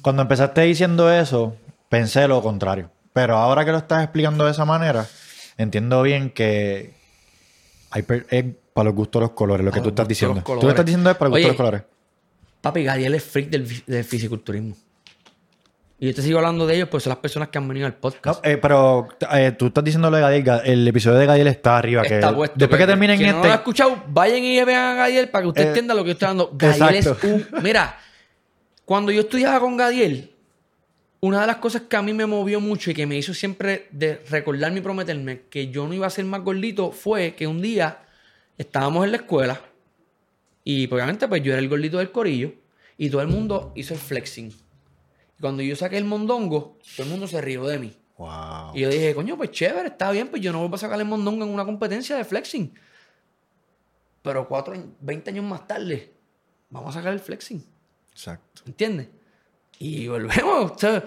[0.00, 1.56] Cuando empezaste diciendo eso,
[1.88, 2.90] pensé lo contrario.
[3.12, 5.06] Pero ahora que lo estás explicando de esa manera,
[5.58, 6.94] entiendo bien que
[7.90, 10.42] hay para los gustos los colores, lo que tú estás diciendo.
[10.42, 11.82] Tú estás diciendo es para los gustos los colores.
[12.60, 14.76] Papi, Gadiel es freak del, del fisiculturismo.
[15.98, 17.92] Y yo te sigo hablando de ellos, pues son las personas que han venido al
[17.94, 18.44] No, podcast.
[18.46, 20.44] eh, pero eh, tú estás diciendo lo de Gadiel.
[20.44, 22.02] Ga- El episodio de Gadiel está arriba.
[22.02, 22.54] Está que puesto.
[22.58, 23.40] después que, terminen quien este.
[23.40, 26.02] no lo ha escuchado, vayan y vean a Gadiel para que usted Eh, entienda lo
[26.04, 26.50] que yo estoy hablando.
[26.54, 27.46] Gadiel es un...
[27.62, 27.98] Mira,
[28.84, 30.32] cuando yo estudiaba con Gadiel,
[31.20, 33.86] una de las cosas que a mí me movió mucho y que me hizo siempre
[33.90, 37.62] de recordarme y prometerme que yo no iba a ser más gordito fue que un
[37.62, 38.00] día
[38.58, 39.60] estábamos en la escuela
[40.62, 42.52] y pues, obviamente pues yo era el gordito del corillo
[42.98, 44.52] y todo el mundo hizo el flexing.
[45.40, 47.96] Cuando yo saqué el mondongo, todo el mundo se rió de mí.
[48.18, 48.72] Wow.
[48.74, 51.06] Y yo dije, coño, pues chévere, está bien, pues yo no voy a sacar el
[51.06, 52.72] mondongo en una competencia de flexing.
[54.22, 56.12] Pero cuatro, años- 20 años más tarde,
[56.70, 57.64] vamos a sacar el flexing.
[58.10, 58.62] Exacto.
[58.66, 59.08] ¿Entiendes?
[59.78, 60.72] Y volvemos.
[60.72, 61.04] o sea,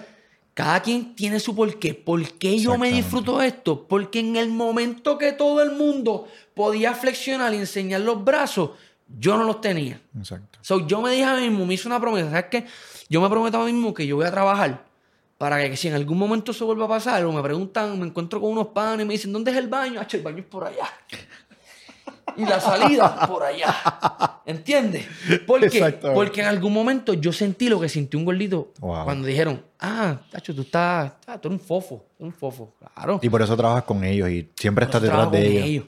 [0.54, 1.94] cada quien tiene su porqué.
[1.94, 3.86] ¿Por qué yo me disfruto esto?
[3.88, 8.70] Porque en el momento que todo el mundo podía flexionar y enseñar los brazos,
[9.18, 10.00] yo no los tenía.
[10.16, 10.58] Exacto.
[10.62, 12.30] So, yo me dije a mí mismo, me hice una promesa.
[12.30, 12.66] ¿Sabes qué?
[13.10, 14.84] Yo me prometo a mí mismo que yo voy a trabajar
[15.36, 18.40] para que si en algún momento eso vuelva a pasar o me preguntan, me encuentro
[18.40, 20.00] con unos panes y me dicen, ¿dónde es el baño?
[20.00, 20.88] Hacho, el baño es por allá.
[22.36, 23.74] Y la salida por allá.
[24.46, 25.06] ¿Entiendes?
[25.46, 25.66] ¿Por qué?
[25.66, 26.14] Exactamente.
[26.14, 29.04] Porque en algún momento yo sentí lo que sintió un gordito Wow.
[29.04, 32.74] cuando dijeron, ah, Tacho, tú estás, ah, tú eres un fofo, un fofo.
[32.94, 33.18] Claro.
[33.22, 35.84] Y por eso trabajas con ellos y siempre estás detrás de ellos.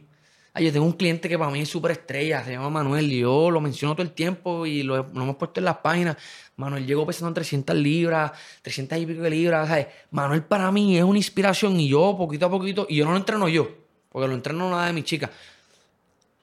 [0.52, 3.10] Con Ah, yo tengo un cliente que para mí es súper estrella, se llama Manuel,
[3.10, 6.16] y yo lo menciono todo el tiempo y lo, lo hemos puesto en las páginas.
[6.56, 9.66] Manuel llegó pesando 300 libras, 300 y pico de libras.
[9.66, 9.86] ¿sabes?
[10.10, 13.16] Manuel para mí es una inspiración y yo poquito a poquito, y yo no lo
[13.16, 13.66] entreno yo,
[14.10, 15.30] porque lo entreno una de mis chicas.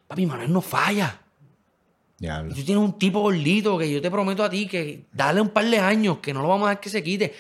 [0.08, 1.22] Papi, Manuel no falla.
[2.18, 2.56] Diablo.
[2.56, 5.66] Tú tienes un tipo gordito que yo te prometo a ti que dale un par
[5.66, 7.36] de años, que no lo vamos a dejar que se quite.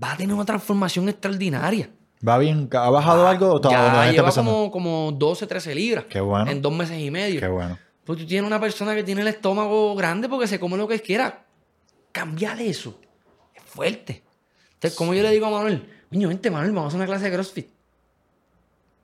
[0.00, 1.90] Va a tener una transformación extraordinaria.
[2.26, 2.68] ¿Va bien?
[2.72, 4.50] ¿Ha bajado algo o Ya está lleva empezando?
[4.50, 6.04] como, como 12, 13 libras.
[6.08, 6.50] Qué bueno.
[6.50, 7.40] En dos meses y medio.
[7.40, 7.78] Qué bueno.
[8.04, 11.00] Pues tú tienes una persona que tiene el estómago grande porque se come lo que
[11.00, 11.44] quiera.
[12.12, 12.98] Cambiar eso
[13.54, 14.22] es fuerte.
[14.74, 17.24] Entonces, como yo le digo a Manuel, niño, vente, Manuel, vamos a hacer una clase
[17.26, 17.68] de CrossFit.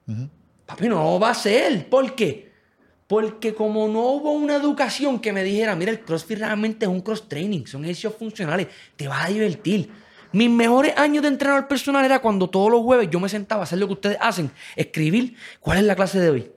[0.09, 0.29] Ujú.
[0.67, 1.89] Papi, no va a ser.
[1.89, 2.53] ¿Por qué?
[3.07, 7.01] Porque como no hubo una educación que me dijera, mira, el CrossFit realmente es un
[7.01, 8.67] cross training, son ejercicios funcionales,
[8.97, 9.89] te vas a divertir.
[10.37, 13.65] Mis mejores años de entrenador personal era cuando todos los jueves yo me sentaba a
[13.65, 16.53] hacer lo que ustedes hacen, escribir cuál es la clase de hoy.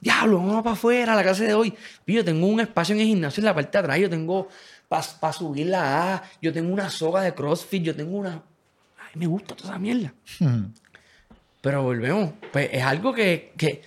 [0.00, 1.72] Diablo, vamos para afuera, la clase de hoy.
[2.08, 4.48] Yo tengo un espacio en el gimnasio en la parte de atrás, yo tengo
[4.88, 8.42] para subir la A, yo tengo una soga de CrossFit, yo tengo una...
[8.98, 10.12] Ay, me gusta toda esa mierda.
[10.40, 10.70] Ujú.
[11.60, 12.32] Pero volvemos.
[12.52, 13.82] Pues es algo que, que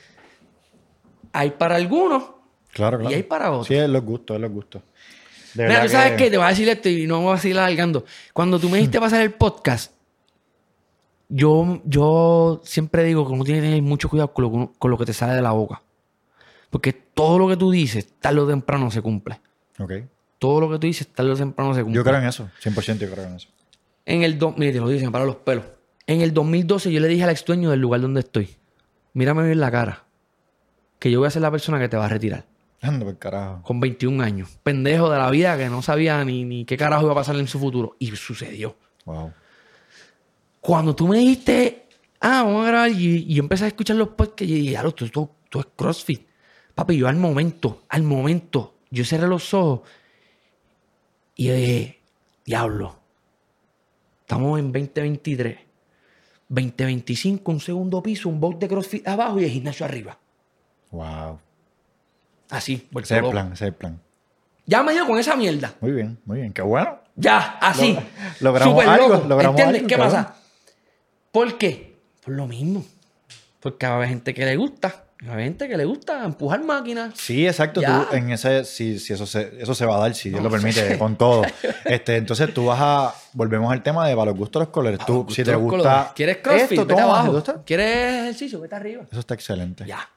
[1.33, 2.23] hay para algunos.
[2.71, 3.11] Claro, claro.
[3.11, 3.67] Y hay para otros.
[3.67, 4.83] Sí, es los gustos, es los gustos.
[5.57, 7.37] De Mira, tú sabes que- que te voy a decir esto y no voy a
[7.37, 8.05] seguir alargando.
[8.33, 9.93] Cuando tú me dijiste pasar el podcast,
[11.29, 14.97] yo, yo siempre digo que uno tiene que tener mucho cuidado con lo, con lo
[14.97, 15.81] que te sale de la boca.
[16.69, 19.39] Porque todo lo que tú dices, tarde o temprano se cumple.
[19.79, 19.93] Ok.
[20.39, 21.95] Todo lo que tú dices, tarde o temprano se cumple.
[21.97, 22.49] Yo creo en eso.
[22.61, 23.49] 100% yo creo en eso.
[24.05, 24.37] En el...
[24.37, 25.65] do- Mire, te lo dicen para los pelos.
[26.05, 28.55] En el 2012 yo le dije al ex dueño del lugar donde estoy,
[29.13, 30.05] mírame bien la cara,
[30.99, 32.45] que yo voy a ser la persona que te va a retirar.
[32.81, 33.63] Anda por carajo.
[33.63, 34.59] Con 21 años.
[34.63, 37.47] Pendejo de la vida que no sabía ni, ni qué carajo iba a pasar en
[37.47, 37.95] su futuro.
[37.99, 38.77] Y sucedió.
[39.05, 39.33] Wow.
[40.61, 41.87] Cuando tú me dijiste,
[42.19, 44.93] ah, vamos a grabar, y, y yo empecé a escuchar los podcasts, y dije, "Diablo,
[44.93, 46.27] tú, tú, tú es CrossFit.
[46.75, 49.81] Papi, yo al momento, al momento, yo cerré los ojos
[51.35, 51.99] y yo dije,
[52.45, 52.99] diablo,
[54.21, 55.59] estamos en 2023.
[56.49, 60.17] 2025, un segundo piso, un box de CrossFit abajo y el gimnasio arriba.
[60.91, 61.39] Wow.
[62.49, 63.99] Así, vuelto Ese es el plan, ese es el plan.
[64.65, 65.73] Ya me dio con esa mierda.
[65.81, 66.53] Muy bien, muy bien.
[66.53, 66.99] Qué bueno.
[67.15, 67.93] Ya, así.
[67.93, 68.03] Logra-
[68.41, 69.27] logramos Súper algo, loco.
[69.27, 70.35] logramos ¿Entiendes algo, qué pasa?
[71.31, 71.95] ¿Por qué?
[72.23, 72.85] Por lo mismo.
[73.59, 75.03] Porque va a haber gente que le gusta.
[75.25, 77.13] Va a haber gente que le gusta empujar máquinas.
[77.15, 77.81] Sí, exacto.
[77.81, 78.05] Ya.
[78.09, 80.49] Tú en ese, si, si eso se, eso se va a dar, si Dios lo
[80.49, 81.43] permite, con todo.
[81.85, 84.99] Este, entonces tú vas a, volvemos al tema de para los gustos de los colores.
[85.05, 86.11] Tú, si te gusta colores.
[86.13, 86.71] ¿Quieres CrossFit?
[86.71, 87.43] esto, vete abajo.
[87.65, 88.59] ¿Quieres ejercicio?
[88.61, 89.03] Vete arriba.
[89.09, 89.85] Eso está excelente.
[89.87, 90.07] Ya.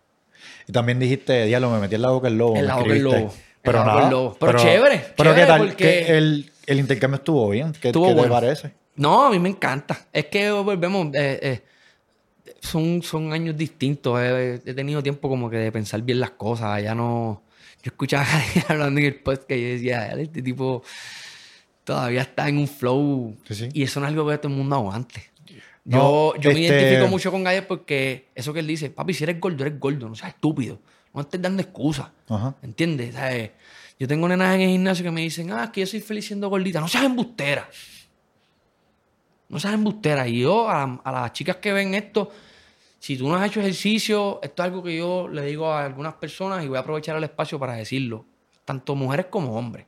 [0.67, 2.57] Y también dijiste, diablo, me metí en la boca el lobo.
[2.57, 3.35] En la boca el lobo.
[3.63, 4.05] Pero nada.
[4.05, 4.37] el lobo.
[4.41, 5.77] Pero chévere, Pero chévere qué tal, porque-
[6.07, 7.73] que el, el intercambio estuvo bien.
[7.81, 8.73] ¿Qué, Estuvo qué te parece?
[8.97, 10.07] No, a mí me encanta.
[10.13, 11.09] Es que volvemos.
[11.15, 11.63] eh, eh,
[12.61, 14.19] son, son años distintos.
[14.21, 16.83] eh, He tenido tiempo como que de pensar bien las cosas.
[16.83, 17.43] Ya no.
[17.83, 20.83] Yo escuchaba a alguien hablando en el podcast y yo decía, "Dale, este tipo
[21.85, 23.37] todavía está en un flow.
[23.49, 23.69] Sí.
[23.73, 25.30] Y eso no es algo que todo el mundo aguante.
[25.99, 29.15] No, yo yo me este- identifico mucho con Galler porque eso que él dice, papi,
[29.15, 30.79] si eres gordo, eres gordo, no seas estúpido.
[31.13, 32.09] No estés dando excusas.
[32.29, 32.55] Ajá.
[32.63, 33.15] ¿Entiendes?
[33.15, 33.51] ¿Sabes?
[33.99, 36.27] Yo tengo nenas en el gimnasio que me dicen, ah, es que yo soy feliz
[36.27, 36.81] siendo gordita.
[36.81, 37.69] No seas embustera.
[39.49, 40.27] No seas embustera.
[40.29, 42.31] Y yo, a, a las chicas que ven esto,
[42.99, 46.15] si tú no has hecho ejercicio, esto es algo que yo le digo a algunas
[46.15, 48.25] personas y voy a aprovechar el espacio para decirlo.
[48.65, 49.87] Tanto mujeres como hombres.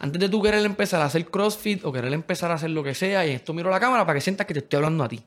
[0.00, 2.94] Antes de tú querer empezar a hacer CrossFit o querer empezar a hacer lo que
[2.94, 5.22] sea, y esto miro la cámara para que sientas que te estoy hablando a ti.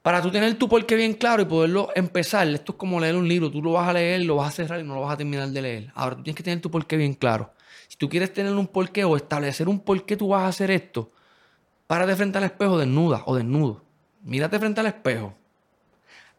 [0.00, 3.28] Para tú tener tu porqué bien claro y poderlo empezar, esto es como leer un
[3.28, 5.16] libro, tú lo vas a leer, lo vas a cerrar y no lo vas a
[5.18, 5.92] terminar de leer.
[5.94, 7.52] Ahora tú tienes que tener tu porqué bien claro.
[7.88, 11.12] Si tú quieres tener un porqué o establecer un porqué tú vas a hacer esto,
[11.86, 13.84] párate frente al espejo desnuda o desnudo.
[14.22, 15.34] Mírate frente al espejo.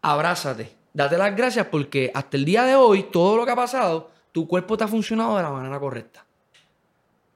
[0.02, 0.76] Abrázate.
[0.94, 4.48] Date las gracias porque hasta el día de hoy, todo lo que ha pasado, tu
[4.48, 6.26] cuerpo te ha funcionado de la manera correcta.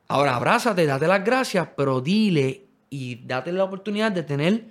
[0.07, 4.65] Ahora, abrázate, date las gracias, pero dile y date la oportunidad de tener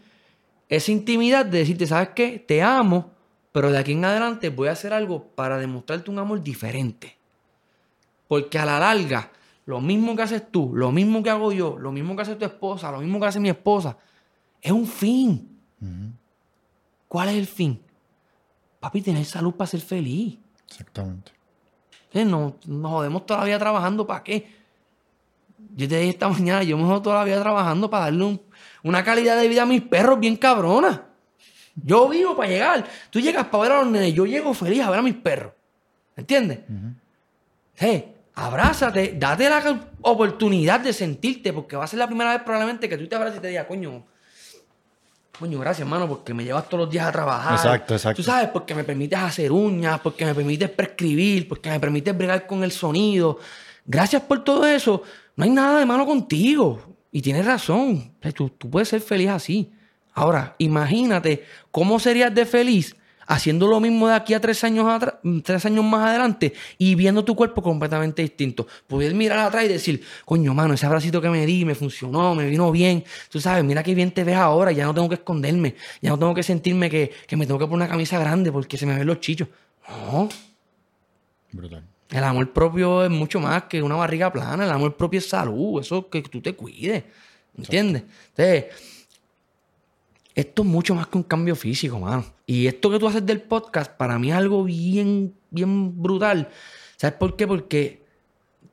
[0.69, 2.39] esa intimidad de decirte, ¿sabes qué?
[2.39, 3.11] Te amo,
[3.53, 7.17] pero de aquí en adelante voy a hacer algo para demostrarte un amor diferente.
[8.29, 9.31] Porque a la larga,
[9.67, 12.45] lo mismo que haces tú, lo mismo que hago yo, lo mismo que hace tu
[12.45, 13.97] esposa, lo mismo que hace mi esposa,
[14.61, 15.59] es un fin.
[17.09, 17.81] ¿Cuál es el fin?
[18.81, 20.39] Papi, tener salud para ser feliz.
[20.67, 21.34] Exactamente.
[22.15, 22.25] ¿Eh?
[22.25, 24.49] No, nos jodemos todavía trabajando para qué.
[25.77, 28.41] Yo te dije esta mañana, yo me jodo todavía trabajando para darle un-
[28.85, 31.03] una calidad de vida a mis perros bien cabrona.
[31.75, 32.85] Yo vivo para llegar.
[33.11, 35.53] Tú llegas para ver a los nenes, yo llego feliz a ver a mis perros.
[36.17, 36.61] ¿Entiendes?
[37.75, 42.89] Hey, abrázate, date la oportunidad de sentirte, porque va a ser la primera vez probablemente
[42.89, 44.05] que tú te abraces y te digas, coño,
[45.39, 47.55] coño, gracias, hermano, porque me llevas todos los días a trabajar.
[47.55, 48.17] Exacto, exacto.
[48.17, 52.47] Tú sabes, porque me permites hacer uñas, porque me permites prescribir, porque me permites bregar
[52.47, 53.39] con el sonido.
[53.85, 55.03] Gracias por todo eso.
[55.37, 56.81] No hay nada de malo contigo.
[57.11, 58.13] Y tienes razón.
[58.19, 59.73] O sea, Tú, tú puedes ser feliz así.
[60.15, 62.97] Ahora, imagínate cómo serías de feliz
[63.27, 65.03] haciendo lo mismo de aquí a tres años,
[65.43, 68.67] tres años más adelante y viendo tu cuerpo completamente distinto.
[68.87, 72.47] Poder mirar atrás y decir, coño, mano, ese abracito que me di me funcionó, me
[72.49, 73.05] vino bien.
[73.31, 76.19] Tú sabes, mira qué bien te ves ahora, ya no tengo que esconderme, ya no
[76.19, 78.97] tengo que sentirme que, que me tengo que poner una camisa grande porque se me
[78.97, 79.49] ven los chichos.
[79.89, 80.29] No,
[81.53, 81.85] Brutal.
[82.11, 84.65] el amor propio es mucho más que una barriga plana.
[84.65, 85.81] El amor propio es salud.
[85.81, 87.05] Eso que tú te cuides.
[87.57, 88.03] ¿Entiendes?
[88.31, 88.65] Entonces,
[90.35, 92.25] esto es mucho más que un cambio físico, mano.
[92.47, 96.49] Y esto que tú haces del podcast, para mí es algo bien, bien brutal.
[96.97, 97.47] ¿Sabes por qué?
[97.47, 98.05] Porque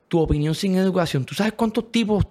[0.08, 1.24] tu opinión sin educación.
[1.24, 2.26] ¿Tú sabes cuántos tipos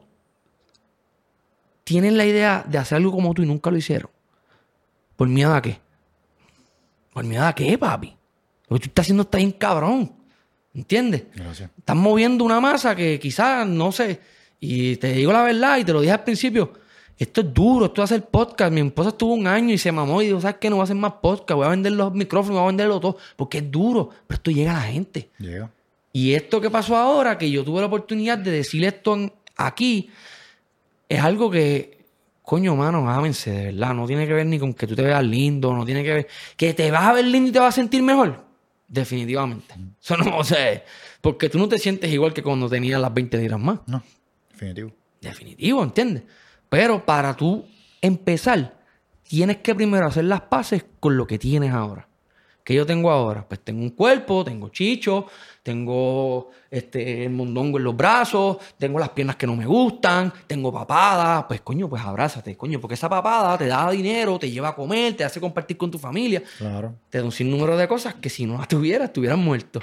[1.84, 4.12] tienen la idea de hacer algo como tú y nunca lo hicieron?
[5.16, 5.80] ¿Por miedo a qué?
[7.14, 8.16] ¿Por miedo a qué, papi?
[8.68, 10.14] Lo que tú estás haciendo está bien cabrón.
[10.74, 11.26] ¿Entiendes?
[11.34, 11.70] Gracias.
[11.78, 14.22] Estás moviendo una masa que quizás, no sé,
[14.60, 16.72] y te digo la verdad y te lo dije al principio,
[17.24, 18.72] esto es duro, esto es hacer podcast.
[18.74, 20.70] Mi esposa estuvo un año y se mamó y dijo, ¿sabes qué?
[20.70, 23.18] No voy a hacer más podcast, voy a vender los micrófonos, voy a venderlo todo,
[23.36, 25.30] porque es duro, pero esto llega a la gente.
[25.38, 25.70] Llega.
[26.14, 30.10] Y esto que pasó ahora, que yo tuve la oportunidad de decir esto en- aquí,
[31.08, 32.06] es algo que,
[32.42, 33.94] coño, mano, ámense, de verdad.
[33.94, 36.28] No tiene que ver ni con que tú te veas lindo, no tiene que ver.
[36.58, 38.44] Que te vas a ver lindo y te vas a sentir mejor.
[38.88, 39.74] Definitivamente.
[40.02, 40.84] Eso no, o sea,
[41.22, 43.80] porque tú no te sientes igual que cuando tenías las 20 libras más.
[43.88, 44.04] No,
[44.52, 44.92] definitivo.
[45.22, 46.24] Definitivo, ¿entiendes?
[46.72, 47.66] Pero para tú
[48.00, 48.80] empezar,
[49.24, 52.08] tienes que primero hacer las paces con lo que tienes ahora.
[52.64, 53.46] ¿Qué yo tengo ahora?
[53.46, 55.26] Pues tengo un cuerpo, tengo chicho,
[55.64, 60.72] tengo este, el mondongo en los brazos, tengo las piernas que no me gustan, tengo
[60.72, 61.46] papada.
[61.46, 65.18] Pues coño, pues abrázate, coño, porque esa papada te da dinero, te lleva a comer,
[65.18, 66.42] te hace compartir con tu familia.
[66.58, 66.96] Claro.
[67.10, 69.82] Te da un sinnúmero de cosas que si no las tuvieras, estuvieras muerto.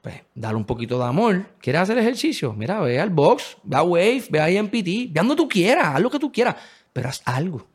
[0.00, 1.44] Pues dale un poquito de amor.
[1.60, 2.54] ¿Quieres hacer ejercicio?
[2.54, 5.94] Mira, ve al box, ve a Wave, ve a IMPT, ve a donde tú quieras,
[5.94, 6.56] haz lo que tú quieras,
[6.92, 7.66] pero haz algo.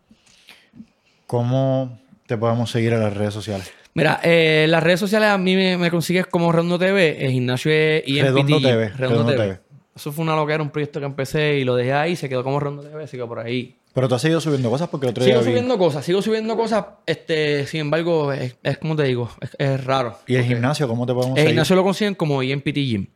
[1.28, 3.72] ¿Cómo te podemos seguir en las redes sociales?
[3.94, 7.72] Mira, eh, las redes sociales a mí me, me consigues como Redondo TV, el gimnasio
[7.72, 8.24] es IMPT.
[8.24, 9.44] Redondo TV, Redondo Redondo TV.
[9.44, 9.60] TV.
[9.96, 12.60] Eso fue una loquera, un proyecto que empecé y lo dejé ahí, se quedó como
[12.60, 13.78] Redondo TV, así que por ahí.
[13.96, 16.22] Pero tú has seguido subiendo cosas porque el otro Sigo día vi- subiendo cosas, sigo
[16.22, 20.20] subiendo cosas, este, sin embargo, es, es como te digo, es, es raro.
[20.28, 23.08] ¿Y el gimnasio cómo te podemos El gimnasio lo consiguen como IMPT Gym.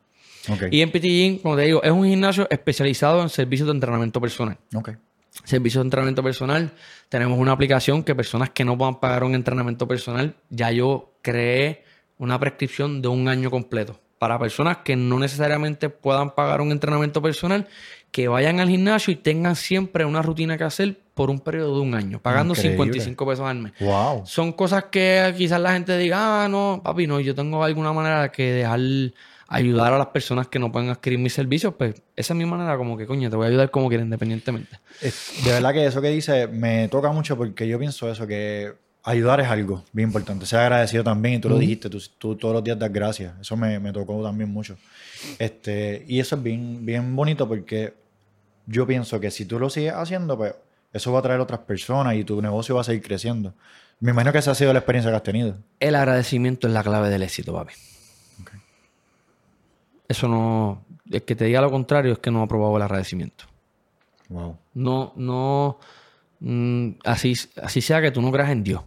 [0.49, 0.63] Ok.
[0.71, 4.57] IMPT Gym, como te digo, es un gimnasio especializado en servicios de entrenamiento personal.
[4.73, 4.91] Ok.
[5.43, 6.71] Servicios de entrenamiento personal.
[7.09, 11.83] Tenemos una aplicación que personas que no puedan pagar un entrenamiento personal, ya yo creé
[12.17, 13.99] una prescripción de un año completo.
[14.19, 17.67] Para personas que no necesariamente puedan pagar un entrenamiento personal,
[18.11, 21.81] que vayan al gimnasio y tengan siempre una rutina que hacer por un periodo de
[21.81, 22.77] un año, pagando Increíble.
[22.77, 23.73] 55 pesos al mes.
[23.79, 24.25] Wow.
[24.25, 28.31] Son cosas que quizás la gente diga, ah, no, papi, no, yo tengo alguna manera
[28.31, 28.79] que dejar
[29.49, 32.77] ayudar a las personas que no pueden adquirir mis servicios, pues esa es mi manera
[32.77, 34.79] como que, coño, te voy a ayudar como quiera independientemente.
[35.01, 38.73] De verdad que eso que dice me toca mucho porque yo pienso eso, que
[39.03, 40.45] ayudar es algo bien importante.
[40.45, 43.33] Ser agradecido también, y tú lo dijiste, tú, tú todos los días das gracias.
[43.39, 44.77] Eso me, me tocó también mucho.
[45.37, 47.93] Este, y eso es bien, bien bonito porque
[48.65, 50.53] yo pienso que si tú lo sigues haciendo, pues
[50.93, 53.53] eso va a traer otras personas y tu negocio va a seguir creciendo.
[53.99, 55.55] Me imagino que esa ha sido la experiencia que has tenido.
[55.79, 57.73] El agradecimiento es la clave del éxito, papi.
[60.07, 60.83] Eso no.
[61.09, 63.45] El que te diga lo contrario es que no ha probado el agradecimiento.
[64.29, 64.57] Wow.
[64.73, 65.79] No, no.
[66.39, 68.81] Mm, así, así sea que tú no creas en Dios.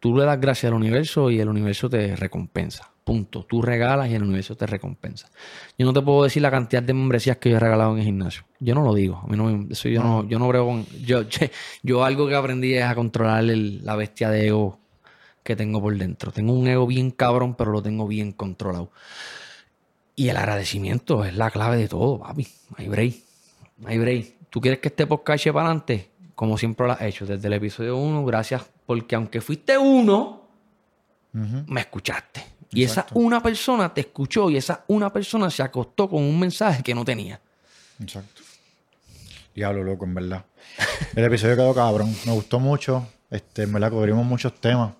[0.00, 2.88] Tú le das gracias al universo y el universo te recompensa.
[3.02, 3.44] Punto.
[3.44, 5.28] Tú regalas y el universo te recompensa.
[5.78, 8.04] Yo no te puedo decir la cantidad de membresías que yo he regalado en el
[8.04, 8.44] gimnasio.
[8.60, 9.20] Yo no lo digo.
[9.24, 10.86] A mí no me- eso yo no, yo no brego con.
[11.04, 11.22] Yo,
[11.82, 14.78] yo algo que aprendí es a controlar el- la bestia de ego
[15.42, 16.30] que tengo por dentro.
[16.30, 18.92] Tengo un ego bien cabrón, pero lo tengo bien controlado.
[20.14, 22.46] Y el agradecimiento es la clave de todo, papi.
[22.76, 23.14] Hay break.
[23.86, 24.34] Hay break.
[24.50, 26.10] ¿Tú quieres que este podcast eche para adelante?
[26.34, 30.48] Como siempre lo has hecho, desde el episodio 1, gracias, porque aunque fuiste uno,
[31.32, 32.44] me escuchaste.
[32.70, 36.82] Y esa una persona te escuchó y esa una persona se acostó con un mensaje
[36.82, 37.40] que no tenía.
[38.00, 38.42] Exacto.
[39.54, 40.44] Diablo, loco, en verdad.
[41.16, 42.14] El episodio quedó cabrón.
[42.26, 43.06] Me gustó mucho.
[43.30, 44.94] Este, en verdad, cubrimos muchos temas.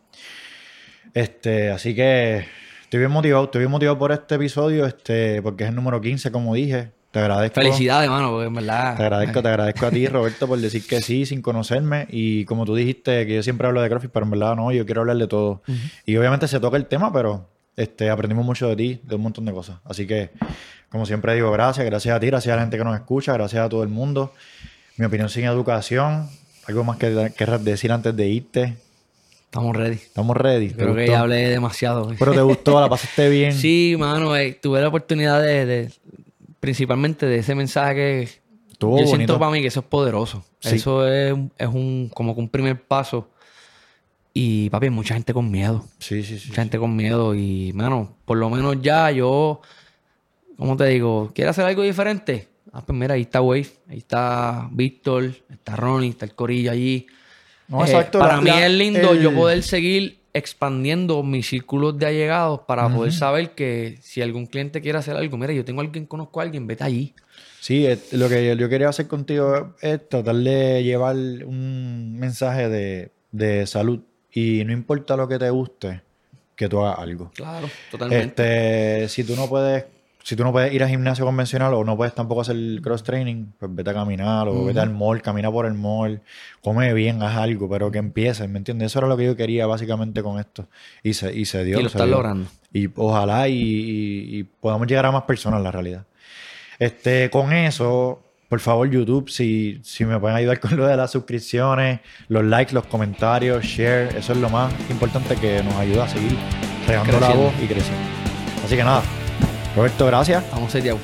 [1.14, 2.46] Este, así que
[2.82, 3.44] estoy bien motivado.
[3.44, 6.90] Estoy bien motivado por este episodio, este, porque es el número 15, como dije.
[7.10, 7.54] Te agradezco.
[7.60, 8.96] Felicidades, mano, porque en verdad.
[8.96, 12.06] Te agradezco, te agradezco a ti, Roberto, por decir que sí sin conocerme.
[12.10, 14.84] Y como tú dijiste, que yo siempre hablo de CrossFit, pero en verdad no, yo
[14.84, 15.62] quiero hablar de todo.
[16.04, 19.46] Y obviamente se toca el tema, pero este, aprendimos mucho de ti, de un montón
[19.46, 19.78] de cosas.
[19.84, 20.30] Así que,
[20.90, 23.64] como siempre digo, gracias, gracias a ti, gracias a la gente que nos escucha, gracias
[23.64, 24.32] a todo el mundo.
[24.96, 26.28] Mi opinión sin educación.
[26.66, 28.76] Algo más que querrás decir antes de irte.
[29.46, 29.94] Estamos ready.
[29.94, 30.68] Estamos ready.
[30.68, 32.12] ¿Te Creo que ya hablé demasiado.
[32.18, 33.54] Pero te gustó, la pasaste bien.
[33.54, 35.90] Sí, mano, eh, tuve la oportunidad de, de-
[36.60, 38.22] principalmente de ese mensaje que
[38.72, 39.16] Estuvo yo bonito.
[39.16, 40.44] siento para mí que eso es poderoso.
[40.60, 40.76] Sí.
[40.76, 43.30] Eso es, es un como que un primer paso.
[44.34, 45.84] Y papi, mucha gente con miedo.
[45.98, 46.48] Sí, sí, sí.
[46.50, 47.34] Mucha gente con miedo.
[47.34, 49.60] Y, mano, por lo menos ya yo,
[50.56, 51.32] ¿cómo te digo?
[51.34, 52.48] ¿Quieres hacer algo diferente?
[52.72, 57.06] Ah, pues mira, ahí está Wave, ahí está Víctor, está Ronnie, está el Corillo allí.
[57.66, 61.98] No, Eh, exacto, para la- mí es lindo el- yo poder seguir expandiendo mis círculos
[61.98, 65.80] de allegados para poder saber que si algún cliente quiere hacer algo, mira, yo tengo
[65.80, 67.14] a alguien, conozco a alguien, vete allí.
[67.60, 73.10] Sí, es- lo que yo quería hacer contigo es tratar de llevar un mensaje de,
[73.32, 74.00] de salud
[74.32, 76.02] y no importa lo que te guste,
[76.54, 77.30] que tú hagas algo.
[77.34, 79.02] Claro, totalmente.
[79.02, 79.84] Este, si tú no puedes,
[80.28, 83.46] si tú no puedes ir al gimnasio convencional o no puedes tampoco hacer cross training,
[83.58, 86.20] pues vete a caminar o vete al mall, camina por el mall,
[86.60, 88.86] come bien, haz algo, pero que empieces, ¿me entiendes?
[88.92, 90.68] Eso era lo que yo quería básicamente con esto.
[91.02, 91.78] Y se, y se dio.
[91.78, 92.50] y lo estás logrando.
[92.74, 96.04] Y ojalá y, y- y podamos llegar a más personas, la realidad.
[96.78, 101.10] Este, con eso, por favor, YouTube, si, si me pueden ayudar con lo de las
[101.10, 106.08] suscripciones, los likes, los comentarios, share, eso es lo más importante que nos ayuda a
[106.08, 106.36] seguir
[106.86, 108.02] regando la voz y creciendo.
[108.64, 109.02] Así que nada,
[109.78, 110.42] Roberto, gracias.
[110.42, 111.00] Estamos seteados.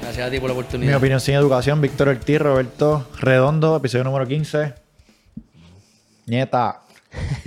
[0.00, 0.96] Gracias a ti por la Mi oportunidad.
[0.96, 4.72] opinión sin educación, Víctor Ortiz, Roberto Redondo, episodio número 15.
[6.24, 6.80] Nieta.